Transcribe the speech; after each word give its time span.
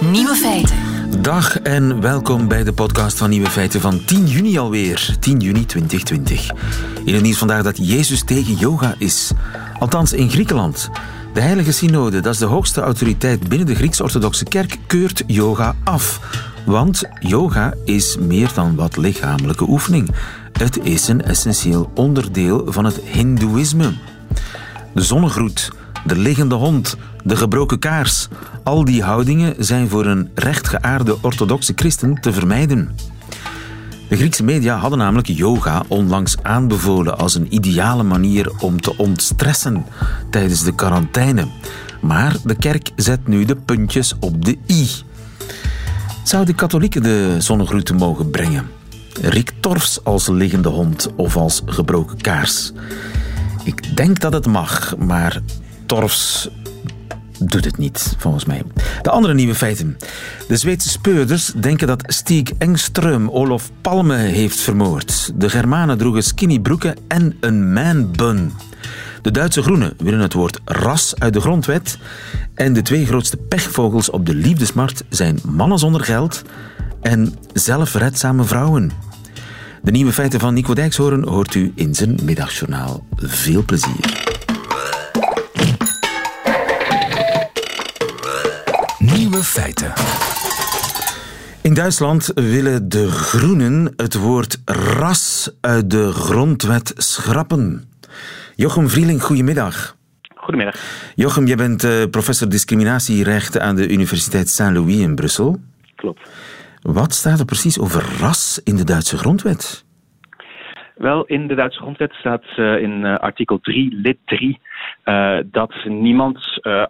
Nieuwe 0.00 0.34
feiten. 0.34 0.76
Dag 1.22 1.60
en 1.60 2.00
welkom 2.00 2.48
bij 2.48 2.64
de 2.64 2.72
podcast 2.72 3.18
van 3.18 3.30
Nieuwe 3.30 3.50
Feiten 3.50 3.80
van 3.80 4.04
10 4.04 4.26
juni 4.26 4.58
alweer. 4.58 5.16
10 5.20 5.40
juni 5.40 5.66
2020. 5.66 6.50
In 7.04 7.14
het 7.14 7.22
nieuws 7.22 7.38
vandaag 7.38 7.62
dat 7.62 7.88
Jezus 7.88 8.24
tegen 8.24 8.54
yoga 8.54 8.94
is. 8.98 9.30
Althans 9.78 10.12
in 10.12 10.30
Griekenland. 10.30 10.90
De 11.32 11.40
Heilige 11.40 11.72
Synode, 11.72 12.20
dat 12.20 12.32
is 12.32 12.38
de 12.38 12.46
hoogste 12.46 12.80
autoriteit 12.80 13.48
binnen 13.48 13.66
de 13.66 13.74
Grieks-orthodoxe 13.74 14.44
kerk, 14.44 14.78
keurt 14.86 15.22
yoga 15.26 15.74
af. 15.84 16.20
Want 16.66 17.02
yoga 17.20 17.74
is 17.84 18.16
meer 18.16 18.50
dan 18.54 18.74
wat 18.74 18.96
lichamelijke 18.96 19.68
oefening. 19.68 20.10
Het 20.52 20.78
is 20.82 21.08
een 21.08 21.22
essentieel 21.22 21.90
onderdeel 21.94 22.62
van 22.66 22.84
het 22.84 23.00
Hindoeïsme. 23.04 23.92
De 24.94 25.02
zonnegroet, 25.02 25.70
de 26.04 26.16
liggende 26.16 26.54
hond, 26.54 26.96
de 27.24 27.36
gebroken 27.36 27.78
kaars. 27.78 28.28
Al 28.64 28.84
die 28.84 29.02
houdingen 29.02 29.54
zijn 29.58 29.88
voor 29.88 30.06
een 30.06 30.30
rechtgeaarde 30.34 31.16
orthodoxe 31.20 31.72
christen 31.76 32.20
te 32.20 32.32
vermijden. 32.32 32.96
De 34.08 34.16
Griekse 34.16 34.44
media 34.44 34.76
hadden 34.76 34.98
namelijk 34.98 35.26
yoga 35.26 35.82
onlangs 35.88 36.36
aanbevolen 36.42 37.18
als 37.18 37.34
een 37.34 37.54
ideale 37.54 38.02
manier 38.02 38.52
om 38.58 38.80
te 38.80 38.96
ontstressen 38.96 39.84
tijdens 40.30 40.62
de 40.62 40.74
quarantaine. 40.74 41.46
Maar 42.00 42.36
de 42.44 42.54
kerk 42.54 42.90
zet 42.96 43.28
nu 43.28 43.44
de 43.44 43.56
puntjes 43.56 44.14
op 44.20 44.44
de 44.44 44.58
i. 44.70 44.88
Zouden 46.24 46.54
katholieken 46.54 47.02
de 47.02 47.36
zonnegroeten 47.38 47.96
mogen 47.96 48.30
brengen? 48.30 48.66
Rick 49.20 49.52
Torfs 49.60 50.04
als 50.04 50.28
liggende 50.28 50.68
hond 50.68 51.08
of 51.16 51.36
als 51.36 51.62
gebroken 51.66 52.20
kaars? 52.20 52.72
Ik 53.64 53.96
denk 53.96 54.20
dat 54.20 54.32
het 54.32 54.46
mag, 54.46 54.96
maar 54.96 55.40
Torfs 55.90 56.48
doet 57.38 57.64
het 57.64 57.78
niet, 57.78 58.14
volgens 58.18 58.44
mij. 58.44 58.62
De 59.02 59.10
andere 59.10 59.34
nieuwe 59.34 59.54
feiten. 59.54 59.96
De 60.48 60.56
Zweedse 60.56 60.88
speurders 60.88 61.52
denken 61.56 61.86
dat 61.86 62.02
Stieg 62.06 62.52
Engström 62.58 63.28
Olof 63.28 63.70
Palme 63.80 64.16
heeft 64.16 64.60
vermoord. 64.60 65.32
De 65.34 65.50
Germanen 65.50 65.98
droegen 65.98 66.22
skinny 66.22 66.58
broeken 66.58 66.96
en 67.08 67.36
een 67.40 67.72
man-bun. 67.72 68.52
De 69.22 69.30
Duitse 69.30 69.62
Groenen 69.62 69.94
willen 69.98 70.20
het 70.20 70.32
woord 70.32 70.60
ras 70.64 71.14
uit 71.18 71.32
de 71.32 71.40
grondwet. 71.40 71.98
En 72.54 72.72
de 72.72 72.82
twee 72.82 73.06
grootste 73.06 73.36
pechvogels 73.36 74.10
op 74.10 74.26
de 74.26 74.34
liefdesmarkt 74.34 75.04
zijn 75.08 75.38
mannen 75.44 75.78
zonder 75.78 76.00
geld 76.00 76.42
en 77.00 77.34
zelfredzame 77.52 78.44
vrouwen. 78.44 78.90
De 79.82 79.90
nieuwe 79.90 80.12
feiten 80.12 80.40
van 80.40 80.54
Nico 80.54 80.74
Dijkshoorn 80.74 81.28
hoort 81.28 81.54
u 81.54 81.72
in 81.74 81.94
zijn 81.94 82.18
middagjournaal. 82.22 83.06
Veel 83.16 83.64
plezier. 83.64 84.19
Feiten. 89.42 89.92
In 91.62 91.74
Duitsland 91.74 92.30
willen 92.34 92.88
de 92.88 93.10
Groenen 93.10 93.92
het 93.96 94.14
woord 94.14 94.58
ras 94.64 95.50
uit 95.60 95.90
de 95.90 96.12
grondwet 96.12 96.92
schrappen. 96.96 97.90
Jochem 98.54 98.88
Vrieling, 98.88 99.22
goedemiddag. 99.22 99.96
Goedemiddag. 100.34 100.80
Jochem, 101.14 101.46
jij 101.46 101.56
bent 101.56 101.84
uh, 101.84 102.04
professor 102.10 102.48
discriminatierecht 102.48 103.58
aan 103.58 103.76
de 103.76 103.88
Universiteit 103.88 104.48
Saint-Louis 104.48 104.96
in 104.96 105.14
Brussel. 105.14 105.60
Klopt. 105.96 106.28
Wat 106.82 107.14
staat 107.14 107.38
er 107.38 107.44
precies 107.44 107.78
over 107.78 108.04
ras 108.18 108.60
in 108.64 108.76
de 108.76 108.84
Duitse 108.84 109.18
grondwet? 109.18 109.84
Wel, 111.00 111.24
in 111.24 111.46
de 111.46 111.54
Duitse 111.54 111.80
grondwet 111.80 112.12
staat 112.12 112.44
uh, 112.56 112.82
in 112.82 113.04
uh, 113.04 113.16
artikel 113.16 113.58
3, 113.60 113.94
lid 113.94 114.16
3, 114.24 114.60
uh, 115.04 115.38
dat 115.44 115.74
niemand 115.84 116.38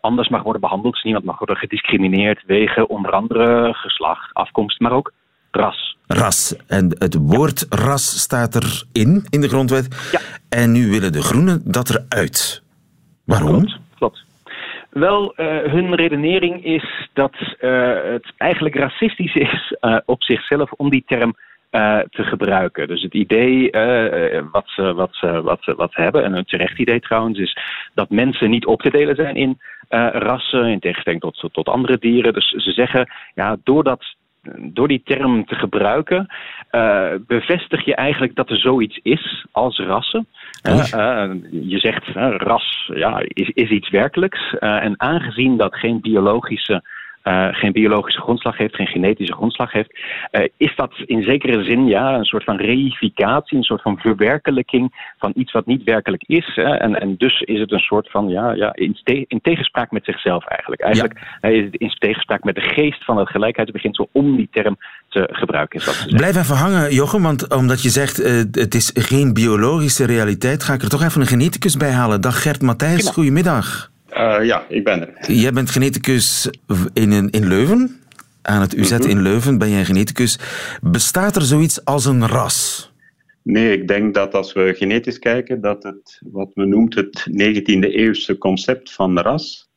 anders 0.01 0.29
mag 0.29 0.43
worden 0.43 0.61
behandeld. 0.61 0.93
Dus 0.93 1.03
niemand 1.03 1.25
mag 1.25 1.39
worden 1.39 1.57
gediscrimineerd 1.57 2.43
wegen 2.47 2.89
onder 2.89 3.11
andere 3.11 3.75
geslacht, 3.75 4.35
afkomst, 4.35 4.81
maar 4.81 4.93
ook 4.93 5.13
ras. 5.51 5.97
Ras. 6.07 6.57
En 6.67 6.97
het 6.99 7.15
woord 7.21 7.67
ras 7.69 8.21
staat 8.21 8.55
erin, 8.55 9.25
in 9.29 9.41
de 9.41 9.49
grondwet. 9.49 10.11
Ja. 10.13 10.21
En 10.49 10.73
nu 10.73 10.91
willen 10.91 11.13
de 11.13 11.23
groenen 11.23 11.61
dat 11.65 11.91
eruit. 11.91 12.63
Waarom? 13.25 13.59
Klopt. 13.59 13.79
klopt. 13.99 14.25
Wel, 14.91 15.33
hun 15.67 15.95
redenering 15.95 16.65
is 16.65 17.09
dat 17.13 17.35
het 17.59 18.33
eigenlijk 18.37 18.75
racistisch 18.75 19.35
is 19.35 19.77
op 20.05 20.23
zichzelf 20.23 20.73
om 20.73 20.91
die 20.91 21.05
term 21.07 21.35
uh, 21.71 21.99
te 21.99 22.25
gebruiken. 22.25 22.89
Dus 22.89 23.03
het 23.03 23.15
idee 23.15 23.73
uh, 23.73 24.43
wat, 24.53 24.65
ze, 24.67 24.95
wat, 24.95 25.11
ze, 25.13 25.43
wat, 25.43 25.59
ze, 25.63 25.75
wat 25.75 25.93
ze 25.93 26.01
hebben, 26.01 26.25
en 26.25 26.37
een 26.37 26.45
terecht 26.45 26.79
idee 26.79 27.01
trouwens, 27.01 27.39
is 27.39 27.59
dat 27.95 28.11
mensen 28.11 28.51
niet 28.51 28.67
op 28.67 28.83
te 28.83 28.91
delen 28.91 29.15
zijn 29.15 29.37
in 29.37 29.59
uh, 29.91 30.09
rassen, 30.13 30.67
in 30.67 30.81
tegenstelling 30.81 31.21
tot, 31.21 31.49
tot 31.53 31.69
andere 31.69 31.99
dieren. 31.99 32.33
Dus 32.33 32.49
ze 32.49 32.73
zeggen, 32.73 33.09
ja, 33.35 33.57
doordat 33.65 34.05
door 34.59 34.89
die 34.89 35.03
term 35.05 35.45
te 35.45 35.55
gebruiken, 35.55 36.27
uh, 36.73 37.13
bevestig 37.27 37.85
je 37.85 37.95
eigenlijk 37.95 38.35
dat 38.35 38.51
er 38.51 38.59
zoiets 38.59 39.01
is 39.03 39.47
als 39.53 39.79
rassen. 39.79 40.27
Uh, 40.69 40.93
uh, 40.95 41.31
je 41.51 41.79
zegt 41.79 42.07
ras 42.37 42.91
ja, 42.95 43.23
is, 43.23 43.49
is 43.49 43.71
iets 43.71 43.91
werkelijks. 43.91 44.55
en 44.59 44.95
aangezien 45.01 45.57
dat 45.57 45.75
geen 45.75 46.01
biologische 46.01 46.83
uh, 47.25 47.49
geen 47.51 47.73
biologische 47.73 48.21
grondslag 48.21 48.57
heeft, 48.57 48.75
geen 48.75 48.87
genetische 48.87 49.33
grondslag 49.33 49.73
heeft, 49.73 49.99
uh, 50.33 50.45
is 50.57 50.77
dat 50.77 50.93
in 51.07 51.23
zekere 51.23 51.65
zin 51.65 51.87
ja, 51.87 52.15
een 52.15 52.25
soort 52.25 52.45
van 52.45 52.57
reificatie, 52.57 53.57
een 53.57 53.63
soort 53.63 53.83
van 53.83 53.99
verwerkelijking 53.99 55.13
van 55.19 55.33
iets 55.37 55.53
wat 55.53 55.67
niet 55.67 55.83
werkelijk 55.83 56.23
is. 56.27 56.55
Hè? 56.55 56.75
En, 56.77 57.01
en 57.01 57.17
dus 57.17 57.41
is 57.41 57.61
het 57.61 57.73
een 57.73 57.79
soort 57.79 58.11
van 58.11 58.29
ja, 58.29 58.53
ja, 58.53 58.75
in, 58.75 58.99
te 59.03 59.25
in 59.29 59.41
tegenspraak 59.41 59.91
met 59.91 60.05
zichzelf 60.05 60.45
eigenlijk. 60.47 60.83
Eigenlijk 60.83 61.21
ja. 61.41 61.49
is 61.49 61.65
het 61.65 61.77
in 61.77 61.95
tegenspraak 61.99 62.45
met 62.45 62.55
de 62.55 62.61
geest 62.61 63.05
van 63.05 63.17
het 63.17 63.29
gelijkheidsbeginsel 63.29 64.09
om 64.13 64.37
die 64.37 64.49
term 64.51 64.77
te 65.09 65.29
gebruiken. 65.33 65.81
Ze 65.81 66.15
Blijf 66.17 66.37
even 66.37 66.57
hangen, 66.57 66.95
Jochem, 66.95 67.23
want 67.23 67.55
omdat 67.55 67.83
je 67.83 67.89
zegt 67.89 68.21
uh, 68.21 68.27
het 68.53 68.75
is 68.75 68.91
geen 68.95 69.33
biologische 69.35 70.07
realiteit, 70.07 70.63
ga 70.63 70.75
ik 70.75 70.83
er 70.83 70.89
toch 70.89 71.03
even 71.03 71.21
een 71.21 71.27
geneticus 71.27 71.77
bij 71.77 71.91
halen. 71.91 72.21
Dag 72.21 72.43
Gert 72.43 72.63
Matthijs, 72.63 73.11
goedemiddag. 73.11 73.91
Uh, 74.13 74.45
ja, 74.45 74.65
ik 74.69 74.85
ben 74.85 75.01
er. 75.01 75.33
Jij 75.33 75.53
bent 75.53 75.71
geneticus 75.71 76.51
in, 76.93 77.31
in 77.31 77.49
Leuven. 77.49 78.01
Aan 78.43 78.61
het 78.61 78.77
UZ 78.77 78.91
-hmm. 78.91 79.09
in 79.09 79.23
Leuven 79.23 79.59
ben 79.59 79.71
jij 79.71 79.85
geneticus. 79.85 80.39
Bestaat 80.83 81.37
er 81.37 81.43
zoiets 81.43 81.85
als 81.85 82.05
een 82.05 82.27
ras? 82.27 82.91
Nee, 83.43 83.73
ik 83.73 83.89
denk 83.89 84.15
dat 84.15 84.35
als 84.35 84.53
we 84.53 84.75
genetisch 84.77 85.19
kijken, 85.19 85.61
dat 85.61 85.83
het 85.83 86.21
wat 86.33 86.51
we 86.55 86.65
noemt 86.65 86.95
het 86.95 87.27
19e 87.31 87.95
eeuwse 87.95 88.39
concept 88.39 88.93
van 88.93 89.19
ras, 89.19 89.71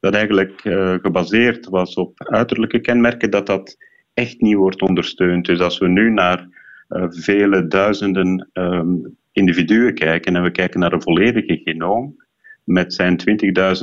dat 0.00 0.14
eigenlijk 0.14 0.64
uh, 0.64 0.94
gebaseerd 1.02 1.68
was 1.68 1.94
op 1.94 2.22
uiterlijke 2.24 2.80
kenmerken, 2.80 3.30
dat 3.30 3.46
dat 3.46 3.76
echt 4.14 4.40
niet 4.40 4.54
wordt 4.54 4.82
ondersteund. 4.82 5.46
Dus 5.46 5.60
als 5.60 5.78
we 5.78 5.88
nu 5.88 6.10
naar 6.10 6.48
uh, 6.88 7.04
vele 7.08 7.66
duizenden 7.66 8.50
um, 8.52 9.16
individuen 9.32 9.94
kijken 9.94 10.36
en 10.36 10.42
we 10.42 10.50
kijken 10.50 10.80
naar 10.80 10.92
een 10.92 11.02
volledige 11.02 11.60
genoom, 11.64 12.23
met 12.64 12.94
zijn 12.94 13.20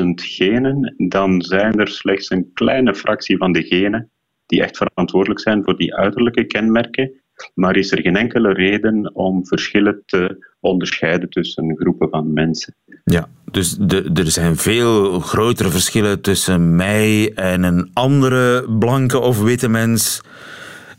20.000 0.01 0.03
genen, 0.13 0.95
dan 0.97 1.41
zijn 1.41 1.79
er 1.79 1.87
slechts 1.87 2.29
een 2.29 2.49
kleine 2.53 2.95
fractie 2.95 3.37
van 3.37 3.51
de 3.51 3.63
genen 3.63 4.09
die 4.45 4.61
echt 4.61 4.77
verantwoordelijk 4.77 5.39
zijn 5.39 5.63
voor 5.63 5.77
die 5.77 5.95
uiterlijke 5.95 6.43
kenmerken. 6.43 7.11
Maar 7.53 7.75
is 7.75 7.91
er 7.91 8.01
geen 8.01 8.15
enkele 8.15 8.53
reden 8.53 9.15
om 9.15 9.45
verschillen 9.45 10.03
te 10.05 10.49
onderscheiden 10.59 11.29
tussen 11.29 11.77
groepen 11.77 12.09
van 12.09 12.33
mensen. 12.33 12.75
Ja, 13.03 13.29
dus 13.51 13.77
er 14.13 14.31
zijn 14.31 14.55
veel 14.55 15.19
grotere 15.19 15.69
verschillen 15.69 16.21
tussen 16.21 16.75
mij 16.75 17.33
en 17.33 17.63
een 17.63 17.89
andere 17.93 18.65
blanke 18.79 19.19
of 19.19 19.41
witte 19.41 19.69
mens 19.69 20.21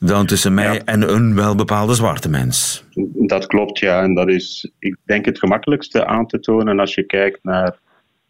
dan 0.04 0.26
tussen 0.26 0.54
mij 0.54 0.74
ja. 0.74 0.84
en 0.84 1.14
een 1.14 1.34
welbepaalde 1.34 1.94
zwarte 1.94 2.28
mens. 2.28 2.84
Dat 3.14 3.46
klopt, 3.46 3.78
ja. 3.78 4.02
En 4.02 4.14
dat 4.14 4.28
is, 4.28 4.72
ik 4.78 4.96
denk, 5.04 5.24
het 5.24 5.38
gemakkelijkste 5.38 6.06
aan 6.06 6.26
te 6.26 6.40
tonen 6.40 6.80
als 6.80 6.94
je 6.94 7.02
kijkt 7.02 7.38
naar 7.42 7.78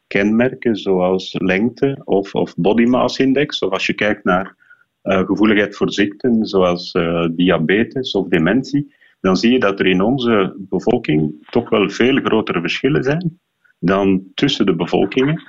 kenmerken 0.07 0.77
zoals 0.77 1.35
lengte 1.39 2.01
of, 2.05 2.35
of 2.35 2.55
body 2.57 2.85
mass 2.85 3.19
index. 3.19 3.59
Of 3.59 3.73
als 3.73 3.87
je 3.87 3.93
kijkt 3.93 4.25
naar 4.25 4.57
uh, 5.03 5.19
gevoeligheid 5.27 5.77
voor 5.77 5.93
ziekten 5.93 6.47
zoals 6.47 6.95
uh, 6.95 7.27
diabetes 7.31 8.13
of 8.13 8.29
dementie. 8.29 8.95
Dan 9.21 9.37
zie 9.37 9.53
je 9.53 9.59
dat 9.59 9.81
er 9.81 9.87
in 9.87 10.01
onze 10.01 10.55
bevolking 10.59 11.47
toch 11.51 11.69
wel 11.69 11.91
veel 11.91 12.21
grotere 12.23 12.61
verschillen 12.61 13.03
zijn 13.03 13.41
dan 13.79 14.23
tussen 14.35 14.67
de 14.67 14.75
bevolkingen. 14.75 15.43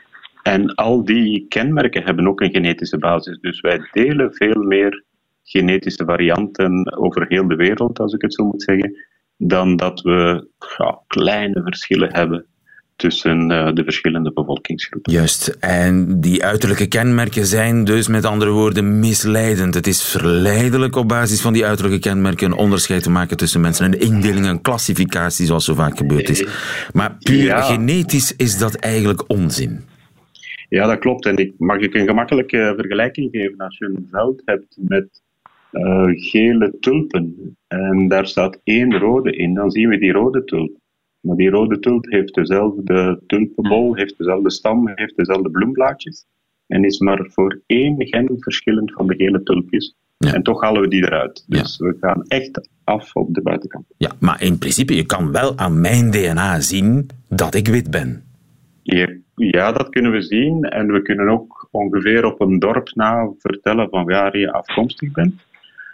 En 0.44 0.76
al 0.76 1.04
die 1.04 1.46
kenmerken 1.48 2.04
hebben 2.04 2.28
ook 2.28 2.42
een 2.42 2.52
genetische 2.52 2.98
basis. 2.98 3.40
Dus 3.40 3.62
wij 3.62 3.90
delen 3.92 4.34
veel 4.34 4.62
meer 4.62 5.04
genetische 5.44 6.06
varianten 6.06 6.98
over 6.98 7.26
heel 7.28 7.48
de 7.48 7.56
wereld, 7.56 8.00
als 8.00 8.14
ik 8.14 8.22
het 8.22 8.34
zo 8.34 8.46
moet 8.46 8.64
zeggen, 8.64 8.98
dan 9.38 9.76
dat 9.76 10.02
we 10.02 10.48
ja, 10.78 11.00
kleine 11.08 11.62
verschillen 11.64 12.14
hebben 12.14 12.46
tussen 12.96 13.52
uh, 13.52 13.74
de 13.74 13.84
verschillende 13.84 14.34
bevolkingsgroepen. 14.34 15.14
Juist, 15.14 15.48
en 15.60 16.22
die 16.22 16.44
uiterlijke 16.44 16.88
kenmerken 16.88 17.46
zijn 17.46 17.84
dus 17.84 18.08
met 18.08 18.26
andere 18.26 18.52
woorden 18.52 19.00
misleidend. 19.00 19.74
Het 19.74 19.88
is 19.88 20.04
verleidelijk 20.04 20.96
op 20.96 21.08
basis 21.08 21.42
van 21.42 21.54
die 21.54 21.66
uiterlijke 21.66 22.00
kenmerken 22.00 22.52
een 22.52 22.58
onderscheid 22.58 23.04
te 23.04 23.10
maken 23.10 23.38
tussen 23.38 23.62
mensen. 23.62 23.86
Een 23.86 24.00
indeling, 24.00 24.46
een 24.46 24.62
klassificatie, 24.62 25.46
zoals 25.46 25.66
zo 25.66 25.74
vaak 25.74 25.98
gebeurd 25.98 26.30
is. 26.30 26.46
Maar 26.94 27.18
puur 27.20 27.44
ja. 27.44 27.62
genetisch 27.62 28.36
is 28.36 28.58
dat 28.58 28.76
eigenlijk 28.76 29.24
onzin. 29.28 29.84
Ja, 30.70 30.88
dat 30.88 31.00
klopt. 31.00 31.26
En 31.26 31.38
ik 31.38 31.54
mag 31.58 31.80
ik 31.80 31.94
een 31.94 32.08
gemakkelijke 32.08 32.74
vergelijking 32.76 33.30
geven. 33.32 33.58
Als 33.58 33.78
je 33.78 33.86
een 33.86 34.08
veld 34.12 34.42
hebt 34.46 34.78
met 34.80 35.23
uh, 35.74 36.10
gele 36.30 36.78
tulpen 36.80 37.58
en 37.68 38.08
daar 38.08 38.28
staat 38.28 38.60
één 38.64 38.98
rode 38.98 39.36
in, 39.36 39.54
dan 39.54 39.72
zien 39.72 39.90
we 39.90 39.98
die 39.98 40.12
rode 40.12 40.44
tulp. 40.44 40.78
Maar 41.20 41.36
die 41.36 41.50
rode 41.50 41.80
tulp 41.80 42.06
heeft 42.10 42.34
dezelfde 42.34 43.22
tulpenbol, 43.28 43.88
hmm. 43.88 43.98
heeft 43.98 44.18
dezelfde 44.18 44.52
stam, 44.52 44.92
heeft 44.96 45.16
dezelfde 45.16 45.52
bloemblaadjes 45.52 46.26
en 46.68 46.84
is 46.84 47.00
maar 47.00 47.28
voor 47.32 47.62
één 47.66 47.96
gen 47.98 48.36
verschillend 48.38 48.92
van 48.92 49.08
de 49.08 49.16
gele 49.16 49.44
tulpjes. 49.44 49.96
En 50.18 50.44
toch 50.44 50.62
halen 50.62 50.82
we 50.82 50.88
die 50.88 51.04
eruit. 51.04 51.46
Dus 51.48 51.78
we 51.78 51.98
gaan 52.00 52.24
echt 52.28 52.70
af 52.84 53.16
op 53.16 53.34
de 53.34 53.42
buitenkant. 53.42 53.86
Ja, 53.98 54.12
maar 54.20 54.42
in 54.42 54.58
principe, 54.58 54.96
je 54.96 55.06
kan 55.06 55.32
wel 55.32 55.58
aan 55.58 55.82
mijn 55.82 56.12
DNA 56.12 56.60
zien 56.60 57.10
dat 57.30 57.56
ik 57.56 57.68
wit 57.68 57.92
ben. 57.92 58.24
Ja, 59.36 59.72
dat 59.72 59.90
kunnen 59.90 60.12
we 60.12 60.22
zien. 60.22 60.64
En 60.64 60.92
we 60.92 61.02
kunnen 61.02 61.30
ook 61.30 61.68
ongeveer 61.72 62.26
op 62.26 62.42
een 62.42 62.60
dorp 62.60 62.90
na 62.94 63.32
vertellen 63.38 63.90
van 63.90 64.06
waar 64.06 64.38
je 64.38 64.52
afkomstig 64.52 65.12
bent. 65.12 65.34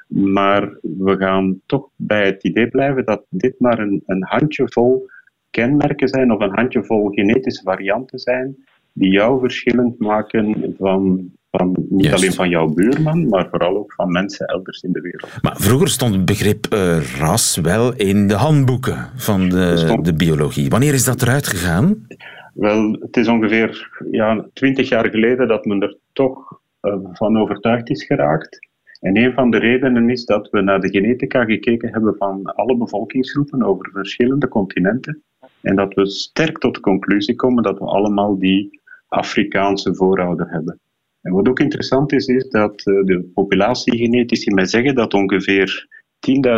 Maar 0.09 0.77
we 0.81 1.15
gaan 1.17 1.61
toch 1.65 1.89
bij 1.95 2.25
het 2.25 2.43
idee 2.43 2.67
blijven 2.67 3.05
dat 3.05 3.25
dit 3.29 3.55
maar 3.59 3.79
een, 3.79 4.03
een 4.05 4.23
handjevol 4.27 5.09
kenmerken 5.49 6.07
zijn 6.07 6.31
of 6.31 6.39
een 6.39 6.55
handjevol 6.55 7.09
genetische 7.09 7.63
varianten 7.63 8.19
zijn 8.19 8.55
die 8.93 9.11
jou 9.11 9.39
verschillend 9.39 9.99
maken 9.99 10.75
van, 10.77 11.29
van 11.51 11.85
niet 11.89 12.13
alleen 12.13 12.33
van 12.33 12.49
jouw 12.49 12.67
buurman, 12.67 13.27
maar 13.27 13.47
vooral 13.49 13.77
ook 13.77 13.93
van 13.93 14.11
mensen 14.11 14.45
elders 14.45 14.81
in 14.81 14.91
de 14.91 15.01
wereld. 15.01 15.41
Maar 15.41 15.55
vroeger 15.57 15.87
stond 15.87 16.15
het 16.15 16.25
begrip 16.25 16.65
uh, 16.73 17.17
ras 17.19 17.55
wel 17.55 17.93
in 17.95 18.27
de 18.27 18.33
handboeken 18.33 19.09
van 19.15 19.49
de, 19.49 19.97
de 20.01 20.13
biologie. 20.13 20.69
Wanneer 20.69 20.93
is 20.93 21.05
dat 21.05 21.21
eruit 21.21 21.47
gegaan? 21.47 22.07
Wel, 22.53 22.91
het 22.91 23.17
is 23.17 23.27
ongeveer 23.27 23.89
ja, 24.11 24.45
twintig 24.53 24.89
jaar 24.89 25.09
geleden 25.09 25.47
dat 25.47 25.65
men 25.65 25.81
er 25.81 25.97
toch 26.13 26.61
uh, 26.81 26.93
van 27.11 27.37
overtuigd 27.37 27.89
is 27.89 28.05
geraakt. 28.05 28.68
En 28.99 29.17
een 29.17 29.33
van 29.33 29.51
de 29.51 29.57
redenen 29.57 30.09
is 30.09 30.25
dat 30.25 30.49
we 30.49 30.61
naar 30.61 30.79
de 30.79 30.89
genetica 30.89 31.43
gekeken 31.43 31.91
hebben 31.91 32.15
van 32.15 32.43
alle 32.43 32.77
bevolkingsgroepen 32.77 33.63
over 33.63 33.89
verschillende 33.91 34.47
continenten. 34.47 35.23
En 35.61 35.75
dat 35.75 35.93
we 35.93 36.05
sterk 36.05 36.57
tot 36.57 36.75
de 36.75 36.81
conclusie 36.81 37.35
komen 37.35 37.63
dat 37.63 37.79
we 37.79 37.85
allemaal 37.85 38.39
die 38.39 38.81
Afrikaanse 39.07 39.95
voorouder 39.95 40.49
hebben. 40.49 40.79
En 41.21 41.33
wat 41.33 41.47
ook 41.49 41.59
interessant 41.59 42.11
is, 42.11 42.27
is 42.27 42.49
dat 42.49 42.85
eh, 42.85 43.03
de 43.03 43.31
populatiegenetici 43.33 44.53
mij 44.53 44.65
zeggen 44.65 44.95
dat 44.95 45.13
ongeveer 45.13 45.87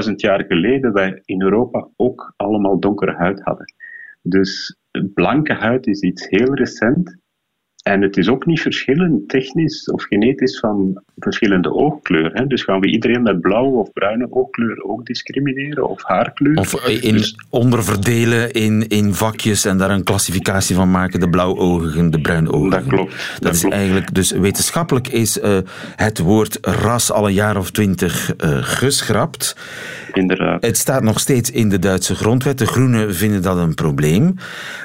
10.000 0.08 0.14
jaar 0.16 0.44
geleden 0.48 0.94
wij 0.94 1.22
in 1.26 1.42
Europa 1.42 1.88
ook 1.96 2.34
allemaal 2.36 2.80
donkere 2.80 3.14
huid 3.14 3.42
hadden. 3.42 3.74
Dus 4.22 4.78
blanke 5.14 5.54
huid 5.54 5.88
is 5.88 6.02
iets 6.02 6.28
heel 6.28 6.54
recent. 6.54 7.18
En 7.82 8.02
het 8.02 8.18
is 8.18 8.30
ook 8.30 8.46
niet 8.46 8.62
verschillend 8.62 9.30
technisch 9.30 9.92
of 9.92 10.04
genetisch 10.04 10.60
van 10.60 11.02
verschillende 11.18 11.74
oogkleur. 11.74 12.32
Hè. 12.34 12.48
Dus 12.48 12.64
gaan 12.64 12.80
we 12.80 12.88
iedereen 12.88 13.22
met 13.22 13.42
blauwe 13.42 13.78
of 13.78 13.92
bruine 13.94 14.28
oogkleur 14.30 14.84
ook 14.84 15.06
discrimineren 15.06 15.90
of 15.90 16.04
haarkleur? 16.04 16.58
Of 16.58 16.88
in, 16.88 17.14
dus- 17.14 17.36
onderverdelen 17.50 18.52
in, 18.52 18.88
in 18.88 19.14
vakjes 19.14 19.66
en 19.66 19.78
daar 19.78 19.90
een 19.90 20.04
klassificatie 20.04 20.76
van 20.76 20.92
maken, 20.92 21.20
de 21.20 21.30
blauwogigen, 21.30 22.12
de 22.12 22.22
bruinogigen. 22.22 22.70
Dat 22.70 22.88
klopt. 22.88 23.38
Dat, 23.40 23.54
is 23.54 23.64
eigenlijk, 23.64 24.14
dus 24.14 24.32
wetenschappelijk 24.32 25.08
is 25.08 25.38
uh, 25.38 25.58
het 25.96 26.20
woord 26.20 26.58
ras 26.62 27.12
al 27.12 27.28
een 27.28 27.34
jaar 27.34 27.58
of 27.58 27.72
twintig 27.72 28.34
uh, 28.38 28.58
geschrapt. 28.62 29.56
Inderdaad. 30.14 30.64
Het 30.64 30.78
staat 30.78 31.04
nog 31.04 31.20
steeds 31.20 31.52
in 31.52 31.70
de 31.70 31.80
Duitse 31.80 32.16
grondwet. 32.16 32.58
De 32.58 32.66
Groenen 32.66 33.16
vinden 33.16 33.42
dat 33.42 33.58
een 33.58 33.76
probleem. 33.76 34.36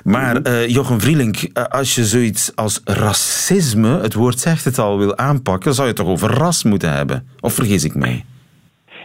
Maar 0.05 0.47
uh, 0.47 0.69
Jochem 0.69 1.01
Vrielink, 1.01 1.37
als 1.69 1.95
je 1.95 2.05
zoiets 2.05 2.53
als 2.55 2.81
racisme, 2.89 4.01
het 4.01 4.15
woord 4.15 4.41
zegt 4.41 4.65
het 4.65 4.79
al, 4.79 4.99
wil 4.99 5.17
aanpakken, 5.17 5.75
zou 5.75 5.89
je 5.89 5.95
toch 5.95 6.07
over 6.07 6.31
ras 6.31 6.63
moeten 6.63 6.93
hebben? 6.93 7.29
Of 7.41 7.53
vergis 7.55 7.85
ik 7.85 7.95
mij? 7.95 8.25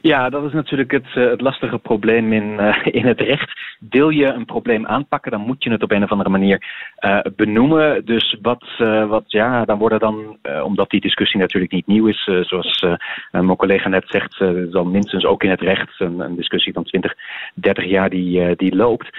Ja, 0.01 0.30
dat 0.30 0.44
is 0.44 0.53
natuurlijk 0.53 0.92
het, 0.92 1.15
uh, 1.15 1.30
het 1.30 1.42
lastige 1.42 1.77
probleem 1.77 2.33
in, 2.33 2.53
uh, 2.59 2.77
in 3.00 3.06
het 3.06 3.19
recht. 3.19 3.51
Wil 3.89 4.09
je 4.09 4.25
een 4.25 4.45
probleem 4.45 4.86
aanpakken, 4.88 5.31
dan 5.31 5.42
moet 5.42 5.63
je 5.63 5.71
het 5.71 5.83
op 5.83 5.92
een 5.92 6.03
of 6.03 6.12
andere 6.12 6.30
manier 6.30 6.63
uh, 7.00 7.19
benoemen. 7.36 8.06
Dus 8.06 8.38
wat, 8.42 8.65
wat, 9.07 9.24
ja, 9.27 9.65
dan 9.65 9.77
worden 9.77 10.00
dan, 10.00 10.38
omdat 10.63 10.89
die 10.89 11.01
discussie 11.01 11.39
natuurlijk 11.39 11.71
niet 11.71 11.88
nieuw 11.88 12.07
is, 12.07 12.30
zoals 12.42 12.86
mijn 13.31 13.56
collega 13.56 13.89
net 13.89 14.03
zegt, 14.07 14.39
dan 14.71 14.92
minstens 14.92 15.25
ook 15.25 15.44
in 15.44 15.50
het 15.50 15.62
recht 15.62 16.00
een, 16.00 16.19
een 16.19 16.36
discussie 16.36 16.74
van 16.74 16.83
20, 16.83 17.13
30 17.53 17.86
jaar 17.86 18.09
die, 18.09 18.56
die 18.56 18.75
loopt. 18.75 19.09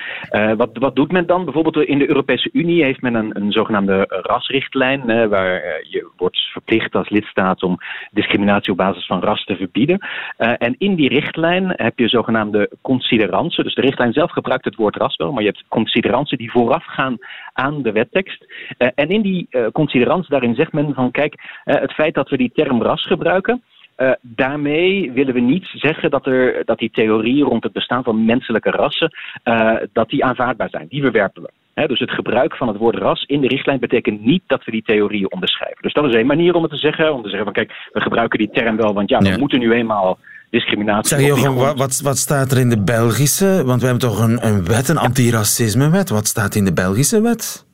wat, 0.57 0.71
wat 0.73 0.97
doet 0.97 1.13
men 1.13 1.27
dan? 1.27 1.45
Bijvoorbeeld 1.45 1.87
in 1.87 1.99
de 1.99 2.09
Europese 2.09 2.51
Unie 2.53 2.85
heeft 2.85 3.01
men 3.01 3.15
een, 3.15 3.31
een 3.37 3.53
zogenaamde 3.53 4.05
rasrichtlijn, 4.09 5.29
waar 5.29 5.53
je 5.83 6.11
wordt 6.17 6.39
verplicht 6.39 6.95
als 6.95 7.09
lidstaat 7.09 7.63
om 7.63 7.79
discriminatie 8.11 8.73
op 8.73 8.79
basis 8.79 9.07
van 9.07 9.23
ras 9.23 9.45
te 9.45 9.57
verbieden. 9.57 9.99
en 10.37 10.72
en 10.73 10.89
in 10.89 10.95
die 10.95 11.09
richtlijn 11.09 11.73
heb 11.77 11.99
je 11.99 12.09
zogenaamde 12.09 12.71
consideranten. 12.81 13.65
Dus 13.65 13.75
de 13.75 13.81
richtlijn 13.81 14.13
zelf 14.13 14.31
gebruikt 14.31 14.65
het 14.65 14.75
woord 14.75 14.97
ras 14.97 15.17
wel, 15.17 15.33
maar 15.33 15.43
je 15.43 15.49
hebt 15.49 15.65
consideranten 15.69 16.39
die 16.39 16.51
voorafgaan 16.51 17.17
aan 17.53 17.83
de 17.83 17.93
wettekst. 17.93 18.45
Uh, 18.79 18.89
en 18.95 19.09
in 19.09 19.23
die 19.23 19.47
uh, 19.51 19.67
consideranten 19.73 20.31
daarin 20.31 20.55
zegt 20.55 20.73
men 20.73 20.95
van 20.95 21.11
kijk, 21.11 21.35
uh, 21.35 21.75
het 21.75 21.93
feit 21.93 22.15
dat 22.15 22.29
we 22.29 22.37
die 22.37 22.53
term 22.55 22.83
ras 22.83 23.07
gebruiken. 23.07 23.63
Uh, 23.97 24.11
daarmee 24.21 25.13
willen 25.13 25.35
we 25.35 25.41
niet 25.41 25.67
zeggen 25.73 26.11
dat, 26.11 26.27
er, 26.27 26.65
dat 26.65 26.79
die 26.79 26.91
theorieën 26.91 27.47
rond 27.47 27.63
het 27.63 27.73
bestaan 27.73 28.03
van 28.03 28.25
menselijke 28.25 28.71
rassen 28.71 29.11
uh, 29.45 29.77
dat 29.93 30.09
die 30.09 30.25
aanvaardbaar 30.25 30.69
zijn. 30.71 30.87
Die 30.89 31.03
verwerpen 31.03 31.43
we. 31.43 31.51
He, 31.75 31.87
dus 31.87 31.99
het 31.99 32.11
gebruik 32.11 32.57
van 32.57 32.69
het 32.69 32.77
woord 32.77 32.97
ras 32.97 33.25
in 33.25 33.41
de 33.41 33.49
richtlijn 33.49 33.81
betekent 33.81 34.25
niet 34.25 34.43
dat 34.47 34.65
we 34.65 34.71
die 34.71 34.83
theorieën 34.83 35.33
onderschrijven. 35.33 35.83
Dus 35.83 35.93
dat 35.93 36.05
is 36.05 36.15
één 36.15 36.27
manier 36.27 36.55
om 36.55 36.63
het 36.63 36.71
te 36.71 36.77
zeggen. 36.79 37.15
Om 37.15 37.23
te 37.23 37.29
zeggen 37.29 37.45
van 37.45 37.55
kijk, 37.55 37.89
we 37.93 38.01
gebruiken 38.01 38.39
die 38.39 38.51
term 38.51 38.77
wel, 38.77 38.95
want 38.95 39.09
ja, 39.09 39.19
we 39.19 39.29
ja. 39.29 39.39
moeten 39.39 39.59
nu 39.59 39.73
eenmaal 39.73 40.19
discriminatie. 40.53 41.19
Zeg 41.19 41.55
wat, 41.77 42.01
wat 42.01 42.19
staat 42.19 42.53
er 42.53 42.59
in 42.59 42.69
de 42.69 42.83
Belgische? 42.83 43.63
Want 43.65 43.81
we 43.81 43.87
hebben 43.87 44.09
toch 44.09 44.21
een, 44.21 44.47
een 44.47 44.65
wet, 44.65 44.89
een 44.89 44.99
antiracismewet. 45.09 46.09
Wat 46.11 46.27
staat 46.27 46.55
in 46.55 46.65
de 46.65 46.73
Belgische 46.73 47.21
wet? 47.21 47.67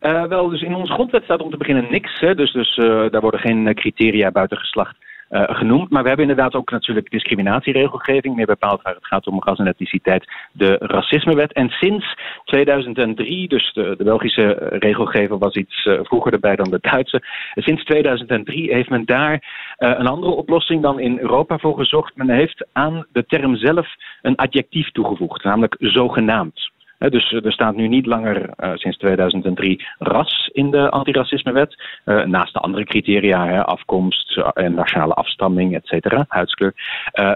Uh, 0.00 0.24
wel, 0.24 0.48
dus 0.48 0.62
in 0.62 0.74
onze 0.74 0.92
grondwet 0.92 1.24
staat 1.24 1.40
om 1.40 1.50
te 1.50 1.56
beginnen 1.56 1.90
niks. 1.90 2.20
Hè, 2.20 2.34
dus 2.34 2.52
dus 2.52 2.76
uh, 2.76 3.10
daar 3.10 3.20
worden 3.20 3.40
geen 3.40 3.74
criteria 3.74 4.30
buiten 4.30 4.58
geslacht 4.58 4.96
uh, 5.30 5.42
genoemd. 5.46 5.90
Maar 5.90 6.02
we 6.02 6.08
hebben 6.08 6.28
inderdaad 6.28 6.54
ook 6.54 6.70
natuurlijk 6.70 7.10
discriminatieregelgeving, 7.10 8.36
meer 8.36 8.46
bepaald 8.46 8.82
waar 8.82 8.94
het 8.94 9.06
gaat 9.06 9.26
om 9.26 9.42
ras 9.42 9.58
en 9.58 9.66
etniciteit, 9.66 10.32
de 10.52 10.76
racismewet. 10.80 11.52
En 11.52 11.68
sinds 11.68 12.16
2003, 12.44 13.48
dus 13.48 13.72
de, 13.72 13.94
de 13.98 14.04
Belgische 14.04 14.56
regelgever 14.78 15.38
was 15.38 15.54
iets 15.54 15.84
uh, 15.84 16.00
vroeger 16.02 16.32
erbij 16.32 16.56
dan 16.56 16.70
de 16.70 16.78
Duitse, 16.80 17.22
sinds 17.54 17.84
2003 17.84 18.72
heeft 18.72 18.90
men 18.90 19.04
daar 19.04 19.64
een 19.76 20.06
andere 20.06 20.32
oplossing 20.32 20.82
dan 20.82 21.00
in 21.00 21.18
Europa 21.18 21.58
voor 21.58 21.76
gezocht. 21.76 22.16
Men 22.16 22.30
heeft 22.30 22.66
aan 22.72 23.06
de 23.12 23.26
term 23.26 23.56
zelf 23.56 23.88
een 24.22 24.36
adjectief 24.36 24.90
toegevoegd, 24.90 25.44
namelijk 25.44 25.76
zogenaamd 25.78 26.74
dus 26.98 27.32
er 27.32 27.52
staat 27.52 27.76
nu 27.76 27.88
niet 27.88 28.06
langer 28.06 28.50
uh, 28.60 28.70
sinds 28.74 28.98
2003 28.98 29.86
ras 29.98 30.50
in 30.52 30.70
de 30.70 30.90
antiracismewet. 30.90 31.82
Uh, 32.04 32.24
naast 32.24 32.52
de 32.52 32.58
andere 32.58 32.84
criteria, 32.84 33.60
afkomst 33.60 34.38
en 34.54 34.74
nationale 34.74 35.14
afstamming, 35.14 35.74
et 35.74 35.86
cetera, 35.86 36.24
huidskleur. 36.28 36.74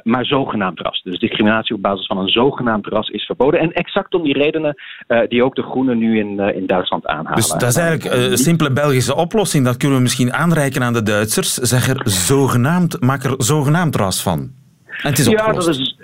maar 0.02 0.24
zogenaamd 0.24 0.80
ras. 0.80 1.02
Dus 1.02 1.18
discriminatie 1.18 1.74
op 1.74 1.82
basis 1.82 2.06
van 2.06 2.18
een 2.18 2.28
zogenaamd 2.28 2.86
ras 2.86 3.08
is 3.08 3.24
verboden. 3.24 3.60
En 3.60 3.72
exact 3.72 4.14
om 4.14 4.22
die 4.22 4.38
redenen 4.38 4.74
die 5.28 5.44
ook 5.44 5.54
de 5.54 5.62
Groenen 5.62 5.98
nu 5.98 6.18
in, 6.18 6.38
in 6.38 6.66
Duitsland 6.66 7.06
aanhalen. 7.06 7.34
Dus 7.34 7.48
dat 7.48 7.62
is 7.62 7.76
eigenlijk 7.76 8.16
een 8.16 8.38
simpele 8.38 8.72
Belgische 8.72 9.16
oplossing. 9.16 9.64
Dat 9.64 9.76
kunnen 9.76 9.96
we 9.96 10.02
misschien 10.02 10.32
aanreiken 10.32 10.82
aan 10.82 10.92
de 10.92 11.02
Duitsers. 11.02 11.54
Zeg 11.54 11.88
er 11.88 12.00
zogenaamd, 12.04 13.00
maak 13.00 13.22
er 13.22 13.34
zogenaamd 13.36 13.96
ras 13.96 14.22
van. 14.22 14.38
En 15.02 15.10
het 15.10 15.18
is 15.18 15.26
ja, 15.26 15.52
dat 15.52 15.68
is 15.68 15.96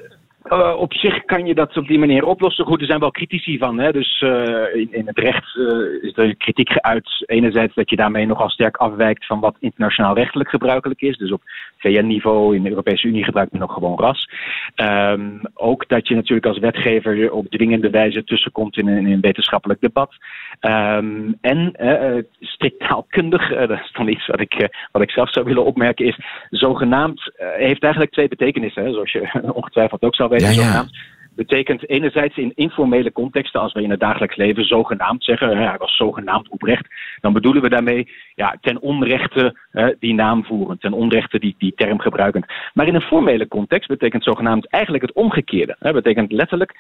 uh, 0.53 0.77
op 0.77 0.95
zich 0.95 1.25
kan 1.25 1.47
je 1.47 1.55
dat 1.55 1.77
op 1.77 1.87
die 1.87 1.99
manier 1.99 2.25
oplossen. 2.25 2.65
Goed, 2.65 2.81
er 2.81 2.87
zijn 2.87 3.01
wel 3.01 3.11
critici 3.11 3.59
van. 3.59 3.79
Hè? 3.79 3.93
Dus 3.93 4.21
uh, 4.21 4.75
in, 4.75 4.89
in, 4.91 5.07
het 5.07 5.19
recht 5.19 5.55
uh, 5.55 6.03
is 6.03 6.13
er 6.17 6.37
kritiek 6.37 6.71
geuit. 6.71 7.25
Enerzijds 7.27 7.75
dat 7.75 7.91
je 7.91 7.97
daarmee 7.97 8.27
nogal 8.27 8.49
sterk 8.49 8.77
afwijkt 8.77 9.27
van 9.27 9.41
wat 9.41 9.57
internationaal 9.61 10.15
rechtelijk 10.15 10.49
gebruikelijk 10.49 11.01
is. 11.01 11.17
Dus 11.17 11.33
op 11.33 11.43
VN-niveau, 11.79 12.57
in 12.57 12.63
de 12.63 12.69
Europese 12.69 13.07
Unie 13.07 13.25
gebruikt 13.25 13.53
men 13.53 13.61
nog 13.61 13.73
gewoon 13.73 13.99
ras. 13.99 14.29
Um, 14.77 15.41
ook 15.55 15.89
dat 15.89 16.09
je 16.09 16.15
natuurlijk 16.15 16.47
als 16.47 16.59
wetgever 16.59 17.33
op 17.33 17.49
dwingende 17.49 17.91
wijze 17.91 18.25
tussenkomt 18.25 18.77
in 18.77 18.89
een, 18.89 19.07
in 19.07 19.13
een 19.13 19.21
wetenschappelijk 19.21 19.81
debat. 19.81 20.15
Um, 20.61 21.37
en 21.41 21.73
strikt 22.41 22.81
taalkundig, 22.81 23.49
dat 23.49 23.71
is 23.71 23.93
dan 23.93 24.09
iets 24.09 24.27
wat 24.27 24.41
ik, 24.41 24.69
wat 24.93 25.03
ik 25.03 25.11
zelf 25.11 25.33
zou 25.33 25.47
willen 25.47 25.65
opmerken, 25.65 26.07
is 26.07 26.19
zogenaamd 26.51 27.33
heeft 27.57 27.83
eigenlijk 27.83 28.13
twee 28.13 28.29
betekenissen. 28.29 28.85
Hè? 28.85 28.93
Zoals 28.93 29.13
je 29.13 29.31
ongetwijfeld 29.61 30.03
ook 30.03 30.15
zou 30.15 30.29
weten 30.29 30.36
ja, 30.41 30.51
ja. 30.51 30.85
betekent 31.35 31.89
enerzijds 31.89 32.37
in 32.37 32.53
informele 32.55 33.13
contexten, 33.13 33.61
als 33.61 33.73
we 33.73 33.83
in 33.83 33.91
het 33.91 34.01
dagelijks 34.01 34.37
leven 34.37 34.65
zogenaamd 34.65 35.25
zeggen, 35.25 35.57
hij 35.57 35.77
was 35.79 35.97
zogenaamd 35.97 36.49
oprecht, 36.49 36.87
dan 37.21 37.33
bedoelen 37.33 37.63
we 37.63 37.69
daarmee 37.69 38.09
ja, 38.35 38.57
ten 38.61 38.81
onrechte 38.81 39.57
hè, 39.71 39.93
die 39.99 40.15
naam 40.15 40.45
voeren, 40.45 40.79
ten 40.79 40.93
onrechte 40.93 41.39
die, 41.39 41.55
die 41.59 41.73
term 41.75 42.01
gebruikend. 42.01 42.47
Maar 42.75 42.87
in 42.87 42.95
een 42.95 43.01
formele 43.01 43.49
context 43.49 43.89
betekent 43.89 44.25
zogenaamd 44.25 44.69
eigenlijk 44.69 45.05
het 45.05 45.15
omgekeerde. 45.15 45.77
Dat 45.79 45.95
betekent 45.95 46.33
letterlijk 46.33 46.75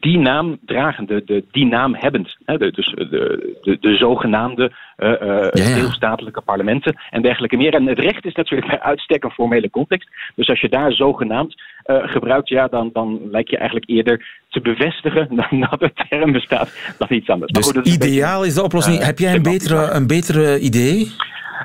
die 0.00 0.18
naam 0.18 0.58
dragende, 0.66 1.24
de, 1.24 1.44
die 1.50 1.66
naam 1.66 1.94
hebbend. 1.94 2.36
Hè, 2.44 2.58
de, 2.58 2.70
dus 2.70 2.94
de, 2.96 3.56
de, 3.62 3.76
de 3.80 3.96
zogenaamde 3.96 4.72
uh, 4.98 5.50
deelstatelijke 5.50 6.40
parlementen 6.40 6.96
en 7.10 7.22
dergelijke 7.22 7.56
meer. 7.56 7.74
En 7.74 7.86
het 7.86 7.98
recht 7.98 8.24
is 8.24 8.34
natuurlijk 8.34 8.70
bij 8.76 8.80
uitstek 8.80 9.24
een 9.24 9.30
formele 9.30 9.70
context. 9.70 10.08
Dus 10.34 10.48
als 10.48 10.60
je 10.60 10.68
daar 10.68 10.92
zogenaamd 10.92 11.62
uh, 11.86 11.96
gebruikt, 12.08 12.48
ja, 12.48 12.66
dan, 12.68 12.90
dan 12.92 13.20
lijkt 13.30 13.50
je 13.50 13.56
eigenlijk 13.56 13.88
eerder 13.88 14.42
te 14.48 14.60
bevestigen 14.60 15.28
dan 15.50 15.66
dat 15.70 15.80
de 15.80 15.92
term 16.08 16.32
bestaat 16.32 16.94
dan 16.98 17.08
iets 17.10 17.28
anders. 17.28 17.52
Dus 17.52 17.70
goed, 17.70 17.86
ideaal 17.86 18.44
is 18.44 18.54
de 18.54 18.62
oplossing. 18.62 19.04
Heb 19.04 19.18
jij 19.18 19.34
een 19.34 19.42
betere, 19.42 19.90
een 19.90 20.06
betere 20.06 20.58
idee? 20.58 21.12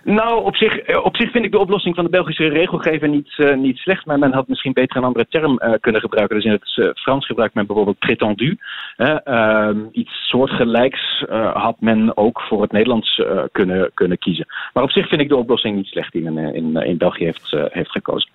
Nou, 0.04 0.44
op 0.44 0.56
zich, 0.56 0.78
eh, 0.78 1.06
op 1.06 1.16
zich 1.16 1.32
vind 1.32 1.46
ik 1.46 1.52
de 1.52 1.60
oplossing 1.60 1.96
van 1.96 2.04
de 2.04 2.10
Belgische 2.10 2.48
regelgever 2.48 3.10
niet, 3.10 3.34
uh, 3.38 3.56
niet 3.56 3.78
slecht. 3.78 4.06
Maar 4.06 4.20
men 4.20 4.34
had 4.34 4.48
misschien 4.48 4.74
beter 4.74 4.98
een 4.98 5.04
andere 5.04 5.28
term 5.30 5.60
uh, 5.64 5.74
kunnen 5.80 6.02
gebruiken. 6.02 6.36
Dus 6.36 6.46
in 6.46 6.52
het 6.52 6.98
Frans 7.00 7.26
gebruikt 7.26 7.54
men 7.54 7.66
bijvoorbeeld 7.66 8.00
prétendu. 8.00 8.58
Ehm, 8.96 9.80
iets 9.92 10.28
soortgelijks 10.28 11.24
had 11.54 11.76
men 11.80 12.18
ook 12.18 12.42
voor 12.42 12.62
het 12.62 12.72
Nederlands 12.72 13.22
kunnen, 13.52 13.92
kunnen 13.94 14.18
kiezen. 14.18 14.46
Maar 14.74 14.84
op 14.84 14.92
zich 14.92 15.08
vind 15.08 15.22
ik 15.22 15.30
de 15.30 15.36
oplossing 15.36 15.76
niet 15.76 15.86
slecht 15.86 16.12
die 16.12 16.32
men 16.32 16.54
in, 16.56 16.76
in 16.76 16.98
België 16.98 17.24
heeft, 17.24 17.56
heeft 17.72 17.92
gekozen. 17.92 18.30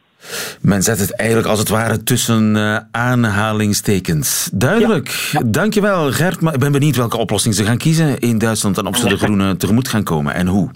Men 0.61 0.83
zet 0.83 0.99
het 0.99 1.17
eigenlijk 1.17 1.49
als 1.49 1.59
het 1.59 1.69
ware 1.69 2.03
tussen 2.03 2.57
uh, 2.57 2.77
aanhalingstekens. 2.91 4.49
Duidelijk. 4.53 5.29
Ja. 5.33 5.41
Dankjewel 5.45 6.12
Gert. 6.12 6.41
Maar 6.41 6.55
ik 6.55 6.61
ben 6.61 6.73
benieuwd 6.73 6.97
welke 6.97 7.17
oplossing 7.17 7.55
ze 7.55 7.65
gaan 7.65 7.79
kiezen 7.79 8.19
in 8.19 8.39
Duitsland 8.39 8.79
en 8.79 8.87
of 8.87 8.97
ze 8.97 9.09
de 9.09 9.17
groenen 9.17 9.57
tegemoet 9.57 9.89
gaan 9.89 10.03
komen 10.03 10.35
en 10.35 10.47
hoe. 10.47 10.71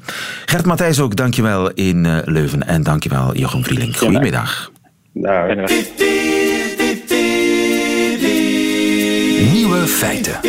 Gert 0.44 0.66
Matthijs 0.66 1.00
ook, 1.00 1.16
dankjewel 1.16 1.70
in 1.70 2.04
uh, 2.04 2.18
Leuven. 2.24 2.66
En 2.66 2.82
dankjewel 2.82 3.36
Jochem 3.36 3.64
Vrieling. 3.64 3.98
Goedemiddag. 3.98 4.70
Nou. 5.12 5.54
Nieuwe 9.52 9.86
feiten. 9.86 10.40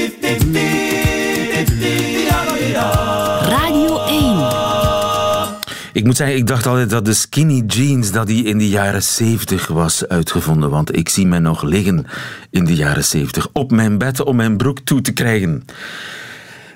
Ik 5.96 6.04
moet 6.04 6.16
zeggen, 6.16 6.36
ik 6.36 6.48
dacht 6.48 6.66
altijd 6.66 6.90
dat 6.90 7.06
de 7.06 7.14
skinny 7.14 7.64
jeans 7.68 8.12
dat 8.12 8.28
die 8.28 8.46
in 8.46 8.58
de 8.58 8.70
jaren 8.70 9.04
70 9.04 9.68
was 9.68 10.08
uitgevonden. 10.08 10.70
Want 10.70 10.96
ik 10.96 11.10
zie 11.10 11.28
mij 11.28 11.40
nog 11.40 11.64
liggen 11.64 12.06
in 12.50 12.66
de 12.66 12.76
jaren 12.76 13.04
70 13.04 13.48
op 13.54 13.72
mijn 13.72 13.98
bed 13.98 14.24
om 14.24 14.36
mijn 14.36 14.58
broek 14.58 14.80
toe 14.80 15.02
te 15.02 15.14
krijgen. 15.14 15.66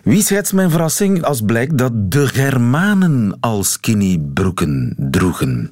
Wie 0.03 0.23
schetst 0.23 0.53
mijn 0.53 0.69
verrassing 0.69 1.23
als 1.23 1.41
blijkt 1.41 1.77
dat 1.77 2.11
de 2.11 2.27
Germanen 2.27 3.37
al 3.39 3.63
skinny 3.63 4.21
broeken 4.33 4.95
droegen? 4.97 5.69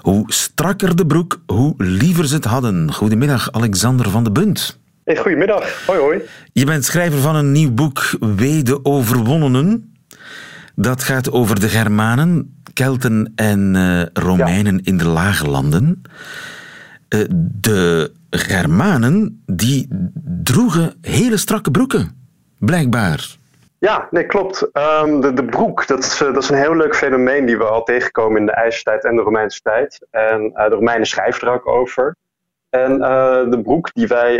Hoe 0.00 0.32
strakker 0.32 0.96
de 0.96 1.06
broek, 1.06 1.40
hoe 1.46 1.74
liever 1.76 2.28
ze 2.28 2.34
het 2.34 2.44
hadden. 2.44 2.92
Goedemiddag, 2.92 3.52
Alexander 3.52 4.10
van 4.10 4.24
de 4.24 4.32
Bunt. 4.32 4.78
Hey, 5.04 5.16
goedemiddag, 5.16 5.86
hoi 5.86 5.98
hoi. 5.98 6.18
Je 6.52 6.64
bent 6.64 6.84
schrijver 6.84 7.20
van 7.20 7.36
een 7.36 7.52
nieuw 7.52 7.72
boek, 7.72 8.16
Wede 8.36 8.84
Overwonnenen. 8.84 9.93
Dat 10.76 11.02
gaat 11.02 11.32
over 11.32 11.60
de 11.60 11.68
Germanen. 11.68 12.58
Kelten 12.72 13.32
en 13.34 13.74
uh, 13.74 14.02
Romeinen 14.12 14.80
in 14.82 14.96
de 14.96 15.08
lage 15.08 15.48
landen. 15.48 16.02
Uh, 17.08 17.24
de 17.60 18.12
Germanen 18.30 19.42
die 19.46 19.88
droegen 20.42 20.94
hele 21.00 21.36
strakke 21.36 21.70
broeken, 21.70 22.26
blijkbaar. 22.58 23.36
Ja, 23.78 24.08
nee, 24.10 24.26
klopt. 24.26 24.70
Um, 25.02 25.20
de, 25.20 25.32
de 25.32 25.44
broek, 25.44 25.86
dat 25.86 25.98
is, 25.98 26.18
dat 26.18 26.36
is 26.36 26.48
een 26.48 26.56
heel 26.56 26.76
leuk 26.76 26.96
fenomeen 26.96 27.46
die 27.46 27.58
we 27.58 27.64
al 27.64 27.82
tegenkomen 27.82 28.40
in 28.40 28.46
de 28.46 28.52
IJzertijd 28.52 29.04
en 29.04 29.16
de 29.16 29.22
Romeinse 29.22 29.60
tijd. 29.60 30.06
En 30.10 30.40
uh, 30.44 30.64
de 30.68 30.74
Romeinen 30.74 31.06
schrijven 31.06 31.48
er 31.48 31.54
ook 31.54 31.68
over. 31.68 32.16
En 32.70 32.98
de 33.50 33.60
broek 33.62 33.90
die 33.92 34.06
wij, 34.06 34.36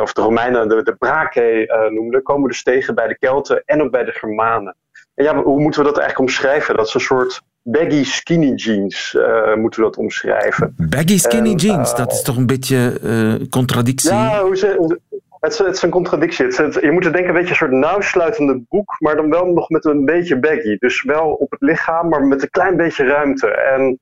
of 0.00 0.12
de 0.12 0.20
Romeinen 0.20 0.68
de, 0.68 0.82
de 0.82 0.94
brake 0.94 1.88
noemden, 1.90 2.22
komen 2.22 2.48
dus 2.48 2.62
tegen 2.62 2.94
bij 2.94 3.08
de 3.08 3.18
Kelten 3.18 3.62
en 3.64 3.82
ook 3.82 3.90
bij 3.90 4.04
de 4.04 4.12
Germanen. 4.12 4.74
Ja, 5.22 5.42
hoe 5.42 5.60
moeten 5.60 5.80
we 5.80 5.86
dat 5.86 5.98
eigenlijk 5.98 6.30
omschrijven? 6.30 6.76
Dat 6.76 6.86
is 6.86 6.94
een 6.94 7.00
soort 7.00 7.42
baggy 7.62 8.04
skinny 8.04 8.54
jeans, 8.54 9.14
uh, 9.18 9.54
moeten 9.54 9.80
we 9.80 9.86
dat 9.86 9.96
omschrijven. 9.96 10.74
Baggy 10.76 11.18
skinny 11.18 11.54
jeans, 11.54 11.94
dat 11.94 12.12
is 12.12 12.22
toch 12.22 12.36
een 12.36 12.46
beetje 12.46 12.98
uh, 13.02 13.48
contradictie? 13.48 14.12
Ja, 14.12 14.42
hoe 14.42 14.56
ze, 14.56 14.98
het, 15.40 15.52
is, 15.52 15.58
het 15.58 15.76
is 15.76 15.82
een 15.82 15.90
contradictie. 15.90 16.46
Het, 16.46 16.78
je 16.80 16.90
moet 16.90 17.04
er 17.04 17.12
denken 17.12 17.28
een 17.28 17.34
beetje 17.34 17.50
een 17.50 17.56
soort 17.56 17.70
nauwsluitende 17.70 18.60
broek, 18.68 18.96
maar 18.98 19.16
dan 19.16 19.30
wel 19.30 19.46
nog 19.46 19.68
met 19.68 19.84
een 19.84 20.04
beetje 20.04 20.38
baggy. 20.38 20.76
Dus 20.78 21.02
wel 21.02 21.32
op 21.32 21.50
het 21.50 21.60
lichaam, 21.60 22.08
maar 22.08 22.22
met 22.22 22.42
een 22.42 22.50
klein 22.50 22.76
beetje 22.76 23.04
ruimte. 23.04 23.48
En 23.48 23.98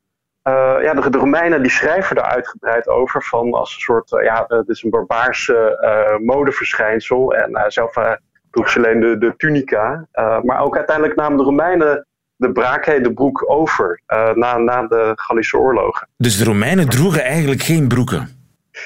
ja, 0.82 0.94
de, 0.94 1.10
de, 1.10 1.18
Romeinen 1.18 1.62
die 1.62 1.70
schrijven 1.70 2.16
er 2.16 2.22
uitgebreid 2.22 2.88
over 2.88 3.22
van 3.22 3.52
als 3.52 3.74
een 3.74 3.80
soort, 3.80 4.10
ja, 4.22 4.44
het 4.48 4.68
is 4.68 4.82
een 4.82 4.90
barbaarse 4.90 6.18
modeverschijnsel. 6.22 7.34
En 7.34 7.64
zelf 7.72 7.94
droeg 8.56 8.70
ze 8.70 8.78
alleen 8.78 9.00
de, 9.00 9.18
de 9.18 9.34
tunica. 9.36 10.06
maar 10.42 10.60
ook 10.60 10.76
uiteindelijk 10.76 11.16
namen 11.16 11.38
de 11.38 11.44
Romeinen 11.44 12.06
de 12.36 12.52
braakheid 12.52 13.04
de 13.04 13.12
broek 13.12 13.50
over 13.50 14.00
uh, 14.08 14.32
na, 14.32 14.56
na 14.56 14.86
de 14.86 15.12
Gallische 15.14 15.58
oorlogen. 15.58 16.08
Dus 16.16 16.38
de 16.38 16.44
Romeinen 16.44 16.88
droegen 16.88 17.22
eigenlijk 17.22 17.62
geen 17.62 17.88
broeken? 17.88 18.34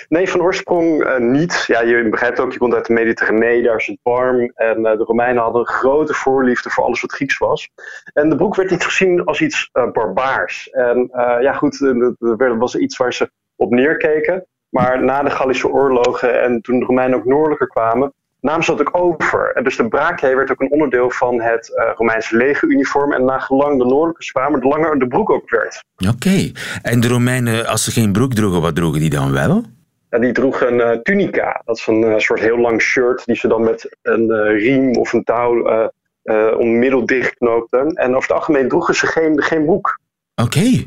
Nee, 0.09 0.29
van 0.29 0.41
oorsprong 0.41 1.05
uh, 1.05 1.19
niet. 1.19 1.65
Ja, 1.67 1.81
je 1.81 2.09
begrijpt 2.09 2.41
ook, 2.41 2.53
je 2.53 2.59
komt 2.59 2.75
uit 2.75 2.87
de 2.87 2.93
Mediterranee, 2.93 3.63
daar 3.63 3.77
is 3.77 3.87
het 3.87 3.99
warm. 4.03 4.53
En 4.55 4.79
uh, 4.79 4.83
de 4.83 5.05
Romeinen 5.05 5.43
hadden 5.43 5.61
een 5.61 5.67
grote 5.67 6.15
voorliefde 6.15 6.71
voor 6.71 6.85
alles 6.85 7.01
wat 7.01 7.13
Grieks 7.13 7.39
was. 7.39 7.69
En 8.13 8.29
de 8.29 8.37
broek 8.37 8.55
werd 8.55 8.71
niet 8.71 8.85
gezien 8.85 9.25
als 9.25 9.41
iets 9.41 9.71
barbaars. 9.73 10.71
En 10.71 11.09
ja, 11.41 11.53
goed, 11.53 11.79
dat 12.19 12.57
was 12.57 12.77
iets 12.77 12.97
waar 12.97 13.13
ze 13.13 13.31
op 13.57 13.71
neerkeken. 13.71 14.47
Maar 14.69 15.05
na 15.05 15.23
de 15.23 15.31
Gallische 15.31 15.69
oorlogen 15.69 16.43
en 16.43 16.61
toen 16.61 16.79
de 16.79 16.87
Romeinen 16.87 17.19
ook 17.19 17.25
noordelijker 17.25 17.69
kwamen, 17.69 18.13
namen 18.41 18.65
ze 18.65 18.75
dat 18.75 18.87
ook 18.87 18.97
over. 18.97 19.53
En 19.55 19.65
dus 19.65 19.77
de 19.77 19.89
braakje 19.89 20.37
werd 20.37 20.51
ook 20.51 20.61
een 20.61 20.71
onderdeel 20.71 21.11
van 21.11 21.41
het 21.41 21.73
uh, 21.75 21.91
Romeinse 21.97 22.37
legeruniform. 22.37 23.13
En 23.13 23.25
nagelang 23.25 23.79
de 23.79 23.85
noordelijke 23.85 24.23
zwaar, 24.23 24.61
de 24.61 24.69
langer 24.69 24.99
de 24.99 25.07
broek 25.07 25.31
ook 25.31 25.51
werd. 25.51 25.85
Oké. 26.09 26.51
En 26.83 27.01
de 27.01 27.09
Romeinen, 27.09 27.67
als 27.67 27.85
ze 27.85 27.91
geen 27.91 28.13
broek 28.13 28.35
droegen, 28.35 28.61
wat 28.61 28.75
droegen 28.75 29.01
die 29.01 29.11
dan 29.11 29.33
wel? 29.33 29.65
Ja, 30.11 30.19
die 30.19 30.33
droegen 30.33 30.73
een 30.73 30.97
uh, 30.97 31.03
tunica. 31.03 31.63
Dat 31.65 31.77
is 31.77 31.87
een 31.87 32.03
uh, 32.03 32.19
soort 32.19 32.41
heel 32.41 32.59
lang 32.59 32.81
shirt 32.81 33.25
die 33.25 33.37
ze 33.37 33.49
dan 33.49 33.65
met 33.65 33.97
een 34.03 34.33
riem 34.43 34.97
of 34.97 35.13
een 35.13 35.25
touw 35.25 35.91
om 36.59 36.79
middel 36.79 37.07
dichtknoopten. 37.07 37.95
En 37.95 38.09
over 38.09 38.29
het 38.29 38.33
algemeen 38.33 38.69
droegen 38.69 38.95
ze 38.95 39.07
geen, 39.07 39.43
geen 39.43 39.65
broek. 39.65 39.99
Oké. 40.35 40.85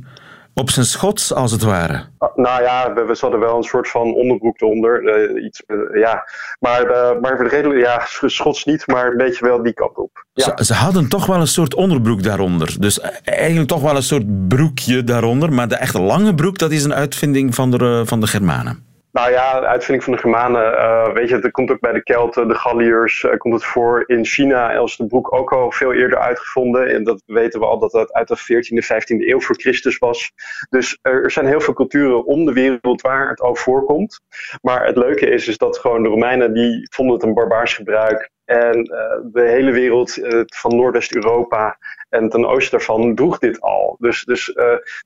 Op 0.56 0.70
zijn 0.70 0.86
schots, 0.86 1.34
als 1.34 1.52
het 1.52 1.62
ware. 1.62 2.06
Nou 2.36 2.62
ja, 2.62 2.94
we, 2.94 3.06
we 3.06 3.18
hadden 3.20 3.40
wel 3.40 3.58
een 3.58 3.64
soort 3.64 3.90
van 3.90 4.14
onderbroek 4.14 4.62
eronder. 4.62 5.02
Uh, 5.04 5.46
iets, 5.46 5.64
uh, 5.68 6.02
ja. 6.02 6.28
Maar, 6.60 6.90
uh, 6.90 7.22
maar 7.22 7.48
redelijk, 7.48 7.80
ja, 7.80 8.02
schots 8.26 8.66
niet, 8.66 8.88
maar 8.88 9.12
een 9.12 9.18
beetje 9.18 9.46
wel 9.46 9.64
die 9.64 9.74
kant 9.74 9.98
op. 9.98 10.26
Ja. 10.34 10.54
Ze, 10.56 10.66
ze, 10.66 10.74
hadden 10.74 11.10
toch 11.10 11.26
wel 11.26 11.40
een 11.40 11.48
soort 11.48 11.76
onderbroek 11.76 12.24
daaronder. 12.24 12.76
Dus 12.80 13.00
eigenlijk 13.24 13.68
toch 13.68 13.82
wel 13.82 13.96
een 13.96 14.04
soort 14.04 14.48
broekje 14.48 15.04
daaronder. 15.04 15.54
Maar 15.54 15.68
de 15.68 15.76
echte 15.76 16.02
lange 16.02 16.36
broek, 16.36 16.58
dat 16.58 16.72
is 16.72 16.84
een 16.84 16.94
uitvinding 16.94 17.56
van 17.56 17.72
de, 17.72 18.02
van 18.06 18.20
de 18.20 18.28
Germanen. 18.28 18.93
Nou 19.13 19.32
ja, 19.32 19.60
de 19.60 19.65
uitvinding 19.65 20.03
van 20.03 20.13
de 20.13 20.20
Germanen, 20.20 20.74
uh, 20.74 21.13
weet 21.13 21.29
je, 21.29 21.36
het 21.36 21.51
komt 21.51 21.72
ook 21.72 21.79
bij 21.79 21.91
de 21.91 22.03
Kelten, 22.03 22.48
de 22.48 22.55
Galliërs, 22.55 23.24
uh, 23.24 23.38
komt 23.38 23.53
het 23.53 23.63
voor. 23.63 24.03
In 24.08 24.25
China 24.25 24.72
is 24.72 24.96
de 24.96 25.05
broek 25.05 25.34
ook 25.34 25.51
al 25.51 25.72
veel 25.72 25.93
eerder 25.93 26.20
uitgevonden. 26.20 26.88
En 26.88 27.03
dat 27.03 27.24
weten 27.25 27.60
we 27.60 27.65
al 27.65 27.79
dat 27.79 27.91
dat 27.91 28.13
uit 28.13 28.27
de 28.27 28.38
14e, 28.38 28.86
15e 28.86 29.27
eeuw 29.27 29.39
voor 29.39 29.55
Christus 29.55 29.98
was. 29.98 30.32
Dus 30.70 31.00
er 31.01 31.32
zijn 31.32 31.46
heel 31.46 31.62
veel 31.62 31.74
culturen 31.74 32.25
om 32.25 32.46
de 32.46 32.53
wereld 32.53 33.01
waar 33.01 33.29
het 33.29 33.41
al 33.41 33.55
voorkomt. 33.55 34.20
Maar 34.62 34.86
het 34.86 34.98
leuke 34.98 35.25
is, 35.25 35.48
is 35.48 35.58
dat 35.58 35.77
gewoon 35.77 36.03
de 36.03 36.10
Romeinen, 36.10 36.53
die 36.53 36.88
vonden 36.93 37.15
het 37.15 37.24
een 37.24 37.34
barbaars 37.34 37.74
gebruik. 37.74 38.29
En 38.46 38.77
uh, 38.77 39.32
de 39.32 39.50
hele 39.50 39.72
wereld 39.72 40.17
van 40.55 40.75
Noordwest-Europa 40.75 41.77
en 42.10 42.29
ten 42.29 42.46
oosten 42.46 42.77
daarvan 42.77 43.15
droeg 43.15 43.38
dit 43.38 43.62
al. 43.62 43.96
Dus, 44.00 44.24
dus 44.24 44.46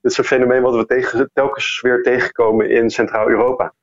dit 0.02 0.12
is 0.12 0.18
een 0.18 0.24
fenomeen 0.24 0.62
wat 0.62 0.76
we 0.76 0.86
tegen, 0.86 1.30
telkens 1.34 1.82
weer 1.82 2.04
tegenkomen 2.04 2.70
in 2.70 2.90
Centraal-Europa. 2.90 3.74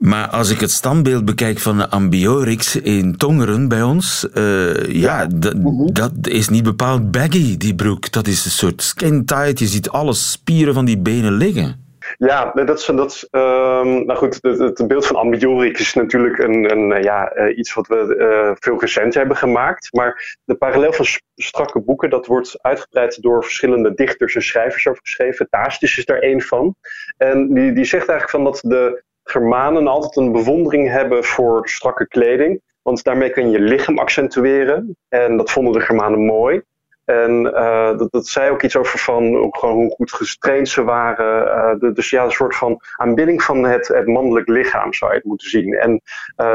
Maar 0.00 0.28
als 0.28 0.50
ik 0.50 0.60
het 0.60 0.70
standbeeld 0.70 1.24
bekijk 1.24 1.58
van 1.58 1.78
de 1.78 1.88
Ambiorix 1.88 2.76
in 2.76 3.16
Tongeren 3.16 3.68
bij 3.68 3.82
ons, 3.82 4.28
uh, 4.34 4.84
ja, 4.86 5.26
mhm. 5.56 5.92
dat 5.92 6.12
is 6.22 6.48
niet 6.48 6.62
bepaald 6.62 7.10
baggy, 7.10 7.56
die 7.56 7.74
broek. 7.74 8.12
Dat 8.12 8.26
is 8.26 8.44
een 8.44 8.50
soort 8.50 8.82
skin 8.82 9.24
tight. 9.24 9.58
Je 9.58 9.66
ziet 9.66 9.90
alle 9.90 10.12
spieren 10.12 10.74
van 10.74 10.84
die 10.84 10.98
benen 10.98 11.32
liggen. 11.32 11.88
Ja, 12.18 12.50
dat 12.54 12.78
is, 12.78 12.86
dat 12.86 13.10
is 13.10 13.28
um, 13.30 14.06
nou 14.06 14.14
goed, 14.14 14.38
het, 14.40 14.58
het, 14.58 14.86
beeld 14.88 15.06
van 15.06 15.16
Ambiorix 15.16 15.80
is 15.80 15.94
natuurlijk 15.94 16.38
een, 16.38 16.70
een 16.72 16.92
eh, 16.92 17.02
ja, 17.02 17.36
uh, 17.36 17.58
iets 17.58 17.74
wat 17.74 17.86
we 17.86 18.16
uh, 18.18 18.56
veel 18.58 18.80
recent 18.80 19.14
hebben 19.14 19.36
gemaakt. 19.36 19.92
Maar 19.92 20.36
de 20.44 20.54
parallel 20.54 20.92
van 20.92 21.06
strakke 21.34 21.80
boeken, 21.80 22.10
dat 22.10 22.26
wordt 22.26 22.58
uitgebreid 22.62 23.22
door 23.22 23.42
verschillende 23.42 23.94
dichters 23.94 24.34
en 24.34 24.42
schrijvers 24.42 24.86
over 24.86 25.00
geschreven. 25.02 25.48
Tacitus 25.50 25.98
is 25.98 26.04
daar 26.04 26.18
één 26.18 26.40
van. 26.40 26.74
En 27.16 27.54
die, 27.54 27.72
die 27.72 27.84
zegt 27.84 28.08
eigenlijk 28.08 28.30
van 28.30 28.44
dat 28.44 28.60
de 28.62 29.02
Germanen 29.24 29.86
altijd 29.86 30.16
een 30.16 30.32
bewondering 30.32 30.88
hebben 30.88 31.24
voor 31.24 31.68
strakke 31.68 32.06
kleding. 32.06 32.60
Want 32.82 33.04
daarmee 33.04 33.30
kun 33.30 33.50
je 33.50 33.58
je 33.58 33.64
lichaam 33.64 33.98
accentueren. 33.98 34.96
En 35.08 35.36
dat 35.36 35.50
vonden 35.50 35.72
de 35.72 35.80
Germanen 35.80 36.24
mooi. 36.24 36.62
En 37.10 37.42
dat, 37.96 38.08
dat 38.10 38.26
zei 38.26 38.50
ook 38.50 38.62
iets 38.62 38.76
over 38.76 38.98
van 38.98 39.36
ook 39.36 39.56
gewoon 39.56 39.74
hoe 39.74 39.90
goed 39.90 40.12
getraind 40.12 40.68
ze 40.68 40.84
waren. 40.84 41.94
dus 41.94 42.10
ja, 42.10 42.24
een 42.24 42.30
soort 42.30 42.56
van 42.56 42.80
aanbidding 42.96 43.42
van 43.42 43.64
het, 43.64 43.88
het 43.88 44.06
mannelijk 44.06 44.48
lichaam 44.48 44.94
zou 44.94 45.10
je 45.10 45.16
het 45.16 45.26
moeten 45.26 45.50
zien. 45.50 45.74
En 45.74 46.00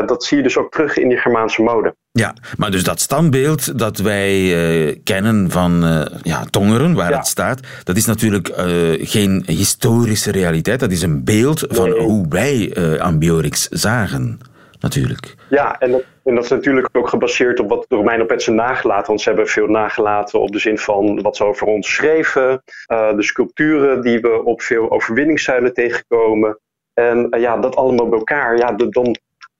dat 0.05 0.23
zie 0.23 0.37
je 0.37 0.43
dus 0.43 0.57
ook 0.57 0.71
terug 0.71 0.97
in 0.97 1.09
die 1.09 1.17
Germaanse 1.17 1.61
mode. 1.61 1.95
Ja, 2.11 2.33
maar 2.57 2.71
dus 2.71 2.83
dat 2.83 2.99
standbeeld 2.99 3.79
dat 3.79 3.97
wij 3.97 4.41
uh, 4.87 4.95
kennen 5.03 5.51
van 5.51 5.85
uh, 5.85 6.05
ja, 6.21 6.45
Tongeren, 6.49 6.93
waar 6.93 7.09
ja. 7.09 7.17
het 7.17 7.27
staat, 7.27 7.59
dat 7.83 7.97
is 7.97 8.05
natuurlijk 8.05 8.49
uh, 8.49 9.07
geen 9.07 9.43
historische 9.45 10.31
realiteit. 10.31 10.79
Dat 10.79 10.91
is 10.91 11.01
een 11.01 11.23
beeld 11.23 11.65
van 11.69 11.89
nee. 11.89 11.99
hoe 11.99 12.25
wij 12.29 12.75
Ambiorix 12.99 13.67
zagen, 13.67 14.39
natuurlijk. 14.79 15.35
Ja, 15.49 15.79
en 15.79 15.91
dat, 15.91 16.03
en 16.23 16.35
dat 16.35 16.43
is 16.43 16.49
natuurlijk 16.49 16.87
ook 16.91 17.09
gebaseerd 17.09 17.59
op 17.59 17.69
wat 17.69 17.85
de 17.87 17.95
Romeinen 17.95 18.23
op 18.23 18.29
mensen 18.29 18.55
nagelaten. 18.55 19.07
Want 19.07 19.21
ze 19.21 19.29
hebben 19.29 19.47
veel 19.47 19.67
nagelaten 19.67 20.39
op 20.39 20.51
de 20.51 20.59
zin 20.59 20.77
van 20.77 21.21
wat 21.21 21.35
ze 21.35 21.43
over 21.43 21.67
ons 21.67 21.93
schreven. 21.93 22.63
de 22.87 23.15
sculpturen 23.23 24.01
die 24.01 24.19
we 24.19 24.43
op 24.43 24.61
veel 24.61 24.91
overwinningszuilen 24.91 25.73
tegenkomen. 25.73 26.59
En 26.93 27.27
ja, 27.39 27.57
dat 27.57 27.75
allemaal 27.75 28.09
bij 28.09 28.19
elkaar. 28.19 28.57
Ja, 28.57 28.71
de, 28.71 28.89
dan 28.89 29.15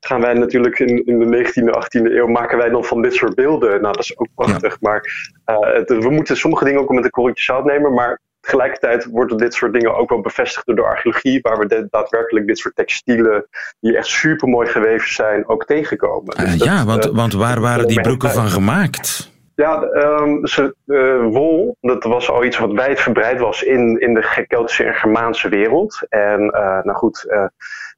gaan 0.06 0.22
wij 0.22 0.34
natuurlijk 0.34 0.80
in, 0.80 1.06
in 1.06 1.20
de 1.20 1.46
19e, 1.46 1.84
18e 1.84 2.12
eeuw 2.12 2.28
maken 2.28 2.58
wij 2.58 2.70
dan 2.70 2.84
van 2.84 3.02
dit 3.02 3.14
soort 3.14 3.36
beelden. 3.36 3.70
Nou, 3.70 3.94
dat 3.94 4.04
is 4.04 4.18
ook 4.18 4.28
prachtig. 4.36 4.82
Maar 4.82 5.32
uh, 5.46 5.60
het, 5.60 5.90
we 5.90 6.10
moeten 6.10 6.38
sommige 6.38 6.66
dingen 6.66 6.82
ook 6.82 6.90
met 6.90 7.04
een 7.04 7.10
korreltje 7.10 7.44
zout 7.44 7.66
nemen. 7.66 7.94
Maar 7.94 8.20
tegelijkertijd 8.46 9.06
worden 9.06 9.38
dit 9.38 9.54
soort 9.54 9.74
dingen 9.74 9.96
ook 9.96 10.10
wel 10.10 10.22
bevestigd 10.22 10.66
door 10.66 10.76
de 10.76 10.82
archeologie, 10.82 11.40
waar 11.42 11.58
we 11.58 11.88
daadwerkelijk 11.90 12.48
dit 12.48 12.58
soort 12.58 12.76
textielen, 12.76 13.48
die 13.80 13.98
echt 13.98 14.08
super 14.08 14.48
mooi 14.48 14.68
geweven 14.68 15.14
zijn, 15.14 15.48
ook 15.48 15.66
tegenkomen. 15.66 16.38
Dus 16.38 16.58
dat, 16.58 16.68
ja, 16.68 16.86
want, 16.86 17.06
uh, 17.06 17.16
want 17.16 17.34
waar 17.34 17.62
waren 17.62 17.88
die 17.88 18.02
broeken 18.02 18.30
van 18.30 18.48
gemaakt? 18.48 19.34
Ja, 19.56 19.82
um, 19.82 20.48
ze, 20.48 20.76
uh, 20.86 21.34
wol, 21.34 21.78
dat 21.82 22.04
was 22.04 22.30
al 22.30 22.44
iets 22.44 22.58
wat 22.58 22.72
wijdverbreid 22.72 23.40
was 23.40 23.64
in, 23.64 24.00
in 24.00 24.14
de 24.14 24.46
Keltische 24.48 24.84
en 24.84 24.94
Germaanse 24.94 25.50
wereld. 25.50 26.06
En 26.10 26.42
uh, 26.42 26.84
nou 26.84 26.94
goed, 26.94 27.26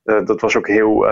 uh, 0.10 0.26
dat 0.26 0.42
was 0.42 0.58
ook 0.58 0.68
heel 0.68 1.06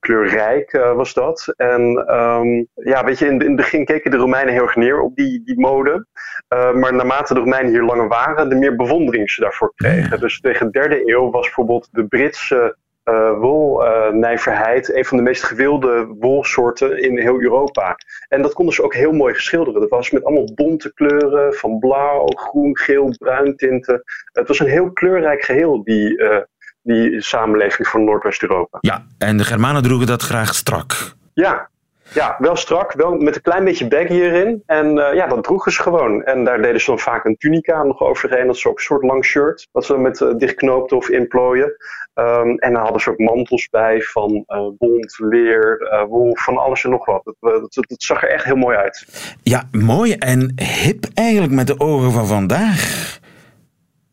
kleurrijk, 0.00 0.72
was 0.72 1.14
dat. 1.14 1.52
En 1.56 1.82
um, 2.20 2.68
ja, 2.74 3.04
weet 3.04 3.18
je, 3.18 3.26
in, 3.26 3.40
in 3.40 3.46
het 3.46 3.56
begin 3.56 3.84
keken 3.84 4.10
de 4.10 4.16
Romeinen 4.16 4.52
heel 4.52 4.62
erg 4.62 4.76
neer 4.76 5.00
op 5.00 5.16
die, 5.16 5.42
die 5.44 5.60
mode. 5.60 6.06
maar 6.48 6.94
naarmate 6.94 7.34
de 7.34 7.40
Romeinen 7.40 7.70
hier 7.70 7.82
langer 7.82 8.08
waren, 8.08 8.48
de 8.48 8.54
meer 8.54 8.76
bewondering 8.76 9.30
ze 9.30 9.40
daarvoor 9.40 9.72
kregen. 9.74 10.10
Ja. 10.10 10.16
Dus 10.16 10.40
tegen 10.40 10.66
de 10.66 10.72
derde 10.72 11.10
eeuw 11.10 11.30
was 11.30 11.44
bijvoorbeeld 11.44 11.88
de 11.90 12.06
Britse 12.06 12.76
uh, 13.04 13.38
wolnijverheid 13.38 14.88
uh, 14.88 14.96
een 14.96 15.04
van 15.04 15.16
de 15.16 15.22
meest 15.22 15.42
gewilde 15.42 16.14
wolsoorten 16.18 17.02
in 17.02 17.18
heel 17.18 17.40
Europa. 17.40 17.96
En 18.28 18.42
dat 18.42 18.52
konden 18.52 18.74
ze 18.74 18.82
ook 18.82 18.94
heel 18.94 19.12
mooi 19.12 19.34
geschilderen. 19.34 19.80
Dat 19.80 19.90
was 19.90 20.10
met 20.10 20.24
allemaal 20.24 20.54
bonte 20.54 20.94
kleuren, 20.94 21.54
van 21.54 21.78
blauw, 21.78 22.26
groen, 22.26 22.78
geel, 22.78 23.14
bruin 23.18 23.56
tinten. 23.56 24.02
Het 24.32 24.48
was 24.48 24.58
een 24.58 24.66
heel 24.66 24.92
kleurrijk 24.92 25.42
geheel, 25.42 25.84
die, 25.84 26.18
uh, 26.18 26.36
die 26.82 27.20
samenleving 27.20 27.88
van 27.88 28.04
Noordwest-Europa. 28.04 28.78
Ja, 28.80 29.06
en 29.18 29.36
de 29.36 29.44
Germanen 29.44 29.82
droegen 29.82 30.06
dat 30.06 30.22
graag 30.22 30.54
strak. 30.54 31.14
Ja, 31.34 31.70
ja, 32.14 32.36
wel 32.38 32.56
strak, 32.56 32.92
wel 32.92 33.16
met 33.16 33.34
een 33.34 33.42
klein 33.42 33.64
beetje 33.64 33.88
bag 33.88 34.08
hierin. 34.08 34.62
En 34.66 34.96
uh, 34.96 35.14
ja, 35.14 35.26
dat 35.26 35.44
droegen 35.44 35.72
ze 35.72 35.82
gewoon. 35.82 36.24
En 36.24 36.44
daar 36.44 36.62
deden 36.62 36.80
ze 36.80 36.86
dan 36.86 36.98
vaak 36.98 37.24
een 37.24 37.36
tunica 37.36 37.82
nog 37.82 38.00
overheen. 38.00 38.46
Dat 38.46 38.56
is 38.56 38.66
ook 38.66 38.76
een 38.76 38.84
soort 38.84 39.02
lang 39.02 39.24
shirt. 39.24 39.68
Dat 39.72 39.84
ze 39.84 39.98
met 39.98 40.20
uh, 40.20 40.34
dichtknoopten 40.36 40.96
of 40.96 41.08
inplooien. 41.08 41.76
Um, 42.14 42.58
en 42.58 42.72
dan 42.72 42.82
hadden 42.82 43.00
ze 43.00 43.10
ook 43.10 43.18
mantels 43.18 43.68
bij 43.68 44.00
van 44.02 44.44
uh, 44.48 44.68
bont, 44.78 45.14
leer, 45.18 45.88
wol, 46.08 46.36
van 46.36 46.56
alles 46.56 46.84
en 46.84 46.90
nog 46.90 47.06
wat. 47.06 47.22
Het, 47.24 47.36
het, 47.74 47.84
het, 47.88 48.02
zag 48.02 48.22
er 48.22 48.28
echt 48.28 48.44
heel 48.44 48.56
mooi 48.56 48.76
uit. 48.76 49.06
Ja, 49.42 49.62
mooi 49.70 50.12
en 50.12 50.52
hip 50.56 51.04
eigenlijk 51.14 51.52
met 51.52 51.66
de 51.66 51.80
ogen 51.80 52.12
van 52.12 52.26
vandaag. 52.26 53.20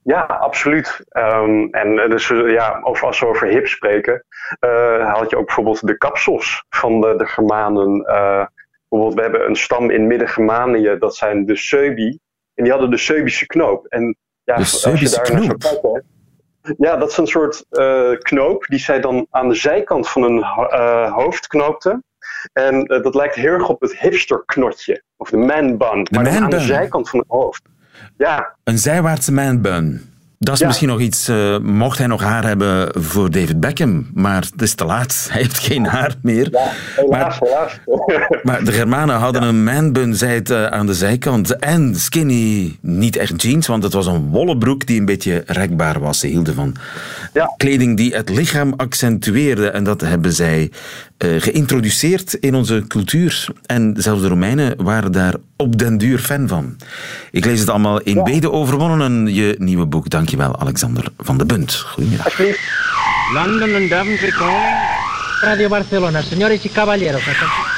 Ja, 0.09 0.21
absoluut. 0.21 1.05
Um, 1.17 1.67
en 1.71 2.09
dus 2.09 2.27
ja, 2.27 2.79
of 2.83 3.03
als 3.03 3.19
we 3.19 3.27
over 3.27 3.47
hip 3.47 3.67
spreken, 3.67 4.25
uh, 4.65 5.13
had 5.13 5.29
je 5.29 5.37
ook 5.37 5.45
bijvoorbeeld 5.45 5.87
de 5.87 5.97
kapsels 5.97 6.65
van 6.69 7.01
de, 7.01 7.15
de 7.15 7.25
Germanen. 7.25 8.05
Uh, 8.07 8.45
bijvoorbeeld, 8.87 9.13
we 9.13 9.21
hebben 9.21 9.45
een 9.45 9.55
stam 9.55 9.89
in 9.89 10.07
Midden-Germanië, 10.07 10.95
dat 10.99 11.15
zijn 11.15 11.45
de 11.45 11.55
Seubi. 11.55 12.19
En 12.53 12.63
die 12.63 12.71
hadden 12.71 12.89
de 12.89 12.97
Seubische 12.97 13.45
knoop. 13.45 13.85
En 13.85 14.17
ja, 14.43 14.55
de 14.55 14.61
als 14.61 14.99
je 14.99 15.09
daar 15.09 15.21
knoop. 15.23 15.47
naar 15.47 15.55
zou 15.59 15.81
kijken, 15.81 16.05
ja, 16.77 16.97
dat 16.97 17.09
is 17.09 17.17
een 17.17 17.27
soort 17.27 17.65
uh, 17.71 18.11
knoop 18.17 18.65
die 18.65 18.79
zij 18.79 18.99
dan 19.01 19.27
aan 19.29 19.47
de 19.47 19.55
zijkant 19.55 20.09
van 20.09 20.21
hun 20.21 20.43
hoofd 21.11 21.47
knoopten. 21.47 22.03
En 22.53 22.85
dat 22.85 23.15
lijkt 23.15 23.35
heel 23.35 23.53
erg 23.53 23.69
op 23.69 23.81
het 23.81 23.99
hipsterknotje, 23.99 25.03
of 25.17 25.29
de 25.29 25.37
man 25.37 25.77
bun, 25.77 26.07
maar 26.11 26.23
man 26.23 26.43
aan 26.43 26.49
de 26.49 26.59
zijkant 26.59 27.09
van 27.09 27.19
het 27.19 27.27
hoofd. 27.27 27.61
Ja. 28.17 28.55
Een 28.63 28.77
zijwaartse 28.77 29.31
man-bun. 29.31 30.09
Dat 30.41 30.53
is 30.53 30.59
ja. 30.59 30.67
misschien 30.67 30.87
nog 30.87 30.99
iets, 30.99 31.29
uh, 31.29 31.57
mocht 31.57 31.97
hij 31.97 32.07
nog 32.07 32.21
haar 32.21 32.43
hebben 32.43 33.03
voor 33.03 33.31
David 33.31 33.59
Beckham, 33.59 34.07
maar 34.13 34.41
het 34.51 34.61
is 34.61 34.73
te 34.73 34.85
laat. 34.85 35.27
Hij 35.31 35.41
heeft 35.41 35.59
geen 35.59 35.85
haar 35.85 36.15
meer. 36.21 36.47
Ja, 36.51 36.71
helaas, 36.95 37.39
maar, 37.39 37.49
helaas. 37.49 37.79
maar 38.43 38.63
de 38.63 38.71
Germanen 38.71 39.15
hadden 39.15 39.41
ja. 39.41 39.47
een 39.47 39.63
manbun 39.63 40.15
zijt, 40.15 40.49
uh, 40.49 40.65
aan 40.65 40.85
de 40.85 40.93
zijkant 40.93 41.55
en 41.55 41.95
skinny, 41.95 42.77
niet 42.81 43.15
echt 43.15 43.41
jeans, 43.41 43.67
want 43.67 43.83
het 43.83 43.93
was 43.93 44.05
een 44.05 44.29
wollen 44.29 44.59
broek 44.59 44.85
die 44.85 44.99
een 44.99 45.05
beetje 45.05 45.43
rekbaar 45.45 45.99
was. 45.99 46.19
Ze 46.19 46.27
hielden 46.27 46.55
van 46.55 46.75
ja. 47.33 47.53
kleding 47.57 47.97
die 47.97 48.15
het 48.15 48.29
lichaam 48.29 48.73
accentueerde 48.77 49.69
en 49.69 49.83
dat 49.83 50.01
hebben 50.01 50.33
zij 50.33 50.71
uh, 51.25 51.41
geïntroduceerd 51.41 52.33
in 52.33 52.55
onze 52.55 52.83
cultuur. 52.87 53.47
En 53.65 53.93
zelfs 53.97 54.21
de 54.21 54.27
Romeinen 54.27 54.83
waren 54.83 55.11
daar 55.11 55.33
op 55.55 55.77
den 55.77 55.97
duur 55.97 56.19
fan 56.19 56.47
van. 56.47 56.75
Ik 57.31 57.45
lees 57.45 57.59
het 57.59 57.69
allemaal 57.69 58.01
in 58.01 58.15
ja. 58.15 58.23
Bede 58.23 58.51
overwonnen, 58.51 59.33
je 59.33 59.55
nieuwe 59.57 59.85
boek. 59.85 60.09
Dankjewel, 60.09 60.59
Alexander 60.59 61.05
van 61.17 61.37
de 61.37 61.45
Bunt. 61.45 61.73
Goedemiddag. 61.73 62.25
Alsjeblieft. 62.25 62.59
London 63.33 63.75
and. 63.75 63.91
Radio 65.41 65.69
Barcelona, 65.69 66.21
señores 66.21 66.65
y 66.65 66.69
caballeros. 66.69 67.21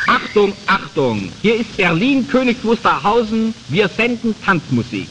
Achtung, 0.07 0.53
Achtung! 0.65 1.29
Hier 1.43 1.57
ist 1.57 1.77
Berlin, 1.77 2.27
Königs 2.27 2.63
Wusterhausen. 2.63 3.53
Wir 3.69 3.87
senden 3.87 4.33
Tanzmusik. 4.43 5.07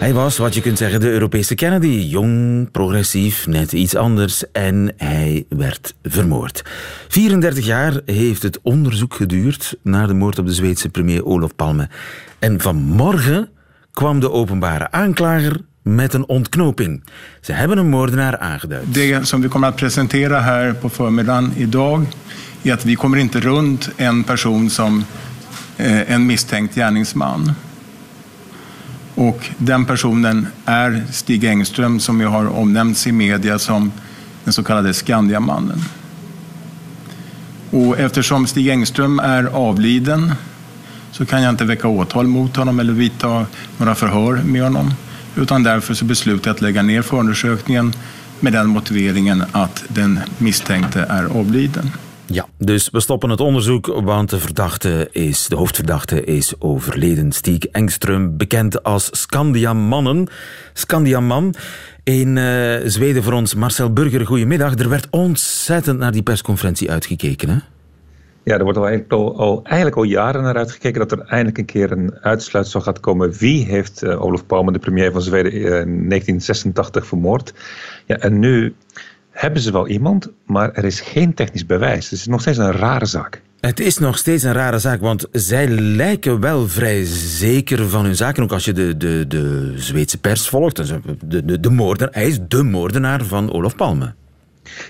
Hij 0.00 0.14
was, 0.14 0.38
wat 0.38 0.54
je 0.54 0.60
kunt 0.60 0.78
zeggen, 0.78 1.00
de 1.00 1.10
Europese 1.10 1.54
Kennedy. 1.54 1.86
Jong, 1.86 2.70
progressief, 2.70 3.46
net 3.46 3.72
iets 3.72 3.96
anders. 3.96 4.50
En 4.52 4.92
hij 4.96 5.44
werd 5.48 5.94
vermoord. 6.02 6.64
34 7.08 7.64
jaar 7.64 8.00
heeft 8.06 8.42
het 8.42 8.58
onderzoek 8.62 9.14
geduurd 9.14 9.76
naar 9.82 10.06
de 10.06 10.14
moord 10.14 10.38
op 10.38 10.46
de 10.46 10.52
Zweedse 10.52 10.88
premier 10.88 11.24
Olof 11.24 11.56
Palme. 11.56 11.88
En 12.38 12.60
vanmorgen 12.60 13.48
kwam 13.92 14.20
de 14.20 14.30
openbare 14.30 14.90
aanklager 14.90 15.60
met 15.82 16.14
een 16.14 16.28
ontknoping. 16.28 17.04
Ze 17.40 17.52
hebben 17.52 17.78
een 17.78 17.88
moordenaar 17.88 18.38
aangeduid. 18.38 18.94
Det 18.94 19.26
som 19.26 19.40
vi 19.40 19.48
kommer 19.48 19.68
att 19.68 19.76
presentera 19.76 20.40
här 20.40 20.72
på 20.72 20.88
förmiddagen 20.88 21.52
idag 21.56 22.06
är 22.62 22.72
att 22.72 22.84
vi 22.84 22.94
kommer 22.94 23.18
inte 23.18 23.40
en 23.96 24.24
person 24.24 24.70
som 24.70 25.04
eh, 25.76 26.10
en 26.10 26.26
misstänkt 26.26 26.74
gärningsman. 26.74 27.54
Och 29.20 29.50
den 29.58 29.84
personen 29.84 30.46
är 30.64 31.04
Stig 31.12 31.44
Engström 31.44 32.00
som 32.00 32.20
ju 32.20 32.26
har 32.26 32.46
omnämnts 32.46 33.06
i 33.06 33.12
media 33.12 33.58
som 33.58 33.92
den 34.44 34.52
så 34.52 34.62
kallade 34.62 34.94
Skandiamannen. 34.94 35.84
Och 37.70 37.98
eftersom 37.98 38.46
Stig 38.46 38.68
Engström 38.68 39.18
är 39.18 39.44
avliden 39.44 40.32
så 41.12 41.26
kan 41.26 41.42
jag 41.42 41.50
inte 41.50 41.64
väcka 41.64 41.88
åtal 41.88 42.26
mot 42.26 42.56
honom 42.56 42.80
eller 42.80 42.92
vidta 42.92 43.46
några 43.76 43.94
förhör 43.94 44.42
med 44.44 44.62
honom. 44.62 44.94
Utan 45.36 45.62
därför 45.62 45.94
så 45.94 46.04
beslutade 46.04 46.48
jag 46.48 46.54
att 46.54 46.62
lägga 46.62 46.82
ner 46.82 47.02
förundersökningen 47.02 47.92
med 48.40 48.52
den 48.52 48.66
motiveringen 48.66 49.44
att 49.52 49.84
den 49.88 50.18
misstänkte 50.38 51.06
är 51.08 51.24
avliden. 51.24 51.90
Ja, 52.32 52.46
dus 52.58 52.90
we 52.90 53.00
stoppen 53.00 53.30
het 53.30 53.40
onderzoek, 53.40 53.86
want 53.86 54.30
de 54.30 54.38
verdachte 54.38 55.08
is, 55.12 55.46
de 55.46 55.56
hoofdverdachte 55.56 56.24
is 56.24 56.54
overleden. 56.58 57.32
Stieg 57.32 57.66
Engström, 57.66 58.36
bekend 58.36 58.82
als 58.82 59.08
Scandiamannen. 59.12 60.28
Scandiaman. 60.72 61.54
In 62.04 62.36
uh, 62.36 62.76
Zweden 62.84 63.22
voor 63.22 63.32
ons 63.32 63.54
Marcel 63.54 63.92
Burger, 63.92 64.26
goedemiddag. 64.26 64.74
Er 64.74 64.88
werd 64.88 65.06
ontzettend 65.10 65.98
naar 65.98 66.12
die 66.12 66.22
persconferentie 66.22 66.90
uitgekeken, 66.90 67.48
hè? 67.48 67.58
Ja, 68.42 68.58
er 68.58 68.64
wordt 68.64 68.78
al, 69.08 69.62
eigenlijk 69.64 69.96
al, 69.96 70.02
jaren 70.02 70.42
naar 70.42 70.56
uitgekeken 70.56 71.00
dat 71.00 71.12
er 71.12 71.26
eindelijk 71.26 71.58
een 71.58 71.64
keer 71.64 71.92
een 71.92 72.14
uitsluitsel 72.20 72.80
gaat 72.80 73.00
komen. 73.00 73.32
Wie 73.32 73.64
heeft 73.64 74.02
uh, 74.02 74.22
Olof 74.22 74.46
Palme, 74.46 74.72
de 74.72 74.78
premier 74.78 75.12
van 75.12 75.22
Zweden, 75.22 75.52
in 75.52 75.60
uh, 75.60 75.68
1986 75.68 77.06
vermoord? 77.06 77.54
Ja, 78.06 78.16
en 78.16 78.38
nu 78.38 78.74
hebben 79.40 79.62
ze 79.62 79.72
wel 79.72 79.88
iemand, 79.88 80.28
maar 80.46 80.72
er 80.72 80.84
is 80.84 81.00
geen 81.00 81.34
technisch 81.34 81.66
bewijs. 81.66 82.08
Dus 82.08 82.10
het 82.10 82.20
is 82.20 82.26
nog 82.26 82.40
steeds 82.40 82.58
een 82.58 82.72
rare 82.72 83.06
zaak. 83.06 83.42
Het 83.60 83.80
is 83.80 83.98
nog 83.98 84.18
steeds 84.18 84.42
een 84.42 84.52
rare 84.52 84.78
zaak, 84.78 85.00
want 85.00 85.26
zij 85.32 85.68
lijken 85.68 86.40
wel 86.40 86.68
vrij 86.68 87.04
zeker 87.04 87.88
van 87.88 88.04
hun 88.04 88.16
zaken. 88.16 88.42
Ook 88.42 88.52
als 88.52 88.64
je 88.64 88.72
de, 88.72 88.96
de, 88.96 89.24
de 89.28 89.72
Zweedse 89.76 90.18
pers 90.18 90.48
volgt. 90.48 90.76
De, 90.76 91.44
de, 91.44 91.60
de 91.60 91.70
moordenaar, 91.70 92.14
hij 92.14 92.26
is 92.26 92.38
de 92.48 92.62
moordenaar 92.62 93.24
van 93.24 93.52
Olof 93.52 93.76
Palme. 93.76 94.12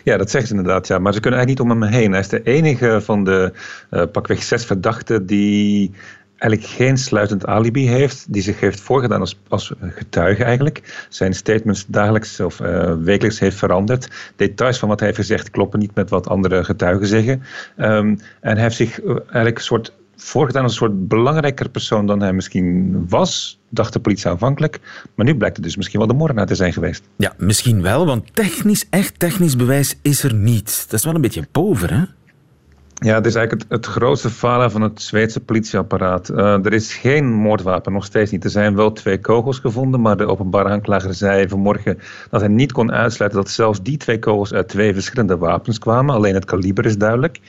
Ja, 0.05 0.17
dat 0.17 0.31
zeggen 0.31 0.49
ze 0.49 0.57
inderdaad, 0.57 0.87
ja. 0.87 0.99
Maar 0.99 1.13
ze 1.13 1.21
kunnen 1.21 1.39
eigenlijk 1.39 1.69
niet 1.71 1.79
om 1.79 1.83
hem 1.83 2.01
heen. 2.01 2.11
Hij 2.11 2.21
is 2.21 2.29
de 2.29 2.43
enige 2.43 3.01
van 3.05 3.25
de 3.25 3.53
uh, 3.91 4.03
pakweg 4.13 4.43
zes 4.43 4.65
verdachten 4.65 5.27
die 5.27 5.93
eigenlijk 6.41 6.73
geen 6.73 6.99
sluitend 6.99 7.47
alibi 7.47 7.89
heeft, 7.89 8.33
die 8.33 8.43
zich 8.43 8.61
heeft 8.61 8.81
voorgedaan 8.81 9.21
als, 9.21 9.39
als 9.49 9.73
getuige 9.81 10.45
eigenlijk. 10.45 11.07
Zijn 11.09 11.35
statements 11.35 11.85
dagelijks 11.87 12.41
of 12.41 12.61
uh, 12.61 12.95
wekelijks 13.03 13.39
heeft 13.39 13.57
veranderd. 13.57 14.33
Details 14.37 14.79
van 14.79 14.89
wat 14.89 14.99
hij 14.99 15.09
heeft 15.09 15.21
gezegd 15.21 15.51
kloppen 15.51 15.79
niet 15.79 15.95
met 15.95 16.11
wat 16.11 16.29
andere 16.29 16.65
getuigen 16.65 17.07
zeggen. 17.07 17.43
Um, 17.77 18.19
en 18.41 18.55
hij 18.55 18.63
heeft 18.63 18.77
zich 18.77 19.01
eigenlijk 19.03 19.57
een 19.57 19.65
soort 19.65 19.93
voorgedaan 20.17 20.63
als 20.63 20.73
een 20.73 20.79
soort 20.79 21.09
belangrijker 21.09 21.69
persoon 21.69 22.07
dan 22.07 22.21
hij 22.21 22.33
misschien 22.33 22.97
was, 23.09 23.61
dacht 23.69 23.93
de 23.93 24.01
politie 24.01 24.31
aanvankelijk. 24.31 24.81
Maar 25.15 25.27
nu 25.27 25.37
blijkt 25.37 25.57
het 25.57 25.65
dus 25.65 25.77
misschien 25.77 25.99
wel 25.99 26.09
de 26.09 26.15
moordenaar 26.15 26.47
te 26.47 26.55
zijn 26.55 26.73
geweest. 26.73 27.09
Ja, 27.17 27.35
misschien 27.39 27.83
wel, 27.83 28.07
want 28.07 28.35
technisch, 28.35 28.87
echt 28.91 29.19
technisch 29.19 29.57
bewijs 29.57 29.97
is 30.03 30.23
er 30.23 30.35
niet. 30.35 30.85
Dat 30.89 30.99
is 30.99 31.05
wel 31.05 31.15
een 31.15 31.21
beetje 31.21 31.47
pover, 31.53 31.95
hè? 31.95 32.03
Ja, 33.03 33.15
het 33.15 33.27
is 33.27 33.35
eigenlijk 33.35 33.71
het, 33.71 33.87
grootste 33.87 34.31
falen 34.31 34.71
van 34.71 34.83
het 34.83 35.03
Zweedse 35.03 35.41
politieapparaat. 35.41 36.31
Uh, 36.31 36.65
er 36.65 36.73
is 36.73 36.95
geen 36.95 37.33
moordwapen, 37.33 37.93
nog 37.93 38.05
steeds 38.05 38.31
niet. 38.31 38.45
Er 38.45 38.51
zijn 38.51 38.77
wel 38.77 38.93
twee 38.93 39.19
kogels 39.19 39.59
gevonden, 39.59 40.01
maar 40.01 40.17
de 40.17 40.27
openbare 40.27 40.69
aanklager 40.69 41.15
zei 41.15 41.49
vanmorgen 41.49 41.99
dat 42.31 42.41
hij 42.41 42.51
niet 42.51 42.73
kon 42.73 42.93
uitsluiten 42.93 43.41
dat 43.41 43.51
zelfs 43.51 43.83
die 43.83 43.97
twee 43.97 44.19
kogels 44.19 44.53
uit 44.53 44.69
twee 44.69 44.93
verschillende 44.93 45.37
wapens 45.37 45.79
kwamen. 45.79 46.15
Alleen 46.15 46.35
het 46.35 46.45
kaliber 46.45 46.87
is 46.87 46.99
duidelijk. 46.99 47.41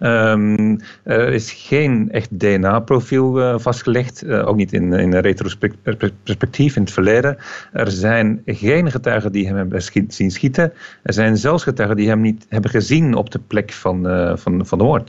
Um, 0.00 0.80
er 1.02 1.32
is 1.32 1.52
geen 1.52 2.10
echt 2.10 2.38
DNA-profiel 2.38 3.40
uh, 3.40 3.58
vastgelegd, 3.58 4.24
uh, 4.24 4.48
ook 4.48 4.56
niet 4.56 4.72
in, 4.72 4.92
in 4.92 5.14
retrospectief 5.14 6.76
in 6.76 6.82
het 6.82 6.92
verleden. 6.92 7.36
Er 7.72 7.90
zijn 7.90 8.42
geen 8.44 8.90
getuigen 8.90 9.32
die 9.32 9.46
hem 9.46 9.56
hebben 9.56 9.82
zien 10.08 10.30
schieten. 10.30 10.72
Er 11.02 11.12
zijn 11.12 11.36
zelfs 11.36 11.62
getuigen 11.62 11.96
die 11.96 12.08
hem 12.08 12.20
niet 12.20 12.46
hebben 12.48 12.70
gezien 12.70 13.14
op 13.14 13.30
de 13.30 13.38
plek 13.38 13.72
van, 13.72 14.02
van, 14.38 14.66
van 14.66 14.78
de 14.78 14.84
moord. 14.84 14.99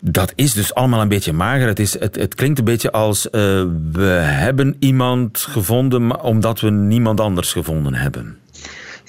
Dat 0.00 0.32
is 0.34 0.52
dus 0.52 0.74
allemaal 0.74 1.00
een 1.00 1.08
beetje 1.08 1.32
mager. 1.32 1.66
Het, 1.66 1.78
is, 1.78 1.98
het, 1.98 2.16
het 2.16 2.34
klinkt 2.34 2.58
een 2.58 2.64
beetje 2.64 2.92
als 2.92 3.26
uh, 3.26 3.32
we 3.92 4.20
hebben 4.22 4.76
iemand 4.78 5.38
gevonden 5.38 6.22
omdat 6.22 6.60
we 6.60 6.70
niemand 6.70 7.20
anders 7.20 7.52
gevonden 7.52 7.94
hebben. 7.94 8.39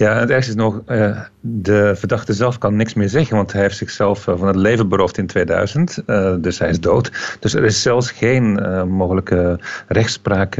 Ja, 0.01 0.19
het 0.19 0.29
ergste 0.29 0.51
is 0.51 0.57
nog, 0.57 0.81
uh, 0.87 1.19
de 1.39 1.93
verdachte 1.95 2.33
zelf 2.33 2.57
kan 2.57 2.75
niks 2.75 2.93
meer 2.93 3.09
zeggen, 3.09 3.35
want 3.35 3.51
hij 3.51 3.61
heeft 3.61 3.77
zichzelf 3.77 4.27
uh, 4.27 4.37
van 4.37 4.47
het 4.47 4.55
leven 4.55 4.89
beroofd 4.89 5.17
in 5.17 5.27
2000, 5.27 6.03
uh, 6.07 6.33
dus 6.39 6.59
hij 6.59 6.69
is 6.69 6.79
dood. 6.79 7.37
Dus 7.39 7.53
er 7.53 7.63
is 7.63 7.81
zelfs 7.81 8.11
geen 8.11 8.53
mogelijke 8.89 9.59
rechtspraak 9.87 10.55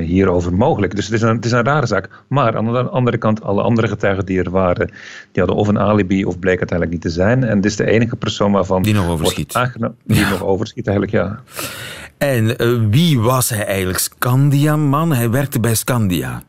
hierover 0.00 0.54
mogelijk. 0.54 0.96
Dus 0.96 1.04
het 1.04 1.14
is, 1.14 1.22
een, 1.22 1.36
het 1.36 1.44
is 1.44 1.52
een 1.52 1.64
rare 1.64 1.86
zaak. 1.86 2.08
Maar 2.28 2.56
aan 2.56 2.72
de 2.72 2.82
andere 2.82 3.18
kant, 3.18 3.42
alle 3.42 3.62
andere 3.62 3.88
getuigen 3.88 4.26
die 4.26 4.42
er 4.42 4.50
waren, 4.50 4.86
die 5.32 5.42
hadden 5.42 5.56
of 5.56 5.68
een 5.68 5.78
alibi 5.78 6.24
of 6.24 6.38
bleek 6.38 6.58
uiteindelijk 6.58 6.90
niet 6.90 7.12
te 7.12 7.20
zijn. 7.20 7.44
En 7.44 7.60
dit 7.60 7.70
is 7.70 7.76
de 7.76 7.90
enige 7.90 8.16
persoon 8.16 8.52
waarvan... 8.52 8.82
Die 8.82 8.94
nog 8.94 9.08
overschiet. 9.08 9.52
Die 10.04 10.18
ja. 10.18 10.30
nog 10.30 10.44
overschiet 10.44 10.86
eigenlijk, 10.86 11.16
ja. 11.16 11.40
En 12.18 12.56
wie 12.90 13.20
was 13.20 13.48
hij 13.48 13.64
eigenlijk? 13.66 13.98
Scandia-man? 13.98 15.12
Hij 15.12 15.30
werkte 15.30 15.60
bij 15.60 15.74
Scandia. 15.74 16.42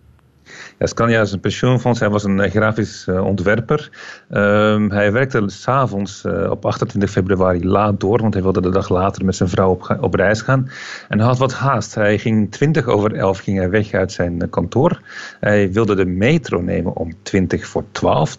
Ja, 0.79 0.85
Scania 0.85 1.21
is 1.21 1.31
een 1.31 1.39
pensioenfonds. 1.39 1.99
Hij 1.99 2.09
was 2.09 2.23
een 2.23 2.39
eh, 2.39 2.51
grafisch 2.51 3.05
uh, 3.07 3.25
ontwerper. 3.25 3.89
Um, 4.29 4.91
hij 4.91 5.11
werkte 5.11 5.43
s'avonds 5.45 6.23
uh, 6.25 6.49
op 6.49 6.65
28 6.65 7.09
februari 7.09 7.67
laat 7.67 7.99
door, 7.99 8.21
want 8.21 8.33
hij 8.33 8.43
wilde 8.43 8.61
de 8.61 8.69
dag 8.69 8.89
later 8.89 9.25
met 9.25 9.35
zijn 9.35 9.49
vrouw 9.49 9.69
op, 9.69 9.97
op 10.01 10.13
reis 10.13 10.41
gaan. 10.41 10.69
En 11.09 11.17
hij 11.17 11.27
had 11.27 11.37
wat 11.37 11.53
haast. 11.53 11.95
Hij 11.95 12.17
ging 12.17 12.51
20 12.51 12.85
over 12.85 13.13
11 13.13 13.39
ging 13.39 13.57
hij 13.57 13.69
weg 13.69 13.93
uit 13.93 14.11
zijn 14.11 14.49
kantoor. 14.49 15.01
Hij 15.39 15.71
wilde 15.71 15.95
de 15.95 16.05
metro 16.05 16.61
nemen 16.61 16.95
om 16.95 17.13
20 17.23 17.67
voor 17.67 17.83
12. 17.91 18.37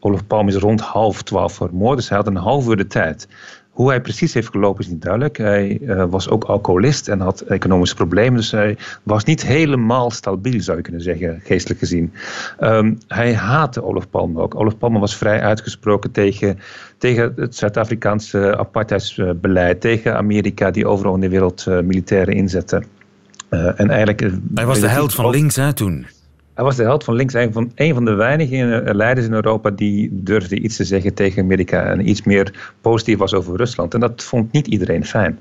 Olaf 0.00 0.26
Palm 0.26 0.48
is 0.48 0.56
rond 0.56 0.80
half 0.80 1.22
12 1.22 1.52
vermoord, 1.52 1.96
dus 1.96 2.08
hij 2.08 2.18
had 2.18 2.26
een 2.26 2.36
half 2.36 2.68
uur 2.68 2.76
de 2.76 2.86
tijd. 2.86 3.28
Hoe 3.78 3.88
hij 3.88 4.00
precies 4.00 4.34
heeft 4.34 4.50
gelopen 4.50 4.84
is 4.84 4.90
niet 4.90 5.02
duidelijk. 5.02 5.36
Hij 5.36 5.78
uh, 5.82 6.04
was 6.08 6.28
ook 6.28 6.44
alcoholist 6.44 7.08
en 7.08 7.20
had 7.20 7.40
economische 7.40 7.94
problemen. 7.94 8.36
Dus 8.36 8.50
hij 8.50 8.76
was 9.02 9.24
niet 9.24 9.46
helemaal 9.46 10.10
stabiel, 10.10 10.60
zou 10.60 10.76
je 10.76 10.82
kunnen 10.82 11.02
zeggen, 11.02 11.40
geestelijk 11.44 11.80
gezien. 11.80 12.12
Um, 12.60 12.98
hij 13.08 13.34
haatte 13.34 13.84
Olaf 13.84 14.10
Palme 14.10 14.40
ook. 14.40 14.54
Olaf 14.54 14.78
Palme 14.78 14.98
was 14.98 15.16
vrij 15.16 15.40
uitgesproken 15.40 16.10
tegen, 16.10 16.58
tegen 16.98 17.32
het 17.36 17.56
Zuid-Afrikaanse 17.56 18.56
apartheidsbeleid. 18.56 19.80
Tegen 19.80 20.16
Amerika, 20.16 20.70
die 20.70 20.86
overal 20.86 21.14
in 21.14 21.20
de 21.20 21.28
wereld 21.28 21.66
uh, 21.68 21.80
militairen 21.80 22.34
inzette. 22.34 22.82
Uh, 23.50 23.80
en 23.80 23.90
eigenlijk, 23.90 24.20
hij 24.54 24.66
was 24.66 24.80
de 24.80 24.88
held 24.88 25.14
van 25.14 25.30
links 25.30 25.56
hè, 25.56 25.72
toen. 25.72 26.06
Hij 26.58 26.66
was 26.66 26.76
de 26.76 26.82
held 26.82 27.04
van 27.04 27.14
links, 27.14 27.34
eigenlijk 27.34 27.66
van 27.66 27.86
een 27.86 27.94
van 27.94 28.04
de 28.04 28.14
weinige 28.14 28.56
eh, 28.56 28.94
leiders 28.94 29.26
in 29.26 29.32
Europa 29.32 29.70
die 29.70 30.08
durfde 30.12 30.60
iets 30.60 30.76
te 30.76 30.84
zeggen 30.84 31.14
tegen 31.14 31.42
Amerika 31.42 31.84
en 31.84 32.08
iets 32.08 32.22
meer 32.22 32.72
positief 32.80 33.18
was 33.18 33.34
over 33.34 33.56
Rusland. 33.56 33.94
En 33.94 34.00
dat 34.00 34.24
vond 34.24 34.52
niet 34.52 34.66
iedereen 34.66 35.04
fijn. 35.04 35.38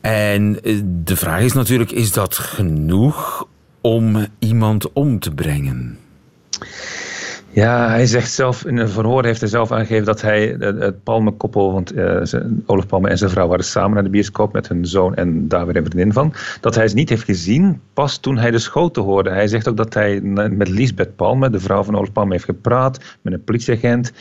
En 0.00 0.58
eh, 0.62 0.80
de 1.04 1.16
vraag 1.16 1.40
is 1.40 1.52
natuurlijk, 1.52 1.90
is 1.90 2.12
dat 2.12 2.34
genoeg 2.34 3.46
om 3.80 4.26
iemand 4.38 4.92
om 4.92 5.18
te 5.18 5.34
brengen? 5.34 5.98
Ja, 7.54 7.88
hij 7.88 8.06
zegt 8.06 8.30
zelf, 8.32 8.64
in 8.64 8.76
een 8.76 8.88
verhoor 8.88 9.24
heeft 9.24 9.40
hij 9.40 9.48
zelf 9.48 9.72
aangegeven 9.72 10.04
dat 10.04 10.20
hij 10.20 10.56
het 10.58 11.02
Palme-koppel, 11.02 11.72
want 11.72 11.96
uh, 11.96 12.22
Olaf 12.66 12.86
Palme 12.86 13.08
en 13.08 13.18
zijn 13.18 13.30
vrouw 13.30 13.48
waren 13.48 13.64
samen 13.64 13.94
naar 13.94 14.02
de 14.02 14.10
bioscoop 14.10 14.52
met 14.52 14.68
hun 14.68 14.86
zoon 14.86 15.14
en 15.14 15.48
daar 15.48 15.66
weer 15.66 15.76
een 15.76 15.84
vriendin 15.84 16.12
van, 16.12 16.34
dat 16.60 16.74
hij 16.74 16.88
ze 16.88 16.94
niet 16.94 17.08
heeft 17.08 17.24
gezien 17.24 17.80
pas 17.92 18.18
toen 18.18 18.38
hij 18.38 18.50
de 18.50 18.58
schoten 18.58 19.02
hoorde. 19.02 19.30
Hij 19.30 19.46
zegt 19.46 19.68
ook 19.68 19.76
dat 19.76 19.94
hij 19.94 20.20
met 20.20 20.68
Lisbeth 20.68 21.16
Palme, 21.16 21.50
de 21.50 21.60
vrouw 21.60 21.82
van 21.82 21.96
Olaf 21.96 22.12
Palme, 22.12 22.32
heeft 22.32 22.44
gepraat 22.44 23.18
met 23.20 23.32
een 23.32 23.44
politieagent. 23.44 24.12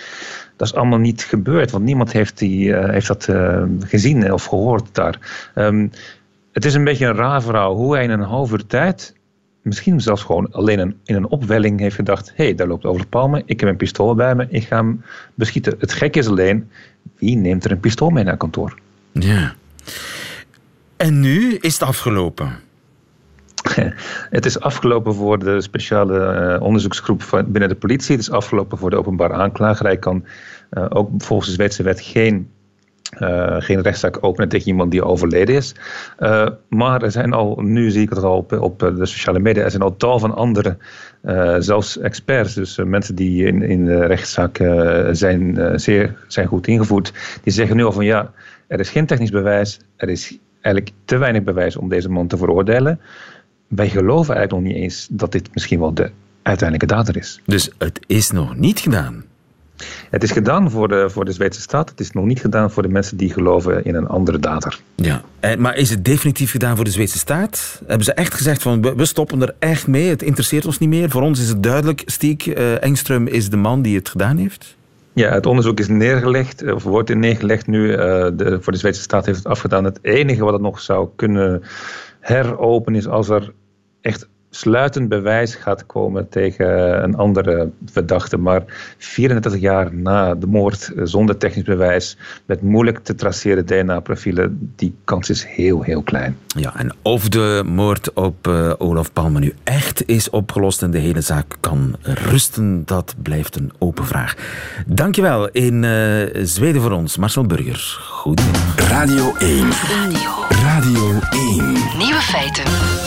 Dat 0.55 0.67
is 0.67 0.75
allemaal 0.75 0.99
niet 0.99 1.23
gebeurd, 1.23 1.71
want 1.71 1.83
niemand 1.83 2.11
heeft, 2.11 2.37
die, 2.37 2.67
uh, 2.67 2.89
heeft 2.89 3.07
dat 3.07 3.27
uh, 3.27 3.63
gezien 3.79 4.33
of 4.33 4.45
gehoord 4.45 4.95
daar. 4.95 5.51
Um, 5.55 5.91
het 6.51 6.65
is 6.65 6.73
een 6.73 6.83
beetje 6.83 7.05
een 7.05 7.15
raar 7.15 7.41
verhaal 7.41 7.75
hoe 7.75 7.93
hij 7.93 8.03
in 8.03 8.09
een 8.09 8.19
half 8.19 8.51
uur 8.51 8.65
tijd 8.65 9.13
misschien 9.63 10.01
zelfs 10.01 10.23
gewoon 10.23 10.51
alleen 10.51 10.79
een, 10.79 10.97
in 11.03 11.15
een 11.15 11.27
opwelling 11.27 11.79
heeft 11.79 11.95
gedacht: 11.95 12.33
hé, 12.35 12.43
hey, 12.43 12.55
daar 12.55 12.67
loopt 12.67 12.85
Olaf 12.85 13.09
Palme, 13.09 13.43
ik 13.45 13.59
heb 13.59 13.69
een 13.69 13.77
pistool 13.77 14.15
bij 14.15 14.35
me, 14.35 14.47
ik 14.49 14.63
ga 14.63 14.75
hem 14.75 15.01
beschieten. 15.33 15.75
Het 15.79 15.93
gekke 15.93 16.19
is 16.19 16.27
alleen, 16.27 16.69
wie 17.17 17.35
neemt 17.35 17.65
er 17.65 17.71
een 17.71 17.79
pistool 17.79 18.09
mee 18.09 18.23
naar 18.23 18.37
kantoor? 18.37 18.79
Ja. 19.11 19.55
En 20.97 21.19
nu 21.19 21.55
is 21.55 21.73
het 21.73 21.83
afgelopen. 21.83 22.59
Het 24.29 24.45
is 24.45 24.59
afgelopen 24.59 25.13
voor 25.13 25.39
de 25.39 25.61
speciale 25.61 26.55
uh, 26.55 26.61
onderzoeksgroep 26.61 27.43
binnen 27.47 27.69
de 27.69 27.75
politie. 27.75 28.11
Het 28.11 28.21
is 28.21 28.31
afgelopen 28.31 28.77
voor 28.77 28.89
de 28.89 28.97
openbare 28.97 29.33
aanklager. 29.33 29.85
Hij 29.85 29.97
kan 29.97 30.25
uh, 30.71 30.85
ook 30.89 31.09
volgens 31.17 31.49
de 31.49 31.55
Zweedse 31.55 31.83
wet 31.83 32.01
geen 32.01 32.49
uh, 33.19 33.55
geen 33.59 33.81
rechtszaak 33.81 34.17
openen 34.21 34.49
tegen 34.49 34.67
iemand 34.67 34.91
die 34.91 35.03
overleden 35.03 35.55
is. 35.55 35.75
Uh, 36.19 36.47
maar 36.69 37.01
er 37.01 37.11
zijn 37.11 37.33
al, 37.33 37.59
nu 37.61 37.91
zie 37.91 38.01
ik 38.01 38.09
het 38.09 38.23
al 38.23 38.37
op, 38.37 38.51
op 38.51 38.79
de 38.79 39.05
sociale 39.05 39.39
media, 39.39 39.63
er 39.63 39.71
zijn 39.71 39.83
al 39.83 39.97
tal 39.97 40.19
van 40.19 40.35
andere, 40.35 40.77
uh, 41.25 41.55
zelfs 41.59 41.99
experts, 41.99 42.53
dus 42.53 42.77
mensen 42.85 43.15
die 43.15 43.45
in, 43.45 43.61
in 43.61 43.85
de 43.85 44.05
rechtszaak 44.05 44.57
zijn, 45.11 45.71
zeer 45.79 46.15
zijn 46.27 46.47
goed 46.47 46.67
ingevoerd, 46.67 47.13
die 47.43 47.53
zeggen 47.53 47.75
nu 47.75 47.83
al 47.83 47.91
van 47.91 48.05
ja, 48.05 48.31
er 48.67 48.79
is 48.79 48.89
geen 48.89 49.05
technisch 49.05 49.31
bewijs, 49.31 49.79
er 49.95 50.09
is 50.09 50.37
eigenlijk 50.61 50.95
te 51.05 51.17
weinig 51.17 51.43
bewijs 51.43 51.75
om 51.75 51.89
deze 51.89 52.09
man 52.09 52.27
te 52.27 52.37
veroordelen. 52.37 52.99
Wij 53.67 53.89
geloven 53.89 54.35
eigenlijk 54.35 54.65
nog 54.65 54.73
niet 54.73 54.83
eens 54.83 55.07
dat 55.11 55.31
dit 55.31 55.49
misschien 55.53 55.79
wel 55.79 55.93
de 55.93 56.11
uiteindelijke 56.41 56.95
dader 56.95 57.17
is. 57.17 57.41
Dus 57.45 57.71
het 57.77 57.99
is 58.07 58.31
nog 58.31 58.55
niet 58.55 58.79
gedaan? 58.79 59.23
Het 60.09 60.23
is 60.23 60.31
gedaan 60.31 60.71
voor 60.71 60.87
de, 60.87 61.09
voor 61.09 61.25
de 61.25 61.31
Zweedse 61.31 61.61
staat. 61.61 61.89
Het 61.89 61.99
is 61.99 62.11
nog 62.11 62.25
niet 62.25 62.39
gedaan 62.39 62.71
voor 62.71 62.83
de 62.83 62.89
mensen 62.89 63.17
die 63.17 63.33
geloven 63.33 63.85
in 63.85 63.95
een 63.95 64.07
andere 64.07 64.39
dader. 64.39 64.79
Ja, 64.95 65.21
maar 65.57 65.75
is 65.75 65.89
het 65.89 66.05
definitief 66.05 66.51
gedaan 66.51 66.75
voor 66.75 66.85
de 66.85 66.91
Zweedse 66.91 67.17
staat? 67.17 67.81
Hebben 67.85 68.05
ze 68.05 68.13
echt 68.13 68.33
gezegd 68.33 68.61
van 68.61 68.95
we 68.95 69.05
stoppen 69.05 69.41
er 69.41 69.55
echt 69.59 69.87
mee, 69.87 70.09
het 70.09 70.21
interesseert 70.21 70.65
ons 70.65 70.77
niet 70.77 70.89
meer? 70.89 71.09
Voor 71.09 71.21
ons 71.21 71.39
is 71.39 71.49
het 71.49 71.63
duidelijk, 71.63 72.01
Stiek 72.05 72.45
uh, 72.45 72.83
Engström 72.83 73.23
is 73.23 73.49
de 73.49 73.57
man 73.57 73.81
die 73.81 73.95
het 73.95 74.09
gedaan 74.09 74.37
heeft? 74.37 74.75
Ja, 75.13 75.31
het 75.31 75.45
onderzoek 75.45 75.79
is 75.79 75.87
neergelegd, 75.87 76.73
of 76.73 76.83
wordt 76.83 77.15
neergelegd 77.15 77.67
nu. 77.67 77.87
Uh, 77.87 77.97
de, 77.97 78.57
voor 78.61 78.73
de 78.73 78.79
Zweedse 78.79 79.01
staat 79.01 79.25
heeft 79.25 79.37
het 79.37 79.47
afgedaan. 79.47 79.83
Het 79.83 79.99
enige 80.01 80.43
wat 80.43 80.53
het 80.53 80.61
nog 80.61 80.79
zou 80.79 81.09
kunnen 81.15 81.61
heropenen 82.19 82.99
is 82.99 83.07
als 83.07 83.29
er 83.29 83.53
echt 84.01 84.27
sluitend 84.55 85.09
bewijs 85.09 85.55
gaat 85.55 85.85
komen 85.85 86.29
tegen 86.29 87.03
een 87.03 87.15
andere 87.15 87.69
verdachte. 87.85 88.37
Maar 88.37 88.63
34 88.97 89.59
jaar 89.59 89.93
na 89.93 90.35
de 90.35 90.47
moord, 90.47 90.91
eh, 90.95 91.01
zonder 91.05 91.37
technisch 91.37 91.63
bewijs, 91.63 92.17
met 92.45 92.61
moeilijk 92.61 92.99
te 92.99 93.15
traceren 93.15 93.65
DNA-profielen, 93.65 94.71
die 94.75 94.95
kans 95.03 95.29
is 95.29 95.45
heel, 95.45 95.81
heel 95.81 96.01
klein. 96.01 96.37
Ja, 96.47 96.75
en 96.75 96.95
of 97.01 97.29
de 97.29 97.63
moord 97.65 98.13
op 98.13 98.47
uh, 98.47 98.73
Olaf 98.77 99.13
Palme 99.13 99.39
nu 99.39 99.53
echt 99.63 100.07
is 100.07 100.29
opgelost 100.29 100.81
en 100.81 100.91
de 100.91 100.97
hele 100.97 101.21
zaak 101.21 101.55
kan 101.59 101.95
rusten, 102.01 102.81
dat 102.85 103.15
blijft 103.21 103.55
een 103.55 103.71
open 103.79 104.05
vraag. 104.05 104.35
Dankjewel 104.87 105.49
in 105.49 105.83
uh, 105.83 106.43
Zweden 106.43 106.81
voor 106.81 106.91
ons, 106.91 107.17
Marcel 107.17 107.45
Burger. 107.45 107.97
Goedemiddag. 108.09 108.89
Radio 108.89 109.35
1. 109.35 109.71
Radio. 109.71 110.29
Radio 110.49 111.19
1. 111.31 111.73
Nieuwe 111.97 112.21
feiten. 112.21 113.02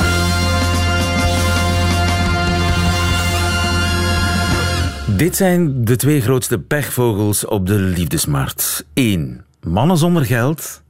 Dit 5.17 5.37
zijn 5.37 5.85
de 5.85 5.97
twee 5.97 6.21
grootste 6.21 6.59
pechvogels 6.59 7.45
op 7.45 7.67
de 7.67 7.75
liefdesmarkt. 7.75 8.87
1. 8.95 9.45
Mannen 9.63 9.97
zonder 9.97 10.25
geld. 10.25 10.83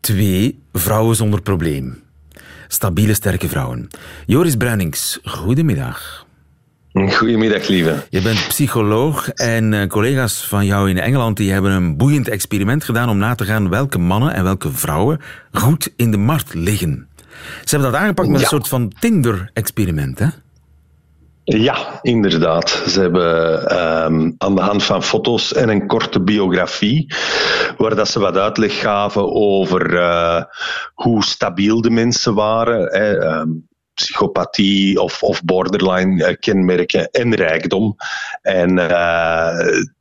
2. 0.00 0.58
Vrouwen 0.72 1.16
zonder 1.16 1.42
probleem. 1.42 2.02
Stabiele, 2.68 3.14
sterke 3.14 3.48
vrouwen. 3.48 3.88
Joris 4.26 4.56
Bruinings, 4.56 5.18
goedemiddag. 5.24 6.26
Goedemiddag, 6.92 7.68
lieve. 7.68 8.06
Je 8.10 8.22
bent 8.22 8.48
psycholoog 8.48 9.28
en 9.28 9.74
eh, 9.74 9.88
collega's 9.88 10.46
van 10.46 10.66
jou 10.66 10.90
in 10.90 10.98
Engeland 10.98 11.36
die 11.36 11.52
hebben 11.52 11.72
een 11.72 11.96
boeiend 11.96 12.28
experiment 12.28 12.84
gedaan 12.84 13.08
om 13.08 13.18
na 13.18 13.34
te 13.34 13.44
gaan 13.44 13.68
welke 13.68 13.98
mannen 13.98 14.34
en 14.34 14.44
welke 14.44 14.72
vrouwen 14.72 15.20
goed 15.52 15.92
in 15.96 16.10
de 16.10 16.16
markt 16.16 16.54
liggen. 16.54 17.08
Ze 17.64 17.74
hebben 17.74 17.92
dat 17.92 18.00
aangepakt 18.00 18.28
met 18.28 18.40
een 18.40 18.46
soort 18.46 18.68
van 18.68 18.92
Tinder-experiment, 19.00 20.18
hè? 20.18 20.26
Ja, 21.44 21.98
inderdaad. 22.02 22.70
Ze 22.70 23.00
hebben 23.00 23.68
ehm, 23.68 24.30
aan 24.38 24.54
de 24.54 24.60
hand 24.60 24.82
van 24.82 25.02
foto's 25.02 25.52
en 25.52 25.68
een 25.68 25.86
korte 25.86 26.22
biografie, 26.22 27.14
waar 27.76 27.94
dat 27.94 28.08
ze 28.08 28.18
wat 28.18 28.36
uitleg 28.36 28.80
gaven 28.80 29.32
over 29.32 29.94
uh, 29.94 30.42
hoe 30.94 31.24
stabiel 31.24 31.80
de 31.80 31.90
mensen 31.90 32.34
waren. 32.34 32.80
Hè, 32.80 33.18
ehm, 33.18 33.48
psychopathie 33.94 35.00
of, 35.00 35.22
of 35.22 35.44
borderline 35.44 36.28
uh, 36.28 36.36
kenmerken 36.40 37.10
en 37.10 37.34
rijkdom. 37.34 37.96
En 38.42 38.78
uh, 38.78 39.58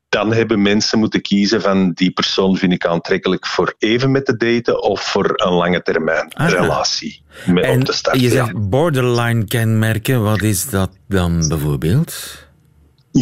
dan 0.09 0.33
hebben 0.33 0.61
mensen 0.61 0.99
moeten 0.99 1.21
kiezen 1.21 1.61
van 1.61 1.91
die 1.91 2.11
persoon 2.11 2.57
vind 2.57 2.73
ik 2.73 2.85
aantrekkelijk 2.85 3.47
voor 3.47 3.73
even 3.77 4.11
met 4.11 4.25
te 4.25 4.37
daten 4.37 4.83
of 4.83 5.01
voor 5.01 5.31
een 5.35 5.53
lange 5.53 5.81
termijn 5.81 6.31
Ah, 6.33 6.49
relatie 6.49 7.21
met 7.45 7.63
En 7.63 7.79
op 7.79 7.85
te 7.85 7.93
starten. 7.93 8.21
je 8.21 8.29
zegt 8.29 8.69
borderline 8.69 9.45
kenmerken, 9.45 10.23
wat 10.23 10.41
is 10.41 10.69
dat 10.69 10.89
dan 11.07 11.47
bijvoorbeeld? 11.47 12.47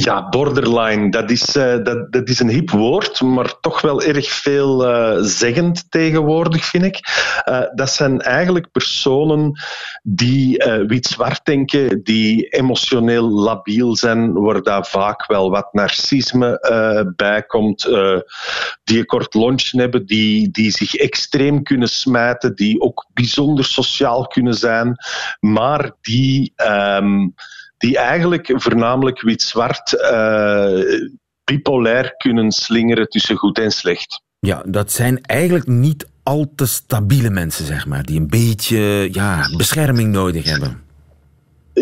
Ja, 0.03 0.29
borderline, 0.29 1.09
dat 1.09 1.31
is, 1.31 1.55
eh, 1.55 1.83
dat, 1.83 2.11
dat 2.11 2.29
is 2.29 2.39
een 2.39 2.49
hip 2.49 2.69
woord, 2.69 3.21
maar 3.21 3.59
toch 3.59 3.81
wel 3.81 4.01
erg 4.01 4.31
veel 4.31 4.87
eh, 4.87 5.17
zeggend 5.21 5.91
tegenwoordig, 5.91 6.65
vind 6.65 6.83
ik. 6.83 6.99
Eh, 7.43 7.61
dat 7.75 7.89
zijn 7.89 8.21
eigenlijk 8.21 8.71
personen 8.71 9.59
die 10.03 10.63
wit-zwart 10.87 11.45
denken, 11.45 12.03
die 12.03 12.47
emotioneel 12.47 13.29
labiel 13.29 13.95
zijn, 13.95 14.33
waar 14.33 14.61
daar 14.61 14.85
vaak 14.85 15.25
wel 15.25 15.49
wat 15.49 15.73
narcisme 15.73 16.59
bij 17.15 17.43
komt, 17.43 17.83
die 18.83 18.97
een 18.99 19.05
kort 19.05 19.33
lunchen 19.33 19.79
hebben, 19.79 20.05
die, 20.05 20.49
die 20.51 20.71
zich 20.71 20.95
extreem 20.95 21.63
kunnen 21.63 21.89
smijten, 21.89 22.55
die 22.55 22.81
ook 22.81 23.05
bijzonder 23.13 23.65
sociaal 23.65 24.27
kunnen 24.27 24.53
zijn, 24.53 24.95
maar 25.39 25.91
die... 26.01 26.53
ehm, 26.55 27.27
die 27.77 27.97
eigenlijk 27.97 28.53
voornamelijk 28.55 29.21
wit-zwart 29.21 29.93
eh, 29.93 30.79
bipolair 31.43 32.13
kunnen 32.17 32.51
slingeren 32.51 33.07
tussen 33.07 33.35
goed 33.35 33.59
en 33.59 33.71
slecht. 33.71 34.21
Ja, 34.39 34.63
dat 34.65 34.91
zijn 34.91 35.21
eigenlijk 35.21 35.67
niet 35.67 36.07
al 36.23 36.51
te 36.55 36.65
stabiele 36.65 37.29
mensen, 37.29 37.65
zeg 37.65 37.85
maar, 37.85 38.03
die 38.03 38.19
een 38.19 38.27
beetje 38.27 39.13
ja, 39.13 39.49
bescherming 39.57 40.11
nodig 40.11 40.49
hebben. 40.49 40.81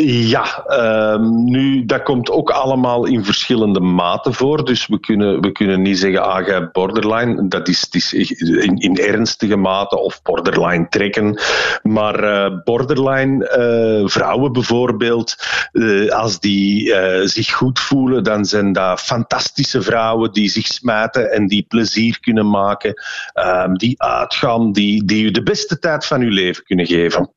Ja, 0.04 0.64
ehm, 0.68 1.44
nu, 1.44 1.86
dat 1.86 2.04
komt 2.04 2.30
ook 2.30 2.50
allemaal 2.50 3.06
in 3.06 3.26
verschillende 3.26 3.80
maten 3.80 4.34
voor. 4.34 4.66
Dus 4.66 4.88
we 4.88 5.00
kunnen, 5.00 5.42
we 5.42 5.52
kunnen 5.52 5.82
niet 5.82 6.00
zeggen, 6.00 6.24
ah, 6.24 6.48
jij 6.48 6.70
borderline. 6.72 7.48
Dat 7.48 7.68
is, 7.68 7.88
is 7.90 8.14
in, 8.14 8.78
in 8.78 8.98
ernstige 8.98 9.56
mate 9.56 10.00
of 10.00 10.22
borderline 10.22 10.88
trekken. 10.90 11.40
Maar 11.84 12.24
eh, 12.24 12.58
borderline 12.64 13.48
eh, 13.48 14.08
vrouwen 14.08 14.52
bijvoorbeeld, 14.52 15.36
eh, 15.72 16.10
als 16.10 16.40
die 16.40 16.94
zich 17.28 17.54
goed 17.54 17.80
voelen, 17.80 18.24
dan 18.24 18.46
zijn 18.46 18.74
dat 18.74 19.02
fantastische 19.02 19.82
vrouwen 19.82 20.32
die 20.32 20.50
zich 20.50 20.68
smijten 20.68 21.32
en 21.32 21.48
die 21.48 21.66
plezier 21.68 22.20
kunnen 22.20 22.50
maken. 22.50 22.94
ehm, 23.34 23.74
die 23.74 24.02
uitgaan, 24.02 24.72
die, 24.72 25.06
die 25.06 25.26
u 25.26 25.32
de 25.32 25.44
beste 25.44 25.80
tijd 25.80 26.06
van 26.06 26.22
uw 26.22 26.32
leven 26.32 26.64
kunnen 26.64 26.86
geven. 26.86 27.30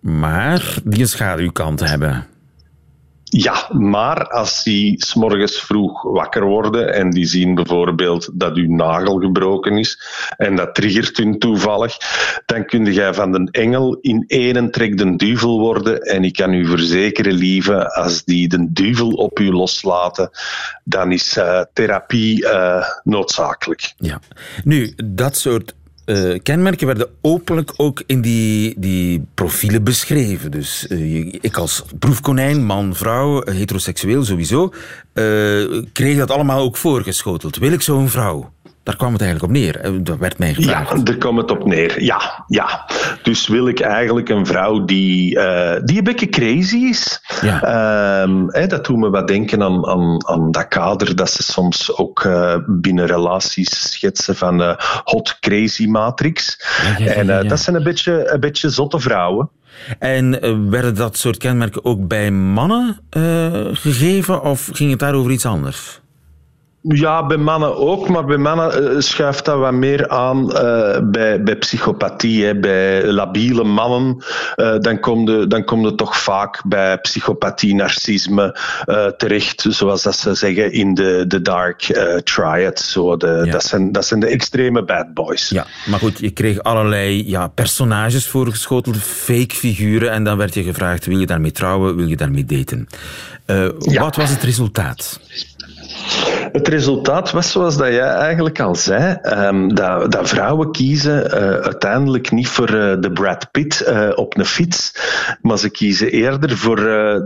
Maar 0.00 0.74
die 0.84 1.00
een 1.00 1.08
schaduwkant 1.08 1.80
hebben. 1.80 2.26
Ja, 3.32 3.68
maar 3.72 4.28
als 4.28 4.62
die 4.62 5.04
s'morgens 5.04 5.60
vroeg 5.60 6.02
wakker 6.02 6.44
worden 6.44 6.94
en 6.94 7.10
die 7.10 7.26
zien 7.26 7.54
bijvoorbeeld 7.54 8.30
dat 8.32 8.56
uw 8.56 8.74
nagel 8.74 9.18
gebroken 9.18 9.78
is 9.78 10.02
en 10.36 10.56
dat 10.56 10.74
triggert 10.74 11.16
hun 11.16 11.38
toevallig, 11.38 11.96
dan 12.46 12.64
kun 12.66 12.92
jij 12.92 13.14
van 13.14 13.32
de 13.32 13.48
engel 13.50 13.98
in 14.00 14.24
één 14.26 14.70
trek 14.70 14.98
de 14.98 15.16
duivel 15.16 15.58
worden. 15.58 16.00
En 16.00 16.24
ik 16.24 16.32
kan 16.32 16.52
u 16.52 16.66
verzekeren, 16.66 17.32
lieve, 17.32 17.94
als 17.94 18.24
die 18.24 18.48
de 18.48 18.72
duivel 18.72 19.10
op 19.10 19.38
u 19.38 19.52
loslaten, 19.52 20.30
dan 20.84 21.12
is 21.12 21.36
eh, 21.36 21.60
therapie 21.72 22.48
eh, 22.48 22.84
noodzakelijk. 23.02 23.92
Ja. 23.96 24.20
Nu, 24.64 24.94
dat 25.04 25.36
soort 25.36 25.74
eh, 26.04 26.38
kenmerken 26.42 26.86
werden 26.86 27.08
openlijk 27.20 27.72
ook 27.76 28.02
in 28.06 28.20
die, 28.20 28.74
die 28.78 29.24
profielen 29.34 29.84
beschreven. 29.84 30.50
Dus 30.50 30.86
eh, 30.86 31.26
ik 31.26 31.56
als 31.56 31.84
proefkonijn, 31.98 32.64
man, 32.64 32.94
vrouw, 32.94 33.42
heteroseksueel 33.44 34.24
sowieso, 34.24 34.72
eh, 35.12 35.24
kreeg 35.92 36.18
dat 36.18 36.30
allemaal 36.30 36.60
ook 36.60 36.76
voorgeschoteld. 36.76 37.56
Wil 37.56 37.72
ik 37.72 37.82
zo'n 37.82 38.08
vrouw? 38.08 38.52
Daar 38.82 38.96
kwam 38.96 39.12
het 39.12 39.22
eigenlijk 39.22 39.52
op 39.52 39.58
neer. 39.58 39.80
Eh, 39.80 39.92
Dat 40.00 40.18
werd 40.18 40.38
mij 40.38 40.54
gevraagd. 40.54 40.96
Ja, 40.96 41.02
daar 41.02 41.16
komt 41.16 41.40
het 41.40 41.50
op 41.50 41.64
neer. 41.64 42.02
Ja, 42.02 42.44
ja. 42.46 42.86
Dus 43.22 43.48
wil 43.48 43.68
ik 43.68 43.80
eigenlijk 43.80 44.28
een 44.28 44.46
vrouw 44.46 44.84
die, 44.84 45.38
eh, 45.40 45.80
die 45.84 45.98
een 45.98 46.04
beetje 46.04 46.28
crazy 46.28 46.76
is. 46.76 47.20
Ja. 47.42 47.62
Ehm, 47.62 48.68
dat 48.68 48.84
doet 48.86 48.96
me 48.96 49.10
wat 49.10 49.28
denken 49.28 49.62
aan, 49.62 49.86
aan, 49.86 50.28
aan 50.28 50.50
dat 50.50 50.68
kader 50.68 51.16
dat 51.16 51.30
ze 51.30 51.42
soms 51.42 51.96
ook 51.96 52.24
eh, 52.24 52.56
binnen 52.66 53.06
relaties 53.06 53.92
schetsen 53.92 54.36
van 54.36 54.58
de 54.58 54.74
hot 55.04 55.38
crazy 55.40 55.86
matrix. 55.86 56.64
ja, 56.98 57.04
ja, 57.04 57.12
en 57.12 57.48
dat 57.48 57.60
zijn 57.60 57.76
een 57.76 57.82
beetje, 57.82 58.30
een 58.32 58.40
beetje 58.40 58.70
zotte 58.70 59.00
vrouwen. 59.00 59.50
En 59.98 60.30
werden 60.70 60.94
dat 60.94 61.16
soort 61.16 61.36
kenmerken 61.36 61.84
ook 61.84 62.08
bij 62.08 62.30
mannen 62.30 63.00
gegeven 63.72 64.42
of 64.42 64.68
ging 64.72 64.90
het 64.90 64.98
daar 64.98 65.14
over 65.14 65.30
iets 65.30 65.46
anders? 65.46 65.99
Ja, 66.82 67.26
bij 67.26 67.36
mannen 67.36 67.76
ook, 67.76 68.08
maar 68.08 68.24
bij 68.24 68.36
mannen 68.36 68.94
eh, 68.94 69.00
schuift 69.00 69.44
dat 69.44 69.58
wat 69.58 69.72
meer 69.72 70.08
aan 70.08 70.52
eh, 70.56 70.98
bij, 71.02 71.42
bij 71.42 71.56
psychopathie. 71.56 72.44
Hè. 72.44 72.58
Bij 72.58 73.06
labiele 73.06 73.64
mannen, 73.64 74.24
eh, 74.54 74.78
dan 74.78 75.00
kom 75.00 75.30
je 75.30 75.46
dan 75.46 75.64
kom 75.64 75.96
toch 75.96 76.16
vaak 76.18 76.62
bij 76.66 76.98
psychopathie, 76.98 77.74
narcisme 77.74 78.58
terecht, 79.16 79.66
zoals 79.68 80.02
dat 80.02 80.16
ze 80.16 80.34
zeggen 80.34 80.72
in 80.72 80.94
de, 80.94 81.24
de 81.28 81.42
dark 81.42 81.82
triad. 82.24 82.78
Zo 82.78 83.16
de, 83.16 83.42
Ja. 83.44 83.52
dat, 83.52 83.64
zijn, 83.64 83.92
dat 83.92 84.06
zijn 84.06 84.20
de 84.20 84.26
extreme 84.26 84.84
bad 84.84 85.14
boys. 85.14 85.48
Ja, 85.48 85.66
maar 85.86 85.98
goed, 85.98 86.18
je 86.18 86.30
kreeg 86.30 86.62
allerlei 86.62 87.28
ja, 87.28 87.48
personages 87.48 88.26
voorgeschoteld, 88.26 88.96
fake 88.96 89.54
figuren, 89.54 90.10
en 90.10 90.24
dan 90.24 90.36
werd 90.36 90.54
je 90.54 90.62
gevraagd, 90.62 91.06
wil 91.06 91.18
je 91.18 91.26
daarmee 91.26 91.52
trouwen, 91.52 91.96
wil 91.96 92.06
je 92.06 92.16
daarmee 92.16 92.44
daten? 92.44 92.88
Ja. 93.78 94.00
Wat 94.00 94.16
was 94.16 94.30
het 94.30 94.42
resultaat? 94.42 95.20
Het 96.52 96.68
resultaat 96.68 97.30
was 97.30 97.50
zoals 97.50 97.76
dat 97.76 97.88
jij 97.88 98.08
eigenlijk 98.08 98.60
al 98.60 98.74
zei, 98.74 99.18
ehm, 99.22 99.68
dat, 99.68 100.12
dat 100.12 100.28
vrouwen 100.28 100.72
kiezen 100.72 101.32
eh, 101.32 101.40
uiteindelijk 101.60 102.30
niet 102.30 102.48
voor 102.48 102.68
eh, 102.68 102.96
de 103.00 103.12
Brad 103.12 103.50
Pitt 103.50 103.80
eh, 103.80 104.08
op 104.14 104.38
een 104.38 104.44
fiets, 104.44 104.94
maar 105.42 105.58
ze 105.58 105.70
kiezen 105.70 106.10
eerder 106.10 106.56
voor 106.56 106.76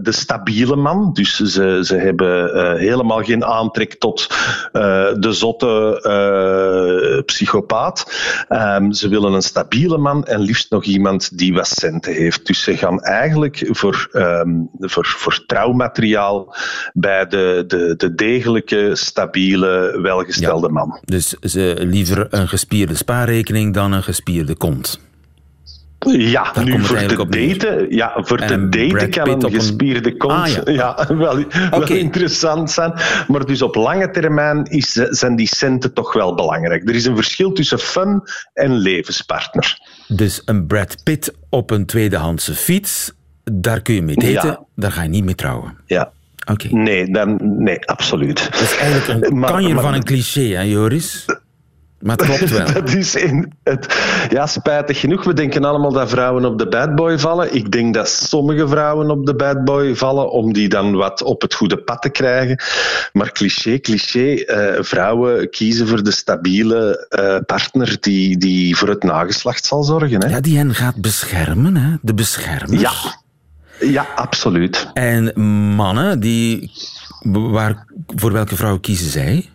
de 0.02 0.12
stabiele 0.12 0.76
man. 0.76 1.12
Dus 1.12 1.37
ze, 1.37 1.80
ze 1.84 1.96
hebben 1.96 2.78
helemaal 2.78 3.22
geen 3.22 3.44
aantrek 3.44 3.94
tot 3.94 4.26
de 5.18 5.32
zotte 5.32 7.22
psychopaat. 7.26 8.12
Ehm, 8.48 8.92
ze 8.92 9.08
willen 9.08 9.32
een 9.32 9.42
stabiele 9.42 9.98
man 9.98 10.24
en 10.24 10.40
liefst 10.40 10.70
nog 10.70 10.84
iemand 10.84 11.38
die 11.38 11.54
wat 11.54 11.66
centen 11.66 12.12
heeft. 12.12 12.46
Dus 12.46 12.62
ze 12.62 12.76
gaan 12.76 13.00
eigenlijk 13.00 13.68
voor, 13.70 14.08
voor, 14.78 15.06
voor 15.06 15.44
trouwmateriaal 15.46 16.54
bij 16.92 17.26
de, 17.26 17.64
de, 17.66 17.94
de 17.96 18.14
degelijke, 18.14 18.90
stabiele, 19.14 19.98
welgestelde 20.03 20.68
man. 20.68 20.98
Dus 21.05 21.29
ze 21.29 21.74
liever 21.79 22.27
een 22.31 22.48
gespierde 22.48 22.94
spaarrekening 22.94 23.74
dan 23.74 23.92
een 23.92 24.03
gespierde 24.03 24.55
kont. 24.57 25.00
Ja, 25.98 26.53
Daar 26.53 26.64
nu 26.64 26.81
voor 26.81 26.96
te 26.96 27.27
daten, 27.29 27.94
ja, 27.94 28.12
voor 28.16 28.38
te 28.38 28.68
daten 28.68 29.11
kan 29.11 29.44
een 29.44 29.53
gespierde 29.53 30.16
kont 30.16 30.33
Ah, 30.33 30.46
ja. 30.46 30.62
ja. 31.09 31.16
wel, 31.16 31.38
interessant 31.87 32.70
zijn. 32.70 32.92
Maar 33.29 33.46
dus 33.46 33.62
op 33.62 33.74
lange 33.74 34.11
termijn 34.11 34.64
is, 34.64 34.92
zijn 34.92 35.37
die 35.37 35.46
centen 35.46 35.92
toch 35.92 36.12
wel 36.12 36.35
belangrijk. 36.35 36.88
Er 36.88 36.94
is 36.94 37.05
een 37.05 37.16
verschil 37.16 37.53
tussen 37.53 37.79
fun 37.79 38.22
en 38.55 38.77
levenspartner. 38.77 39.79
Dus 40.09 40.42
een 40.44 40.66
Brad 40.66 40.96
Pitt 41.03 41.33
op 41.48 41.70
een 41.70 41.87
tweedehandse 41.87 42.55
fiets, 42.55 43.12
daar 43.44 43.81
kun 43.83 43.94
je 43.94 44.03
mee 44.03 44.16
daten, 44.16 44.50
Ja. 44.50 44.64
daar 44.77 44.92
ga 44.92 45.03
je 45.03 45.09
niet 45.09 45.24
mee 45.24 45.35
trouwen. 45.35 45.77
Ja. 45.87 46.12
Nee, 46.70 47.12
dan, 47.12 47.38
nee, 47.42 47.87
absoluut. 47.87 48.48
Dat 48.50 48.61
is 48.61 48.76
eigenlijk 48.76 49.30
een 49.30 49.40
kanjer 49.40 49.80
van 49.80 49.94
een 49.94 50.04
cliché, 50.04 50.40
hè, 50.40 50.61
Joris? 50.61 51.24
Maar 52.04 52.16
het 52.16 52.26
klopt 52.26 52.50
wel. 52.50 52.72
dat 52.83 52.94
is 52.94 53.14
in 53.14 53.52
het, 53.62 53.98
ja, 54.30 54.46
spijtig 54.46 55.00
genoeg. 55.00 55.24
We 55.24 55.33
denken 55.33 55.64
allemaal 55.64 55.92
dat 55.92 56.11
vrouwen 56.11 56.44
op 56.44 56.59
de 56.59 56.68
bad 56.68 56.94
boy 56.94 57.18
vallen. 57.18 57.54
Ik 57.54 57.70
denk 57.72 57.94
dat 57.94 58.09
sommige 58.09 58.68
vrouwen 58.68 59.11
op 59.11 59.26
de 59.26 59.35
bad 59.35 59.64
boy 59.64 59.96
vallen 59.96 60.30
om 60.30 60.52
die 60.52 60.68
dan 60.68 60.94
wat 60.94 61.22
op 61.22 61.42
het 61.42 61.54
goede 61.54 61.76
pad 61.76 62.02
te 62.02 62.11
krijgen. 62.11 62.62
Maar 63.12 63.33
cliché, 63.33 63.78
cliché. 63.78 64.35
eh, 64.35 64.83
vrouwen 64.83 65.50
kiezen 65.50 65.88
voor 65.88 66.02
de 66.02 66.11
stabiele 66.11 67.07
eh, 67.09 67.37
partner 67.46 67.96
die, 68.00 68.37
die 68.38 68.76
voor 68.76 68.88
het 68.88 69.02
nageslacht 69.02 69.64
zal 69.64 69.83
zorgen. 69.83 70.22
Hè? 70.22 70.28
Ja, 70.28 70.40
die 70.40 70.57
hen 70.57 70.74
gaat 70.74 70.96
beschermen, 70.96 71.76
hè? 71.76 71.96
De 72.02 72.14
beschermer. 72.14 72.80
Ja. 72.80 72.92
Ja, 73.80 74.06
absoluut. 74.14 74.90
En 74.92 75.40
mannen, 75.74 76.20
die, 76.20 76.70
waar, 77.22 77.87
voor 78.06 78.32
welke 78.32 78.56
vrouw 78.56 78.78
kiezen 78.78 79.10
zij? 79.10 79.48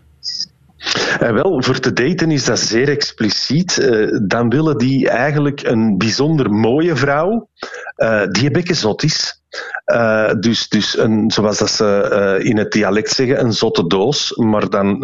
Eh, 1.19 1.31
wel, 1.31 1.63
voor 1.63 1.79
te 1.79 1.93
daten 1.93 2.31
is 2.31 2.45
dat 2.45 2.59
zeer 2.59 2.89
expliciet. 2.89 3.77
Eh, 3.77 4.17
dan 4.21 4.49
willen 4.49 4.77
die 4.77 5.09
eigenlijk 5.09 5.63
een 5.63 5.97
bijzonder 5.97 6.51
mooie 6.51 6.95
vrouw, 6.95 7.49
eh, 7.99 8.27
die 8.31 8.45
een 8.45 8.51
beetje 8.51 8.73
zot 8.73 9.03
is. 9.03 9.41
Eh, 9.85 10.33
dus 10.39 10.69
dus 10.69 10.97
een, 10.97 11.31
zoals 11.31 11.57
dat 11.57 11.69
ze 11.69 12.01
eh, 12.01 12.45
in 12.45 12.57
het 12.57 12.71
dialect 12.71 13.09
zeggen, 13.09 13.39
een 13.39 13.53
zotte 13.53 13.87
doos, 13.87 14.35
maar 14.35 14.69
dan 14.69 14.99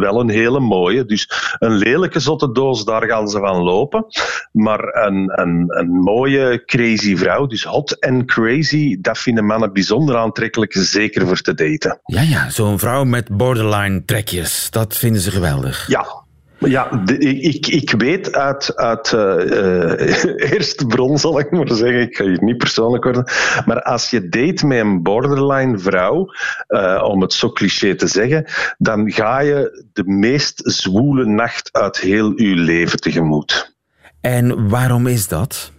wel 0.00 0.20
een 0.20 0.28
hele 0.28 0.60
mooie. 0.60 1.04
Dus 1.04 1.30
een 1.58 1.76
lelijke 1.76 2.20
zotte 2.20 2.52
doos, 2.52 2.84
daar 2.84 3.02
gaan 3.08 3.28
ze 3.28 3.38
van 3.38 3.62
lopen. 3.62 4.06
Maar 4.52 4.80
een, 4.80 5.40
een, 5.40 5.64
een 5.68 5.90
mooie 5.90 6.62
crazy 6.64 7.16
vrouw, 7.16 7.46
dus 7.46 7.64
hot 7.64 7.98
en 7.98 8.26
crazy, 8.26 8.96
dat 9.00 9.18
vinden 9.18 9.44
mannen 9.44 9.72
bijzonder 9.72 10.16
aantrekkelijk, 10.16 10.72
zeker 10.72 11.26
voor 11.26 11.40
te 11.40 11.54
daten. 11.54 12.00
Ja, 12.04 12.20
ja, 12.20 12.50
zo'n 12.50 12.78
vrouw 12.78 13.04
met 13.04 13.36
borderline 13.36 14.04
trekjes. 14.04 14.70
Dat 14.70 14.96
vinden 14.96 15.22
ze 15.22 15.30
geweldig. 15.30 15.86
Ja. 15.86 16.21
Ja, 16.70 16.88
de- 17.04 17.18
ik, 17.18 17.66
ik 17.66 17.90
weet 17.90 18.34
uit, 18.34 18.76
uit 18.76 19.12
eh, 19.12 19.98
eh, 19.98 20.50
eerste 20.52 20.86
bron, 20.86 21.18
zal 21.18 21.38
ik 21.38 21.50
maar 21.50 21.68
zeggen, 21.68 22.00
ik 22.00 22.16
ga 22.16 22.24
hier 22.24 22.42
niet 22.42 22.56
persoonlijk 22.56 23.04
worden, 23.04 23.24
maar 23.66 23.82
als 23.82 24.10
je 24.10 24.28
date 24.28 24.66
met 24.66 24.78
een 24.78 25.02
borderline 25.02 25.78
vrouw, 25.78 26.32
eh, 26.66 27.02
om 27.06 27.20
het 27.20 27.32
zo 27.32 27.52
cliché 27.52 27.94
te 27.94 28.06
zeggen, 28.06 28.44
dan 28.78 29.10
ga 29.10 29.40
je 29.40 29.84
de 29.92 30.04
meest 30.04 30.60
zwoele 30.64 31.24
nacht 31.24 31.72
uit 31.72 31.98
heel 31.98 32.32
je 32.40 32.54
leven 32.54 33.00
tegemoet. 33.00 33.74
En 34.20 34.68
waarom 34.68 35.06
is 35.06 35.28
dat? 35.28 35.72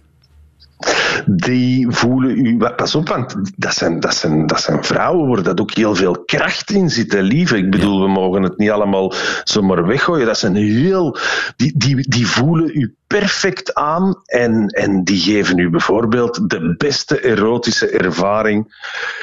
Die 1.26 1.90
voelen 1.90 2.46
u. 2.46 2.56
Pas 2.76 2.94
op, 2.94 3.08
want 3.08 3.36
dat 3.56 3.74
zijn, 3.74 4.00
dat, 4.00 4.14
zijn, 4.14 4.46
dat 4.46 4.60
zijn 4.60 4.84
vrouwen 4.84 5.28
waar 5.28 5.42
dat 5.42 5.60
ook 5.60 5.74
heel 5.74 5.94
veel 5.94 6.24
kracht 6.24 6.70
in 6.70 6.90
zit, 6.90 7.12
hè, 7.12 7.20
lieve. 7.20 7.56
Ik 7.56 7.70
bedoel, 7.70 8.00
we 8.00 8.08
mogen 8.08 8.42
het 8.42 8.58
niet 8.58 8.70
allemaal 8.70 9.12
zomaar 9.44 9.86
weggooien. 9.86 10.26
Dat 10.26 10.38
zijn 10.38 10.54
heel. 10.54 11.16
Die, 11.56 11.72
die, 11.76 12.08
die 12.08 12.26
voelen 12.26 12.70
u 12.74 12.94
perfect 13.20 13.74
aan 13.74 14.20
en, 14.24 14.66
en 14.66 15.04
die 15.04 15.18
geven 15.18 15.58
u 15.58 15.70
bijvoorbeeld 15.70 16.50
de 16.50 16.74
beste 16.76 17.20
erotische 17.20 17.88
ervaring. 17.88 18.74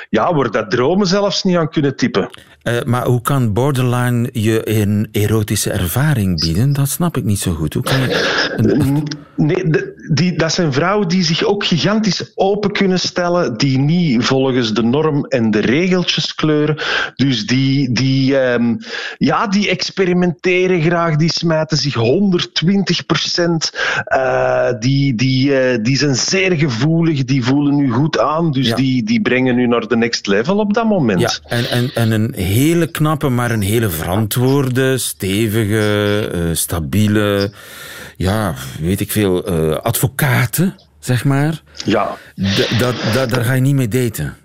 Ja, 0.10 0.34
waar 0.34 0.52
dat 0.52 0.72
dromen 0.72 1.08
zelfs 1.08 1.44
niet 1.44 1.58
aan 1.58 1.70
kunnen 1.70 1.96
typen. 1.96 2.30
Eh, 2.62 2.82
maar 2.86 3.06
hoe 3.06 3.22
kan 3.22 3.54
borderline 3.54 4.30
je 4.32 4.70
een 4.70 5.10
erotische 5.12 5.72
ervaring 5.72 6.40
bieden? 6.40 6.74
Dat 6.74 6.90
snap 6.90 7.18
ik 7.18 7.24
niet 7.24 7.40
zo 7.40 7.54
goed. 7.54 7.74
Hoe 7.74 7.84
kan 7.84 8.00
je... 8.00 9.20
Nee, 9.36 9.66
die, 10.14 10.38
dat 10.38 10.54
zijn 10.54 10.74
vrouwen 10.74 11.08
die 11.08 11.24
zich 11.24 11.44
ook 11.44 11.66
gigantisch 11.66 12.32
open 12.36 12.72
kunnen 12.72 13.00
stellen, 13.00 13.58
die 13.58 13.78
niet 13.78 14.26
volgens 14.26 14.74
de 14.74 14.84
norm 14.84 15.26
en 15.26 15.52
de 15.52 15.60
regeltjes 15.60 16.36
kleuren. 16.36 16.82
Dus 17.16 17.46
die, 17.46 17.92
die, 17.92 18.38
ehm, 18.38 18.76
ja, 19.18 19.48
die 19.48 19.70
experimenteren 19.70 20.82
graag, 20.82 21.16
die 21.16 21.32
smijten 21.32 21.78
zich 21.78 21.94
120 21.94 23.06
procent. 23.06 23.72
Die, 24.80 25.16
die, 25.16 25.56
eh, 25.60 25.84
die 25.84 25.98
zijn 25.98 26.16
zeer 26.16 26.52
gevoelig, 26.52 27.24
die 27.24 27.44
voelen 27.44 27.80
u 27.80 27.92
goed 27.92 28.20
aan, 28.20 28.52
dus 28.52 28.68
Ja. 28.68 28.76
die, 28.76 29.04
die 29.04 29.22
brengen 29.22 29.58
u 29.60 29.68
naar 29.68 29.88
de 29.88 29.98
next 29.98 30.28
level 30.28 30.58
op 30.58 30.74
dat 30.74 30.86
moment. 30.86 31.20
Ja, 31.22 31.32
en, 31.48 31.70
en, 31.70 31.92
en 31.96 32.12
een 32.12 32.34
hele 32.36 32.92
knappe, 32.92 33.30
maar 33.30 33.52
een 33.52 33.62
hele 33.62 33.90
verantwoorde, 33.90 34.98
stevige, 34.98 36.30
eh, 36.34 36.40
stabiele, 36.54 37.52
ja, 38.18 38.54
weet 38.80 39.00
ik 39.00 39.12
veel, 39.12 39.46
eh, 39.46 39.78
advocaten, 39.78 40.76
zeg 41.00 41.24
maar. 41.24 41.62
Ja. 41.86 42.18
D- 42.36 42.80
dat, 42.80 42.96
dat, 43.14 43.30
daar 43.30 43.44
ga 43.44 43.54
je 43.54 43.62
niet 43.62 43.76
mee 43.76 43.88
daten. 43.88 44.36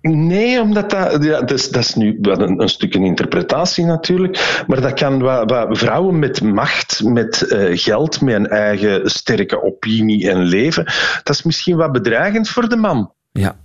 Nee, 0.00 0.60
omdat 0.60 0.90
dat, 0.90 1.24
ja, 1.24 1.40
dat, 1.40 1.50
is, 1.50 1.70
dat 1.70 1.82
is 1.82 1.94
nu 1.94 2.18
wel 2.20 2.40
een, 2.40 2.68
stuk 2.68 2.94
een 2.94 3.04
interpretatie 3.04 3.84
natuurlijk. 3.84 4.64
Maar 4.66 4.80
dat 4.80 4.92
kan 4.94 5.18
wat, 5.18 5.66
vrouwen 5.70 6.18
met 6.18 6.42
macht, 6.42 7.02
met 7.04 7.42
eh, 7.42 7.78
geld, 7.78 8.20
met 8.20 8.34
een 8.34 8.48
eigen 8.48 9.10
sterke 9.10 9.62
opinie 9.62 10.30
en 10.30 10.38
leven. 10.38 10.84
Dat 11.22 11.34
is 11.34 11.42
misschien 11.42 11.76
wat 11.76 11.92
bedreigend 11.92 12.48
voor 12.48 12.68
de 12.68 12.76
man. 12.76 13.12
Ja. 13.32 13.56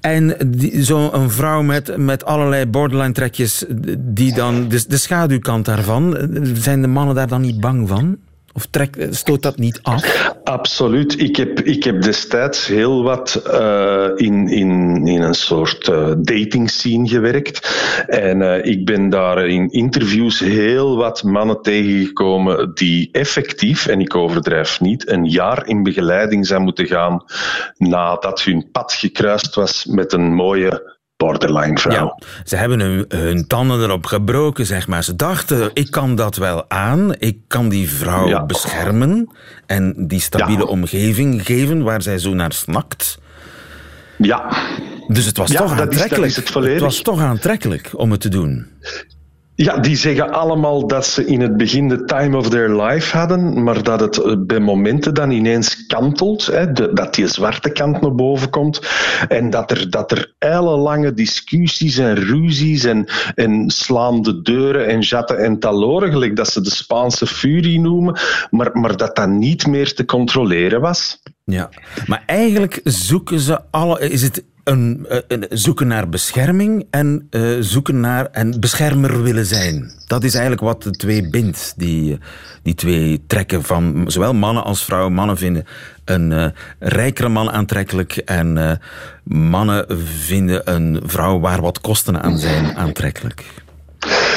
En 0.00 0.36
zo'n 0.72 1.30
vrouw 1.30 1.62
met, 1.62 1.96
met 1.96 2.24
allerlei 2.24 2.66
borderline 2.66 3.12
trekjes, 3.12 3.64
die 3.98 4.34
dan, 4.34 4.68
de, 4.68 4.84
de 4.88 4.96
schaduwkant 4.96 5.64
daarvan, 5.64 6.28
zijn 6.54 6.80
de 6.80 6.88
mannen 6.88 7.14
daar 7.14 7.28
dan 7.28 7.40
niet 7.40 7.60
bang 7.60 7.88
van? 7.88 8.18
Of 8.56 8.66
trek, 8.66 9.06
stoot 9.10 9.42
dat 9.42 9.56
niet 9.56 9.80
af? 9.82 10.34
Absoluut. 10.44 11.20
Ik 11.20 11.36
heb, 11.36 11.60
ik 11.60 11.84
heb 11.84 12.02
destijds 12.02 12.66
heel 12.66 13.02
wat 13.02 13.34
eh, 13.34 14.08
in, 14.14 14.48
in, 14.48 15.06
in 15.06 15.22
een 15.22 15.34
soort 15.34 15.88
eh 15.88 16.12
dating 16.18 16.70
scene 16.70 17.08
gewerkt. 17.08 17.80
En 18.06 18.42
eh, 18.42 18.72
ik 18.72 18.84
ben 18.84 19.08
daar 19.08 19.48
in 19.48 19.70
interviews 19.70 20.40
heel 20.40 20.96
wat 20.96 21.22
mannen 21.22 21.62
tegengekomen 21.62 22.74
die 22.74 23.08
effectief, 23.12 23.86
en 23.86 24.00
ik 24.00 24.14
overdrijf 24.14 24.80
niet, 24.80 25.10
een 25.10 25.24
jaar 25.24 25.66
in 25.66 25.82
begeleiding 25.82 26.46
zijn 26.46 26.62
moeten 26.62 26.86
gaan 26.86 27.24
nadat 27.76 28.42
hun 28.42 28.70
pad 28.72 28.92
gekruist 28.92 29.54
was 29.54 29.84
met 29.84 30.12
een 30.12 30.34
mooie 30.34 30.95
borderline 31.16 31.78
vrouw. 31.78 31.92
Ja, 31.92 32.18
ze 32.44 32.56
hebben 32.56 32.80
hun, 32.80 33.04
hun 33.08 33.46
tanden 33.46 33.82
erop 33.82 34.06
gebroken, 34.06 34.66
zeg 34.66 34.86
maar. 34.86 35.04
Ze 35.04 35.16
dachten, 35.16 35.70
ik 35.74 35.90
kan 35.90 36.14
dat 36.14 36.36
wel 36.36 36.70
aan. 36.70 37.14
Ik 37.18 37.38
kan 37.46 37.68
die 37.68 37.90
vrouw 37.90 38.28
Ja. 38.28 38.44
beschermen 38.44 39.28
en 39.66 39.94
die 40.06 40.20
stabiele 40.20 40.66
omgeving 40.66 41.46
geven 41.46 41.82
waar 41.82 42.02
zij 42.02 42.18
zo 42.18 42.34
naar 42.34 42.52
snakt. 42.52 43.18
Ja. 44.18 44.48
Dus 45.08 45.24
het 45.24 45.36
was 45.36 45.50
toch 45.52 45.74
is- 45.74 45.80
aantrekkelijk. 45.80 46.36
is 46.36 46.54
het 46.54 46.80
was 46.80 47.00
toch 47.02 47.20
aantrekkelijk 47.20 47.90
om 47.92 48.10
het 48.10 48.20
te 48.20 48.28
doen. 48.28 48.66
Ja, 49.58 49.78
die 49.78 49.96
zeggen 49.96 50.32
allemaal 50.32 50.86
dat 50.86 51.06
ze 51.06 51.26
in 51.26 51.40
het 51.40 51.56
begin 51.56 51.88
de 51.88 52.04
time 52.04 52.36
of 52.36 52.48
their 52.48 52.82
life 52.82 53.16
hadden, 53.16 53.62
maar 53.62 53.82
dat 53.82 54.00
het 54.00 54.18
eh, 54.18 54.34
bij 54.38 54.60
momenten 54.60 55.14
dan 55.14 55.30
ineens 55.30 55.86
kantelt, 55.86 56.46
hè, 56.46 56.72
dat 56.72 57.14
die 57.14 57.26
zwarte 57.26 57.70
kant 57.70 58.00
naar 58.00 58.14
boven 58.14 58.50
komt 58.50 58.80
en 59.28 59.50
dat 59.50 59.70
er, 59.70 59.90
dat 59.90 60.10
er 60.10 60.34
ellenlange 60.38 61.12
discussies 61.12 61.98
en 61.98 62.14
ruzies 62.14 62.84
en, 62.84 63.08
en 63.34 63.70
slaande 63.70 64.42
deuren 64.42 64.86
en 64.86 65.00
jatten 65.00 65.38
en 65.38 65.58
taloren, 65.58 66.10
gelijk 66.10 66.36
dat 66.36 66.48
ze 66.48 66.60
de 66.60 66.70
Spaanse 66.70 67.26
furie 67.26 67.80
noemen, 67.80 68.18
maar, 68.50 68.70
maar 68.72 68.96
dat 68.96 69.16
dat 69.16 69.28
niet 69.28 69.66
meer 69.66 69.94
te 69.94 70.04
controleren 70.04 70.80
was. 70.80 71.22
Ja. 71.46 71.68
Maar 72.06 72.22
eigenlijk 72.26 72.80
zoeken 72.84 73.40
ze 73.40 73.60
alle. 73.70 74.08
Is 74.10 74.22
het 74.22 74.44
een, 74.64 75.06
eh, 75.08 75.18
een 75.28 75.46
zoeken 75.50 75.86
naar 75.86 76.08
bescherming 76.08 76.86
en 76.90 77.26
eh, 77.30 77.56
zoeken 77.60 78.00
naar 78.00 78.26
en 78.26 78.60
beschermer 78.60 79.22
willen 79.22 79.46
zijn? 79.46 79.92
Dat 80.06 80.24
is 80.24 80.32
eigenlijk 80.32 80.62
wat 80.62 80.82
de 80.82 80.90
twee 80.90 81.30
bindt. 81.30 81.74
Die, 81.76 82.18
die 82.62 82.74
twee 82.74 83.24
trekken 83.26 83.62
van 83.62 84.04
zowel 84.06 84.34
mannen 84.34 84.64
als 84.64 84.84
vrouwen. 84.84 85.12
Mannen 85.12 85.36
vinden 85.36 85.64
een 86.04 86.32
eh, 86.32 86.46
rijkere 86.78 87.28
man 87.28 87.50
aantrekkelijk 87.50 88.16
en 88.16 88.80
mannen 89.24 89.86
vinden 90.04 90.74
een 90.74 91.00
vrouw 91.04 91.40
waar 91.40 91.60
wat 91.60 91.80
kosten 91.80 92.22
aan 92.22 92.38
zijn 92.38 92.76
aantrekkelijk. 92.76 93.44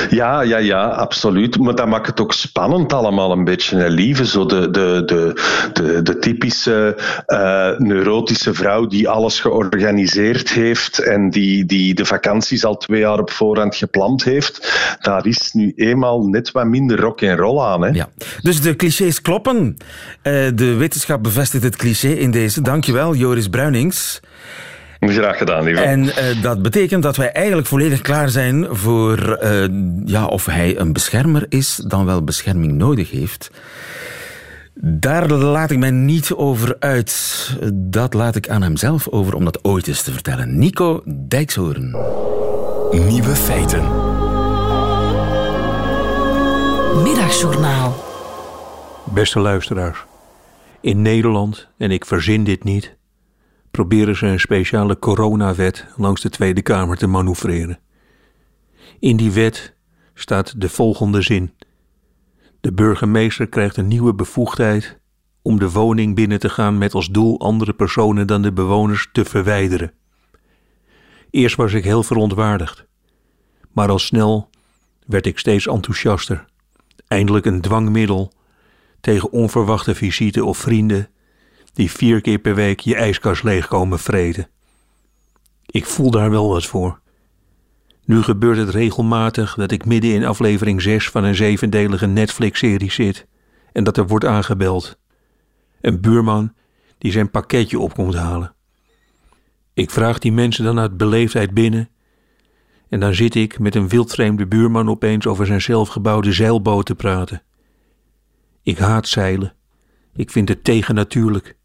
Ja, 0.09 0.41
ja, 0.41 0.57
ja, 0.57 0.87
absoluut. 0.87 1.59
Maar 1.59 1.75
dat 1.75 1.87
maakt 1.87 2.07
het 2.07 2.19
ook 2.19 2.33
spannend 2.33 2.93
allemaal 2.93 3.31
een 3.31 3.43
beetje, 3.43 3.89
lieve. 3.89 4.25
Zo 4.25 4.45
de, 4.45 4.69
de, 4.69 5.03
de, 5.05 5.33
de, 5.73 6.01
de 6.01 6.19
typische 6.19 6.97
eh, 7.25 7.77
neurotische 7.77 8.53
vrouw 8.53 8.87
die 8.87 9.09
alles 9.09 9.39
georganiseerd 9.39 10.49
heeft 10.49 10.99
en 10.99 11.29
die, 11.29 11.65
die 11.65 11.93
de 11.93 12.05
vakanties 12.05 12.65
al 12.65 12.77
twee 12.77 12.99
jaar 12.99 13.19
op 13.19 13.31
voorhand 13.31 13.75
gepland 13.75 14.23
heeft. 14.23 14.71
Daar 15.01 15.25
is 15.25 15.51
nu 15.53 15.73
eenmaal 15.75 16.27
net 16.27 16.51
wat 16.51 16.65
minder 16.65 16.99
rock 16.99 17.21
en 17.21 17.37
roll 17.37 17.59
aan. 17.59 17.81
Hè? 17.81 17.89
Ja. 17.89 18.09
Dus 18.41 18.61
de 18.61 18.75
clichés 18.75 19.21
kloppen. 19.21 19.77
Eh, 20.21 20.33
de 20.55 20.73
wetenschap 20.73 21.23
bevestigt 21.23 21.63
het 21.63 21.75
cliché 21.75 22.09
in 22.09 22.31
deze. 22.31 22.61
Dankjewel, 22.61 23.15
Joris 23.15 23.47
Bruinings. 23.47 24.19
Graag 24.99 25.37
gedaan, 25.37 25.63
lieve. 25.63 25.81
En 25.81 26.15
eh, 26.15 26.41
dat 26.41 26.61
betekent 26.61 27.03
dat 27.03 27.15
wij 27.15 27.31
eigenlijk 27.31 27.67
volledig 27.67 28.01
klaar 28.01 28.29
zijn 28.29 28.67
voor 28.69 29.33
eh, 29.33 29.67
ja, 30.05 30.25
of 30.25 30.45
hij 30.45 30.79
een 30.79 30.93
beschermer 30.93 31.45
is, 31.49 31.75
dan 31.75 32.05
wel 32.05 32.23
bescherming 32.23 32.71
nodig 32.71 33.11
heeft. 33.11 33.51
Daar 34.81 35.27
laat 35.27 35.71
ik 35.71 35.77
mij 35.77 35.91
niet 35.91 36.33
over 36.33 36.75
uit. 36.79 37.57
Dat 37.73 38.13
laat 38.13 38.35
ik 38.35 38.49
aan 38.49 38.61
hemzelf 38.61 39.07
over 39.07 39.33
om 39.33 39.45
dat 39.45 39.63
ooit 39.63 39.87
eens 39.87 40.03
te 40.03 40.11
vertellen. 40.11 40.59
Nico 40.59 41.01
Dijkshoorn. 41.05 41.95
Nieuwe 42.91 43.35
feiten. 43.35 43.83
Middagjournaal. 47.03 48.03
Beste 49.03 49.39
luisteraars, 49.39 50.05
in 50.81 51.01
Nederland, 51.01 51.67
en 51.77 51.91
ik 51.91 52.05
verzin 52.05 52.43
dit 52.43 52.63
niet, 52.63 52.95
proberen 53.71 54.15
ze 54.15 54.25
een 54.25 54.39
speciale 54.39 54.99
coronawet 54.99 55.85
langs 55.97 56.21
de 56.21 56.29
Tweede 56.29 56.61
Kamer 56.61 56.97
te 56.97 57.07
manoeuvreren. 57.07 57.79
In 58.99 59.17
die 59.17 59.31
wet 59.31 59.75
staat 60.13 60.61
de 60.61 60.69
volgende 60.69 61.21
zin. 61.21 61.53
De 62.61 62.73
burgemeester 62.73 63.47
krijgt 63.47 63.77
een 63.77 63.87
nieuwe 63.87 64.13
bevoegdheid 64.13 64.99
om 65.41 65.59
de 65.59 65.71
woning 65.71 66.15
binnen 66.15 66.39
te 66.39 66.49
gaan 66.49 66.77
met 66.77 66.93
als 66.93 67.09
doel 67.09 67.39
andere 67.39 67.73
personen 67.73 68.27
dan 68.27 68.41
de 68.41 68.53
bewoners 68.53 69.09
te 69.11 69.25
verwijderen. 69.25 69.93
Eerst 71.29 71.55
was 71.55 71.73
ik 71.73 71.83
heel 71.83 72.03
verontwaardigd, 72.03 72.85
maar 73.71 73.89
al 73.89 73.99
snel 73.99 74.49
werd 75.05 75.25
ik 75.25 75.39
steeds 75.39 75.67
enthousiaster. 75.67 76.45
Eindelijk 77.07 77.45
een 77.45 77.61
dwangmiddel 77.61 78.33
tegen 79.01 79.31
onverwachte 79.31 79.95
visite 79.95 80.45
of 80.45 80.57
vrienden 80.57 81.09
die 81.73 81.91
vier 81.91 82.21
keer 82.21 82.39
per 82.39 82.55
week 82.55 82.79
je 82.79 82.95
ijskast 82.95 83.43
leeg 83.43 83.67
komen 83.67 83.99
vreten. 83.99 84.49
Ik 85.65 85.85
voel 85.85 86.11
daar 86.11 86.29
wel 86.29 86.49
wat 86.49 86.65
voor. 86.65 86.99
Nu 88.05 88.21
gebeurt 88.21 88.57
het 88.57 88.69
regelmatig 88.69 89.55
dat 89.55 89.71
ik 89.71 89.85
midden 89.85 90.13
in 90.13 90.25
aflevering 90.25 90.81
6 90.81 91.09
van 91.09 91.23
een 91.23 91.35
zevendelige 91.35 92.05
Netflix-serie 92.05 92.91
zit 92.91 93.27
en 93.71 93.83
dat 93.83 93.97
er 93.97 94.07
wordt 94.07 94.25
aangebeld. 94.25 94.99
Een 95.81 96.01
buurman 96.01 96.53
die 96.97 97.11
zijn 97.11 97.31
pakketje 97.31 97.79
op 97.79 97.93
komt 97.93 98.15
halen. 98.15 98.53
Ik 99.73 99.89
vraag 99.89 100.19
die 100.19 100.31
mensen 100.31 100.63
dan 100.63 100.79
uit 100.79 100.97
beleefdheid 100.97 101.53
binnen 101.53 101.89
en 102.89 102.99
dan 102.99 103.13
zit 103.13 103.35
ik 103.35 103.59
met 103.59 103.75
een 103.75 103.89
wildvreemde 103.89 104.47
buurman 104.47 104.89
opeens 104.89 105.27
over 105.27 105.45
zijn 105.45 105.61
zelfgebouwde 105.61 106.31
zeilboot 106.31 106.85
te 106.85 106.95
praten. 106.95 107.43
Ik 108.63 108.77
haat 108.77 109.07
zeilen. 109.07 109.53
Ik 110.15 110.31
vind 110.31 110.49
het 110.49 110.63
tegennatuurlijk. 110.63 111.57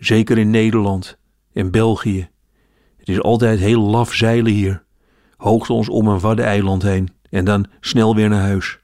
Zeker 0.00 0.38
in 0.38 0.50
Nederland 0.50 1.18
en 1.52 1.70
België. 1.70 2.28
Het 2.96 3.08
is 3.08 3.20
altijd 3.20 3.58
heel 3.58 3.80
laf 3.80 4.12
zeilen 4.12 4.52
hier. 4.52 4.84
Hoogstens 5.36 5.88
om 5.88 6.08
een 6.08 6.20
waddeneiland 6.20 6.82
heen 6.82 7.08
en 7.30 7.44
dan 7.44 7.66
snel 7.80 8.14
weer 8.14 8.28
naar 8.28 8.40
huis. 8.40 8.78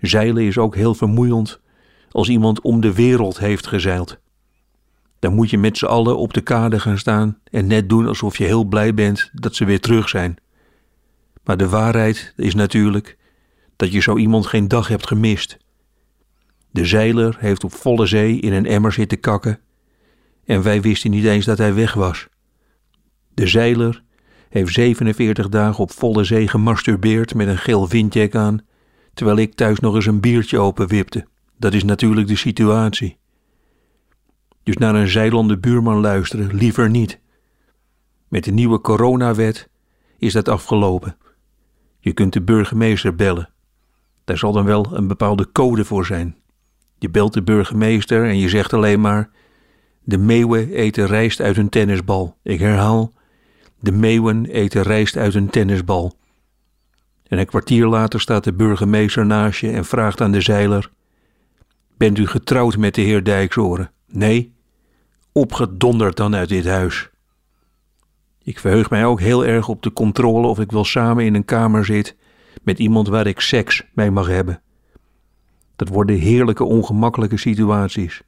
Zeilen 0.00 0.42
is 0.42 0.58
ook 0.58 0.74
heel 0.74 0.94
vermoeiend 0.94 1.60
als 2.10 2.28
iemand 2.28 2.60
om 2.60 2.80
de 2.80 2.94
wereld 2.94 3.38
heeft 3.38 3.66
gezeild. 3.66 4.18
Dan 5.18 5.34
moet 5.34 5.50
je 5.50 5.58
met 5.58 5.78
z'n 5.78 5.86
allen 5.86 6.18
op 6.18 6.32
de 6.34 6.40
kade 6.40 6.80
gaan 6.80 6.98
staan 6.98 7.38
en 7.50 7.66
net 7.66 7.88
doen 7.88 8.06
alsof 8.06 8.38
je 8.38 8.44
heel 8.44 8.64
blij 8.64 8.94
bent 8.94 9.30
dat 9.32 9.54
ze 9.54 9.64
weer 9.64 9.80
terug 9.80 10.08
zijn. 10.08 10.36
Maar 11.44 11.56
de 11.56 11.68
waarheid 11.68 12.32
is 12.36 12.54
natuurlijk 12.54 13.18
dat 13.76 13.92
je 13.92 14.00
zo 14.00 14.16
iemand 14.16 14.46
geen 14.46 14.68
dag 14.68 14.88
hebt 14.88 15.06
gemist. 15.06 15.58
De 16.70 16.84
zeiler 16.84 17.36
heeft 17.38 17.64
op 17.64 17.72
volle 17.72 18.06
zee 18.06 18.40
in 18.40 18.52
een 18.52 18.66
emmer 18.66 18.92
zitten 18.92 19.20
kakken 19.20 19.60
en 20.48 20.62
wij 20.62 20.80
wisten 20.80 21.10
niet 21.10 21.24
eens 21.24 21.44
dat 21.44 21.58
hij 21.58 21.74
weg 21.74 21.94
was. 21.94 22.28
De 23.34 23.46
zeiler 23.46 24.02
heeft 24.48 24.72
47 24.72 25.48
dagen 25.48 25.82
op 25.82 25.90
volle 25.90 26.24
zee 26.24 26.48
gemasturbeerd 26.48 27.34
met 27.34 27.48
een 27.48 27.58
geel 27.58 27.88
windjack 27.88 28.34
aan, 28.34 28.60
terwijl 29.14 29.38
ik 29.38 29.54
thuis 29.54 29.80
nog 29.80 29.94
eens 29.94 30.06
een 30.06 30.20
biertje 30.20 30.58
openwipte. 30.58 31.26
Dat 31.56 31.74
is 31.74 31.84
natuurlijk 31.84 32.28
de 32.28 32.36
situatie. 32.36 33.18
Dus 34.62 34.76
naar 34.76 34.94
een 34.94 35.08
zeilande 35.08 35.58
buurman 35.58 36.00
luisteren 36.00 36.54
liever 36.54 36.90
niet. 36.90 37.20
Met 38.28 38.44
de 38.44 38.52
nieuwe 38.52 38.80
coronawet 38.80 39.68
is 40.18 40.32
dat 40.32 40.48
afgelopen. 40.48 41.16
Je 41.98 42.12
kunt 42.12 42.32
de 42.32 42.42
burgemeester 42.42 43.14
bellen. 43.14 43.50
Daar 44.24 44.38
zal 44.38 44.52
dan 44.52 44.64
wel 44.64 44.96
een 44.96 45.06
bepaalde 45.06 45.52
code 45.52 45.84
voor 45.84 46.06
zijn. 46.06 46.36
Je 46.98 47.10
belt 47.10 47.32
de 47.32 47.42
burgemeester 47.42 48.24
en 48.24 48.38
je 48.38 48.48
zegt 48.48 48.72
alleen 48.72 49.00
maar: 49.00 49.30
De 50.08 50.18
meeuwen 50.18 50.70
eten 50.70 51.06
rijst 51.06 51.40
uit 51.40 51.56
een 51.56 51.68
tennisbal. 51.68 52.36
Ik 52.42 52.58
herhaal: 52.58 53.12
De 53.80 53.92
meeuwen 53.92 54.46
eten 54.46 54.82
rijst 54.82 55.16
uit 55.16 55.34
een 55.34 55.50
tennisbal. 55.50 56.16
En 57.26 57.38
een 57.38 57.46
kwartier 57.46 57.86
later 57.86 58.20
staat 58.20 58.44
de 58.44 58.52
burgemeester 58.52 59.26
naast 59.26 59.60
je 59.60 59.70
en 59.70 59.84
vraagt 59.84 60.20
aan 60.20 60.32
de 60.32 60.40
zeiler: 60.40 60.90
Bent 61.96 62.18
u 62.18 62.26
getrouwd 62.26 62.76
met 62.76 62.94
de 62.94 63.00
heer 63.00 63.24
Dijksoren? 63.24 63.90
Nee? 64.06 64.54
Opgedonderd 65.32 66.16
dan 66.16 66.34
uit 66.34 66.48
dit 66.48 66.66
huis. 66.66 67.10
Ik 68.42 68.58
verheug 68.58 68.90
mij 68.90 69.04
ook 69.04 69.20
heel 69.20 69.46
erg 69.46 69.68
op 69.68 69.82
de 69.82 69.92
controle 69.92 70.46
of 70.46 70.60
ik 70.60 70.70
wel 70.70 70.84
samen 70.84 71.24
in 71.24 71.34
een 71.34 71.44
kamer 71.44 71.84
zit 71.84 72.16
met 72.62 72.78
iemand 72.78 73.08
waar 73.08 73.26
ik 73.26 73.40
seks 73.40 73.82
mee 73.94 74.10
mag 74.10 74.26
hebben. 74.26 74.62
Dat 75.76 75.88
worden 75.88 76.16
heerlijke 76.16 76.64
ongemakkelijke 76.64 77.36
situaties. 77.36 78.22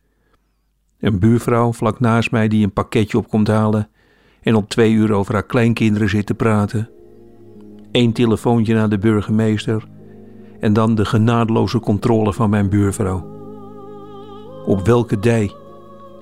Een 1.01 1.19
buurvrouw 1.19 1.73
vlak 1.73 2.01
naast 2.01 2.31
mij 2.31 2.49
die 2.49 2.65
een 2.65 2.73
pakketje 2.73 3.19
op 3.19 3.29
komt 3.29 3.49
halen 3.49 3.89
en 4.43 4.55
op 4.55 4.69
twee 4.69 4.93
uur 4.93 5.13
over 5.13 5.33
haar 5.33 5.47
kleinkinderen 5.47 6.09
zit 6.09 6.27
te 6.27 6.35
praten. 6.35 6.89
Eén 7.93 8.13
telefoontje 8.13 8.75
naar 8.75 8.89
de 8.89 8.99
burgemeester 8.99 9.85
en 10.61 10.73
dan 10.73 10.95
de 10.95 11.05
genadeloze 11.05 11.81
controle 11.81 12.33
van 12.33 12.51
mijn 12.51 12.69
buurvrouw. 12.69 13.39
Op 14.67 14.87
welke 14.87 15.19
dij 15.19 15.53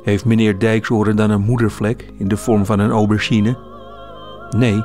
heeft 0.03 0.25
meneer 0.25 0.59
Dijksoren 0.59 1.17
dan 1.17 1.31
een 1.31 1.43
moedervlek 1.43 2.13
in 2.19 2.29
de 2.29 2.37
vorm 2.37 2.67
van 2.67 2.79
een 2.79 2.91
aubergine? 2.91 3.59
Nee, 4.57 4.85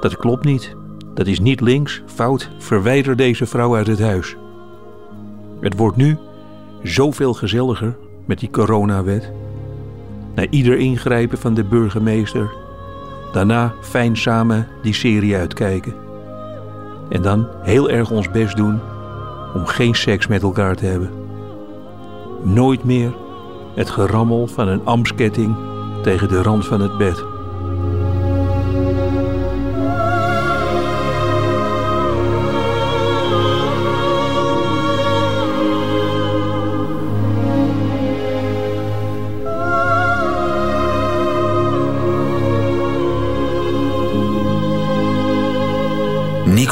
dat 0.00 0.16
klopt 0.16 0.44
niet. 0.44 0.76
Dat 1.14 1.26
is 1.26 1.40
niet 1.40 1.60
links, 1.60 2.02
fout, 2.06 2.50
verwijder 2.58 3.16
deze 3.16 3.46
vrouw 3.46 3.76
uit 3.76 3.86
het 3.86 4.00
huis. 4.00 4.36
Het 5.60 5.76
wordt 5.76 5.96
nu 5.96 6.16
zoveel 6.82 7.34
gezelliger 7.34 7.96
met 8.24 8.38
die 8.38 8.50
coronawet. 8.50 9.32
Na 10.34 10.46
ieder 10.50 10.78
ingrijpen 10.78 11.38
van 11.38 11.54
de 11.54 11.64
burgemeester, 11.64 12.54
daarna 13.32 13.72
fijn 13.80 14.16
samen 14.16 14.68
die 14.82 14.94
serie 14.94 15.36
uitkijken. 15.36 15.94
En 17.08 17.22
dan 17.22 17.46
heel 17.62 17.90
erg 17.90 18.10
ons 18.10 18.30
best 18.30 18.56
doen 18.56 18.80
om 19.54 19.66
geen 19.66 19.94
seks 19.94 20.26
met 20.26 20.42
elkaar 20.42 20.76
te 20.76 20.84
hebben. 20.84 21.10
Nooit 22.42 22.84
meer 22.84 23.12
het 23.74 23.90
gerammel 23.90 24.46
van 24.46 24.68
een 24.68 24.84
amsketting 24.84 25.56
tegen 26.02 26.28
de 26.28 26.42
rand 26.42 26.66
van 26.66 26.80
het 26.80 26.98
bed. 26.98 27.31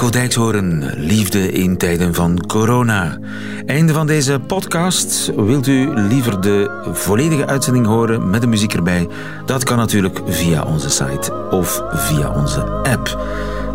Nico 0.00 0.18
Dijkshoorn, 0.18 0.92
liefde 0.96 1.52
in 1.52 1.76
tijden 1.76 2.14
van 2.14 2.46
corona. 2.46 3.18
Einde 3.66 3.92
van 3.92 4.06
deze 4.06 4.40
podcast. 4.46 5.32
Wilt 5.36 5.66
u 5.66 5.94
liever 5.94 6.40
de 6.40 6.88
volledige 6.92 7.46
uitzending 7.46 7.86
horen 7.86 8.30
met 8.30 8.40
de 8.40 8.46
muziek 8.46 8.74
erbij? 8.74 9.08
Dat 9.46 9.64
kan 9.64 9.76
natuurlijk 9.76 10.20
via 10.26 10.62
onze 10.62 10.90
site 10.90 11.48
of 11.50 11.82
via 11.92 12.34
onze 12.34 12.62
app. 12.64 13.18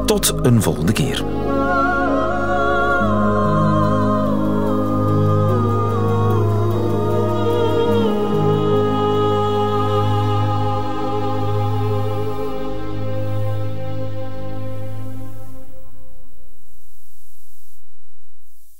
Tot 0.05 0.33
een 0.41 0.61
volgende 0.61 0.91
keer. 0.91 1.44